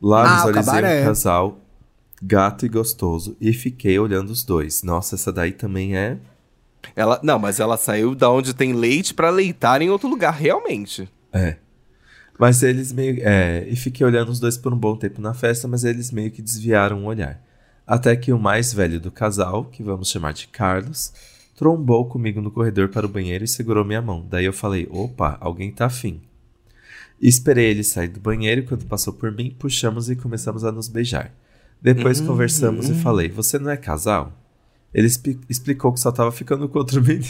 Lá 0.00 0.22
Ah, 0.22 0.36
visualizei 0.36 1.02
um 1.02 1.04
casal 1.04 1.58
gato 2.22 2.64
e 2.64 2.68
gostoso 2.68 3.36
e 3.40 3.52
fiquei 3.52 3.98
olhando 3.98 4.30
os 4.30 4.42
dois. 4.42 4.82
Nossa, 4.82 5.14
essa 5.14 5.32
daí 5.32 5.52
também 5.52 5.96
é 5.96 6.18
Ela, 6.94 7.20
não, 7.22 7.38
mas 7.38 7.60
ela 7.60 7.76
saiu 7.76 8.14
da 8.14 8.30
onde 8.30 8.54
tem 8.54 8.72
leite 8.72 9.12
pra 9.12 9.30
leitar 9.30 9.82
em 9.82 9.90
outro 9.90 10.08
lugar, 10.08 10.32
realmente. 10.32 11.08
É. 11.32 11.56
Mas 12.38 12.62
eles 12.62 12.92
meio. 12.92 13.18
É, 13.22 13.66
e 13.68 13.76
fiquei 13.76 14.06
olhando 14.06 14.30
os 14.30 14.38
dois 14.38 14.56
por 14.56 14.72
um 14.72 14.78
bom 14.78 14.96
tempo 14.96 15.20
na 15.20 15.34
festa, 15.34 15.66
mas 15.66 15.84
eles 15.84 16.10
meio 16.10 16.30
que 16.30 16.42
desviaram 16.42 17.04
o 17.04 17.06
olhar. 17.06 17.40
Até 17.86 18.14
que 18.16 18.32
o 18.32 18.38
mais 18.38 18.72
velho 18.72 19.00
do 19.00 19.10
casal, 19.10 19.64
que 19.64 19.82
vamos 19.82 20.10
chamar 20.10 20.32
de 20.32 20.48
Carlos, 20.48 21.12
trombou 21.56 22.06
comigo 22.06 22.40
no 22.40 22.50
corredor 22.50 22.88
para 22.88 23.06
o 23.06 23.08
banheiro 23.08 23.44
e 23.44 23.48
segurou 23.48 23.84
minha 23.84 24.02
mão. 24.02 24.24
Daí 24.28 24.44
eu 24.44 24.52
falei: 24.52 24.86
opa, 24.90 25.38
alguém 25.40 25.70
tá 25.70 25.86
afim. 25.86 26.20
Esperei 27.20 27.70
ele 27.70 27.82
sair 27.82 28.08
do 28.08 28.20
banheiro 28.20 28.60
e 28.60 28.64
quando 28.64 28.84
passou 28.84 29.12
por 29.12 29.32
mim, 29.32 29.54
puxamos 29.58 30.10
e 30.10 30.16
começamos 30.16 30.64
a 30.64 30.70
nos 30.72 30.88
beijar. 30.88 31.32
Depois 31.80 32.20
conversamos 32.20 32.88
e 32.88 32.94
falei: 32.94 33.28
Você 33.28 33.58
não 33.58 33.70
é 33.70 33.76
casal? 33.76 34.32
Ele 34.94 35.06
expli- 35.06 35.38
explicou 35.48 35.92
que 35.92 36.00
só 36.00 36.10
tava 36.10 36.32
ficando 36.32 36.66
com 36.68 36.78
outro 36.78 37.00
menino. 37.04 37.24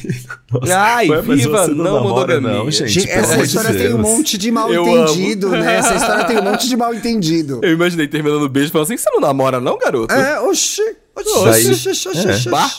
Nossa, 0.52 0.78
Ai, 0.78 1.08
ué, 1.08 1.20
viva 1.22 1.66
você 1.66 1.70
não, 1.72 1.84
não 1.84 1.94
namora, 1.94 2.40
não, 2.40 2.70
gente. 2.70 2.88
Gente, 2.90 3.10
essa 3.10 3.32
amor 3.34 3.42
de 3.46 3.48
história 3.56 3.74
tem 3.78 3.94
um 3.94 3.98
monte 3.98 4.38
de 4.38 4.50
mal 4.52 4.70
Eu 4.74 4.86
entendido, 4.86 5.46
amo. 5.48 5.56
né? 5.56 5.74
Essa 5.76 5.94
história 5.96 6.24
tem 6.26 6.38
um 6.38 6.42
monte 6.44 6.68
de 6.68 6.76
mal 6.76 6.94
entendido. 6.94 7.60
Eu 7.64 7.72
imaginei 7.72 8.06
terminando 8.06 8.42
o 8.42 8.48
beijo 8.48 8.68
e 8.68 8.72
falando 8.72 8.84
assim: 8.86 8.96
você 8.96 9.10
não 9.10 9.20
namora, 9.20 9.60
não, 9.60 9.78
garoto? 9.78 10.14
É, 10.14 10.38
oxi, 10.40 10.80
oxi, 11.14 11.44
Daí- 11.44 11.70
oxi, 11.70 11.88
oxi, 11.90 12.08
oxi, 12.08 12.28
é. 12.28 12.30
oxi. 12.32 12.48
Ba 12.50 12.70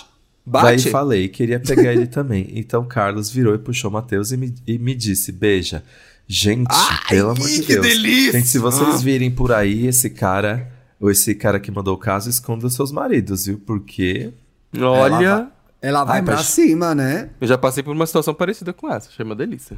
Daí 0.45 0.77
bate. 0.77 0.89
falei, 0.89 1.27
queria 1.27 1.59
pegar 1.59 1.91
ele 1.91 2.07
também. 2.07 2.49
Então 2.53 2.85
Carlos 2.85 3.29
virou 3.29 3.53
e 3.53 3.57
puxou 3.57 3.91
Matheus 3.91 4.31
e 4.31 4.37
me, 4.37 4.53
e 4.65 4.77
me 4.77 4.95
disse: 4.95 5.31
beija. 5.33 5.83
Gente, 6.27 6.67
pelo 7.07 7.29
amor 7.31 7.47
de 7.47 7.61
que 7.61 7.73
Deus. 7.73 7.87
delícia! 7.87 8.31
Gente, 8.33 8.47
se 8.47 8.59
vocês 8.59 9.01
virem 9.01 9.31
por 9.31 9.51
aí 9.51 9.87
esse 9.87 10.09
cara, 10.09 10.69
ou 10.99 11.09
esse 11.09 11.33
cara 11.33 11.59
que 11.59 11.71
mandou 11.71 11.95
o 11.95 11.97
caso, 11.97 12.29
esconda 12.29 12.67
os 12.67 12.73
seus 12.73 12.91
maridos, 12.91 13.45
viu? 13.45 13.59
Porque. 13.65 14.33
Olha, 14.79 15.49
Ela 15.81 16.03
vai 16.03 16.17
Ai, 16.19 16.23
pra 16.25 16.35
mas- 16.37 16.47
cima, 16.47 16.93
né? 16.95 17.29
eu 17.39 17.47
já 17.47 17.57
passei 17.57 17.81
por 17.83 17.95
uma 17.95 18.05
situação 18.05 18.33
parecida 18.33 18.73
com 18.73 18.91
essa. 18.91 19.09
Achei 19.09 19.23
uma 19.23 19.35
delícia. 19.35 19.77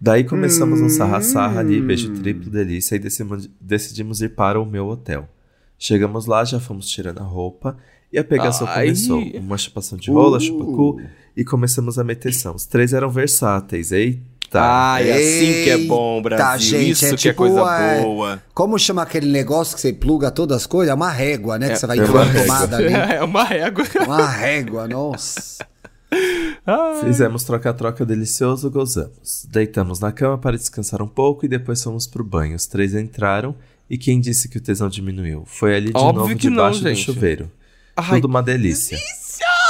Daí 0.00 0.24
começamos 0.24 0.80
um 0.80 0.88
sarra-sarra 0.88 1.56
Hum. 1.56 1.58
ali, 1.60 1.80
beijo 1.80 2.10
triplo, 2.14 2.50
delícia, 2.50 2.96
e 2.96 2.98
decidimos, 2.98 3.48
decidimos 3.60 4.20
ir 4.20 4.30
para 4.30 4.60
o 4.60 4.66
meu 4.66 4.86
hotel. 4.88 5.28
Chegamos 5.78 6.26
lá, 6.26 6.44
já 6.44 6.58
fomos 6.60 6.88
tirando 6.88 7.20
a 7.20 7.24
roupa, 7.24 7.76
e 8.12 8.18
a 8.18 8.24
pegação 8.24 8.66
Ai. 8.66 8.86
começou. 8.86 9.20
Uma 9.22 9.56
chupação 9.56 9.96
de 9.98 10.10
rola, 10.10 10.38
Uh. 10.38 10.40
chupacu, 10.40 11.00
e 11.36 11.44
começamos 11.44 11.98
a 11.98 12.04
meteção. 12.04 12.54
Os 12.54 12.66
três 12.66 12.92
eram 12.92 13.08
versáteis, 13.08 13.92
eita. 13.92 14.20
Ai, 14.58 15.10
assim 15.10 15.64
que 15.64 15.70
é 15.70 15.78
bom, 15.78 16.20
Brasil. 16.20 16.78
gente, 16.78 16.90
Isso 16.90 17.04
é 17.04 17.08
que 17.08 17.14
é 17.14 17.16
tipo, 17.18 17.36
coisa 17.36 17.60
é, 17.60 18.02
boa. 18.02 18.42
Como 18.52 18.78
chama 18.78 19.02
aquele 19.02 19.30
negócio 19.30 19.74
que 19.74 19.80
você 19.80 19.92
pluga 19.92 20.30
todas 20.30 20.58
as 20.58 20.66
coisas? 20.66 20.90
É 20.90 20.94
uma 20.94 21.10
régua, 21.10 21.58
né? 21.58 21.70
Que 21.70 21.76
você 21.76 21.86
vai 21.86 21.98
é 21.98 22.02
a 22.02 22.06
tomada 22.06 22.76
ali. 22.76 22.92
É 23.20 23.22
uma 23.22 23.44
régua. 23.44 23.84
Uma 24.04 24.26
régua, 24.26 24.88
nossa. 24.88 25.64
Fizemos 27.04 27.44
troca-troca 27.44 28.04
delicioso, 28.04 28.70
gozamos. 28.70 29.46
Deitamos 29.48 30.00
na 30.00 30.10
cama 30.10 30.36
para 30.38 30.56
descansar 30.56 31.00
um 31.02 31.08
pouco 31.08 31.44
e 31.44 31.48
depois 31.48 31.82
fomos 31.82 32.06
pro 32.06 32.24
banho. 32.24 32.56
Os 32.56 32.66
três 32.66 32.94
entraram 32.94 33.54
e 33.88 33.96
quem 33.96 34.20
disse 34.20 34.48
que 34.48 34.58
o 34.58 34.60
tesão 34.60 34.88
diminuiu? 34.88 35.44
Foi 35.46 35.76
ali 35.76 35.92
de 35.92 35.96
Óbvio 35.96 36.22
novo 36.22 36.36
que 36.36 36.50
não, 36.50 36.56
debaixo 36.56 36.82
do 36.82 36.96
chuveiro. 36.96 37.50
Ai, 37.96 38.20
Tudo 38.20 38.28
uma 38.28 38.42
delícia. 38.42 38.98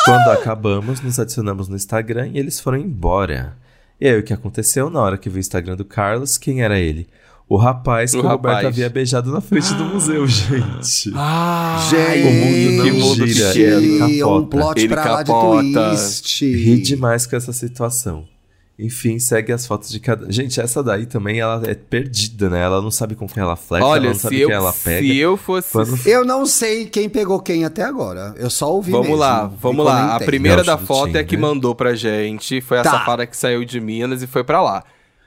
Quando 0.05 0.29
acabamos, 0.29 1.01
nos 1.01 1.19
adicionamos 1.19 1.69
no 1.69 1.77
Instagram 1.77 2.29
e 2.29 2.39
eles 2.39 2.59
foram 2.59 2.79
embora. 2.79 3.57
E 4.01 4.09
aí, 4.09 4.19
o 4.19 4.23
que 4.23 4.33
aconteceu 4.33 4.89
na 4.89 5.01
hora 5.01 5.19
que 5.19 5.29
vi 5.29 5.39
o 5.39 5.41
Instagram 5.41 5.77
do 5.77 5.85
Carlos? 5.85 6.39
Quem 6.39 6.63
era 6.63 6.79
ele? 6.79 7.07
O 7.49 7.57
rapaz 7.57 8.13
que 8.13 8.17
O 8.17 8.21
o, 8.21 8.23
Roberto 8.23 8.55
rapaz. 8.55 8.67
havia 8.69 8.89
beijado 8.89 9.33
na 9.33 9.41
frente 9.41 9.75
do 9.75 9.85
museu, 9.85 10.27
gente. 10.27 11.11
Ah, 11.17 11.85
Gente, 11.91 12.27
o 12.27 12.33
mundo 12.33 12.85
não 12.85 13.01
mundo 13.01 13.27
gira, 13.27 13.77
ele 13.77 14.23
um 14.23 14.29
capota. 14.47 14.47
plot 14.57 14.79
Ele 14.81 14.89
pra 14.89 15.05
lá 15.13 15.23
de 15.23 15.31
capota. 15.33 15.89
twist. 15.91 16.45
Ri 16.47 16.81
demais 16.81 17.27
com 17.27 17.37
essa 17.37 17.53
situação. 17.53 18.25
Enfim, 18.85 19.19
segue 19.19 19.53
as 19.53 19.67
fotos 19.67 19.91
de 19.91 20.01
cada. 20.01 20.31
Gente, 20.33 20.61
essa 20.61 20.83
daí 20.83 21.07
também 21.07 21.39
ela 21.41 21.63
é 21.67 21.75
perdida, 21.75 22.49
né? 22.49 22.61
Ela 22.63 22.81
não 22.81 22.91
sabe 22.91 23.15
com 23.15 23.27
quem 23.27 23.43
ela 23.43 23.57
flexa, 23.57 23.87
ela 23.87 24.01
não 24.01 24.15
sabe 24.15 24.41
eu, 24.41 24.49
quem 24.49 24.57
ela 24.57 24.73
pega. 24.73 25.07
se 25.07 25.17
eu 25.19 25.37
fosse... 25.37 25.73
Quando- 25.73 25.99
Eu 26.07 26.25
não 26.25 26.47
sei 26.47 26.87
quem 26.87 27.09
pegou 27.09 27.41
quem 27.41 27.65
até 27.65 27.83
agora. 27.83 28.35
Eu 28.37 28.49
só 28.51 28.73
ouvi 28.73 28.91
Vamos 28.91 29.07
mesmo. 29.09 29.21
lá, 29.21 29.47
vamos 29.47 29.85
lá. 29.85 30.17
A 30.17 30.21
primeira 30.21 30.63
da 30.65 30.79
foto 30.79 31.17
é 31.17 31.21
a 31.21 31.25
que 31.25 31.37
né? 31.37 31.43
mandou 31.43 31.75
pra 31.75 31.95
gente. 31.95 32.61
Foi 32.61 32.79
a 32.79 32.83
Tá. 32.83 32.91
safada 32.93 33.27
que 33.27 33.37
saiu 33.37 33.65
de 33.65 33.81
Minas 33.81 34.23
e 34.23 34.27
foi 34.27 34.43
pra 34.45 34.63
lá. 34.63 34.83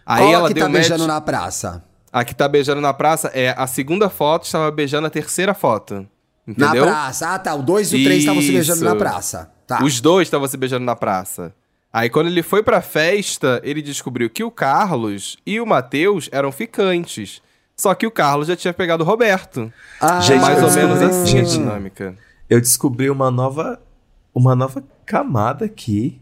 Aí 0.05 0.21
Qual 0.23 0.33
ela 0.33 0.45
a 0.45 0.47
que 0.49 0.53
deu 0.55 0.63
tá 0.63 0.69
match... 0.69 0.81
beijando 0.81 1.07
na 1.07 1.21
praça? 1.21 1.83
A 2.11 2.23
que 2.23 2.35
tá 2.35 2.47
beijando 2.47 2.81
na 2.81 2.93
praça 2.93 3.29
é 3.33 3.55
a 3.57 3.65
segunda 3.67 4.09
foto, 4.09 4.45
estava 4.45 4.69
beijando 4.69 5.07
a 5.07 5.09
terceira 5.09 5.53
foto. 5.53 6.05
Entendeu? 6.47 6.85
Na 6.85 6.91
praça. 6.91 7.29
Ah, 7.29 7.39
tá. 7.39 7.55
O 7.55 7.63
2 7.63 7.93
e 7.93 8.01
o 8.01 8.03
3 8.03 8.19
estavam 8.19 8.41
se 8.41 8.51
beijando 8.51 8.83
na 8.83 8.95
praça. 8.95 9.49
Tá. 9.65 9.81
Os 9.83 10.01
dois 10.01 10.27
estavam 10.27 10.45
se 10.47 10.57
beijando 10.57 10.83
na 10.85 10.95
praça. 10.95 11.53
Aí 11.93 12.09
quando 12.09 12.27
ele 12.27 12.41
foi 12.41 12.63
pra 12.63 12.81
festa, 12.81 13.61
ele 13.63 13.81
descobriu 13.81 14.27
que 14.29 14.43
o 14.43 14.49
Carlos 14.49 15.37
e 15.45 15.59
o 15.61 15.65
Matheus 15.65 16.27
eram 16.31 16.51
ficantes. 16.51 17.39
Só 17.77 17.93
que 17.93 18.07
o 18.07 18.11
Carlos 18.11 18.47
já 18.47 18.55
tinha 18.55 18.73
pegado 18.73 19.03
o 19.03 19.07
Roberto. 19.07 19.71
Ah, 20.01 20.19
Gente, 20.19 20.41
Mais 20.41 20.61
ou 20.63 20.71
menos 20.71 21.01
assim 21.01 21.21
a 21.21 21.25
gente, 21.43 21.51
dinâmica. 21.51 22.15
Eu 22.49 22.59
descobri 22.59 23.09
uma 23.09 23.29
nova. 23.29 23.79
Uma 24.33 24.55
nova 24.55 24.83
camada 25.05 25.65
aqui. 25.65 26.19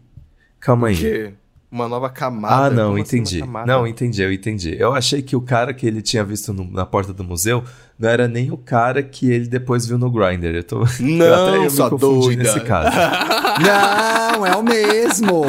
Calma 0.60 0.88
aí. 0.88 0.96
Que? 0.96 1.32
Uma 1.70 1.88
nova 1.88 2.10
camada. 2.10 2.66
Ah, 2.66 2.70
não, 2.70 2.92
assim, 2.92 3.00
entendi. 3.00 3.40
camada? 3.40 3.66
não, 3.66 3.86
entendi, 3.86 4.22
eu 4.22 4.30
entendi. 4.30 4.76
Eu 4.78 4.92
achei 4.94 5.22
que 5.22 5.34
o 5.34 5.40
cara 5.40 5.72
que 5.72 5.86
ele 5.86 6.02
tinha 6.02 6.22
visto 6.22 6.52
no- 6.52 6.70
na 6.70 6.84
porta 6.84 7.14
do 7.14 7.24
museu 7.24 7.64
não 7.98 8.10
era 8.10 8.28
nem 8.28 8.50
o 8.50 8.58
cara 8.58 9.02
que 9.02 9.30
ele 9.30 9.46
depois 9.46 9.86
viu 9.86 9.96
no 9.96 10.10
Grindr. 10.10 10.54
Eu 10.54 10.62
tô. 10.64 10.80
Não, 11.00 11.24
eu 11.24 11.34
até 11.34 11.56
eu 11.56 11.62
me 11.62 11.90
confundi 11.90 11.98
doida. 12.36 12.42
nesse 12.42 12.60
caso. 12.60 12.90
Não, 13.60 14.46
é 14.46 14.56
o 14.56 14.62
mesmo. 14.62 15.42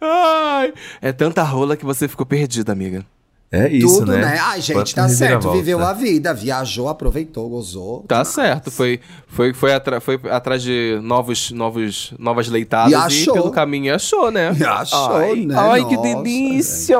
Ai, 0.00 0.72
é 1.00 1.12
tanta 1.12 1.42
rola 1.42 1.76
que 1.76 1.84
você 1.84 2.08
ficou 2.08 2.26
perdida, 2.26 2.72
amiga. 2.72 3.04
É 3.52 3.68
isso, 3.68 4.00
Tudo, 4.00 4.10
né? 4.12 4.18
né? 4.18 4.38
Ai, 4.40 4.60
gente, 4.60 4.74
Quanta 4.76 4.94
tá 4.94 5.08
certo. 5.08 5.52
Viveu 5.52 5.78
a 5.78 5.92
vida, 5.92 6.34
viajou, 6.34 6.88
aproveitou, 6.88 7.48
gozou. 7.48 8.04
Tá 8.08 8.24
certo, 8.24 8.68
foi, 8.68 8.98
foi, 9.28 9.54
foi, 9.54 9.72
atra- 9.72 10.00
foi 10.00 10.18
atrás 10.28 10.60
de 10.60 10.98
novos, 11.00 11.52
novos, 11.52 12.12
novas 12.18 12.48
leitadas 12.48 12.90
E 12.90 12.94
e, 12.94 12.96
achou. 12.96 13.34
pelo 13.34 13.50
caminho 13.52 13.94
achou, 13.94 14.32
né? 14.32 14.52
E 14.58 14.64
achou, 14.64 15.16
ai, 15.16 15.46
né? 15.46 15.54
Ai, 15.56 15.84
que 15.84 15.94
Nossa, 15.96 16.02
delícia! 16.16 16.98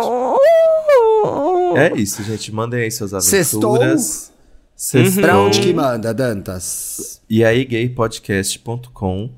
É 1.76 1.92
isso, 1.96 2.22
gente. 2.22 2.52
Mandem 2.52 2.82
aí 2.82 2.90
suas 2.90 3.12
aventuras. 3.12 3.46
Sextou. 3.48 4.33
Pra 5.20 5.38
onde 5.38 5.60
que 5.60 5.72
manda, 5.72 6.12
Dantas? 6.12 7.20
E 7.30 7.44
aí, 7.44 7.64
gaypodcast.com. 7.64 9.30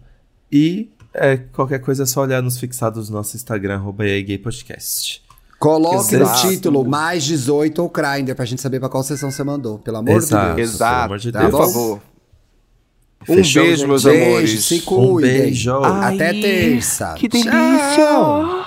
E 0.50 0.90
É, 1.14 1.36
qualquer 1.36 1.78
coisa 1.80 2.02
é 2.02 2.06
só 2.06 2.20
olhar 2.22 2.42
nos 2.42 2.58
fixados 2.58 3.08
do 3.08 3.14
nosso 3.14 3.36
Instagram, 3.36 3.76
arroba 3.76 4.04
Podcast. 4.42 5.22
Coloque 5.58 6.14
no 6.16 6.24
Exato. 6.24 6.48
título 6.48 6.84
mais 6.84 7.24
18 7.24 7.80
ou 7.82 7.88
Grindr 7.88 8.34
pra 8.34 8.44
gente 8.44 8.60
saber 8.60 8.78
pra 8.80 8.90
qual 8.90 9.02
sessão 9.02 9.30
você 9.30 9.42
mandou. 9.42 9.78
Pelo 9.78 9.96
amor 9.96 10.10
Exato. 10.16 10.50
de 10.50 10.56
Deus. 10.56 10.74
Exato, 10.74 10.92
pelo 10.94 11.04
amor 11.04 11.18
de 11.18 11.32
por 11.32 11.40
Deus. 11.40 11.52
favor. 11.72 12.00
Um 13.28 13.34
Fechou, 13.36 13.62
beijo, 13.62 13.76
gente? 13.78 13.88
meus 13.88 14.04
Beijo, 14.04 14.26
amores. 14.26 14.64
se 14.64 14.80
cuidem. 14.82 15.32
beijo. 15.40 15.72
Até 15.82 16.28
Ai, 16.28 16.40
terça. 16.40 17.14
que 17.14 17.28
Tchau. 17.28 17.40
delícia! 17.42 18.65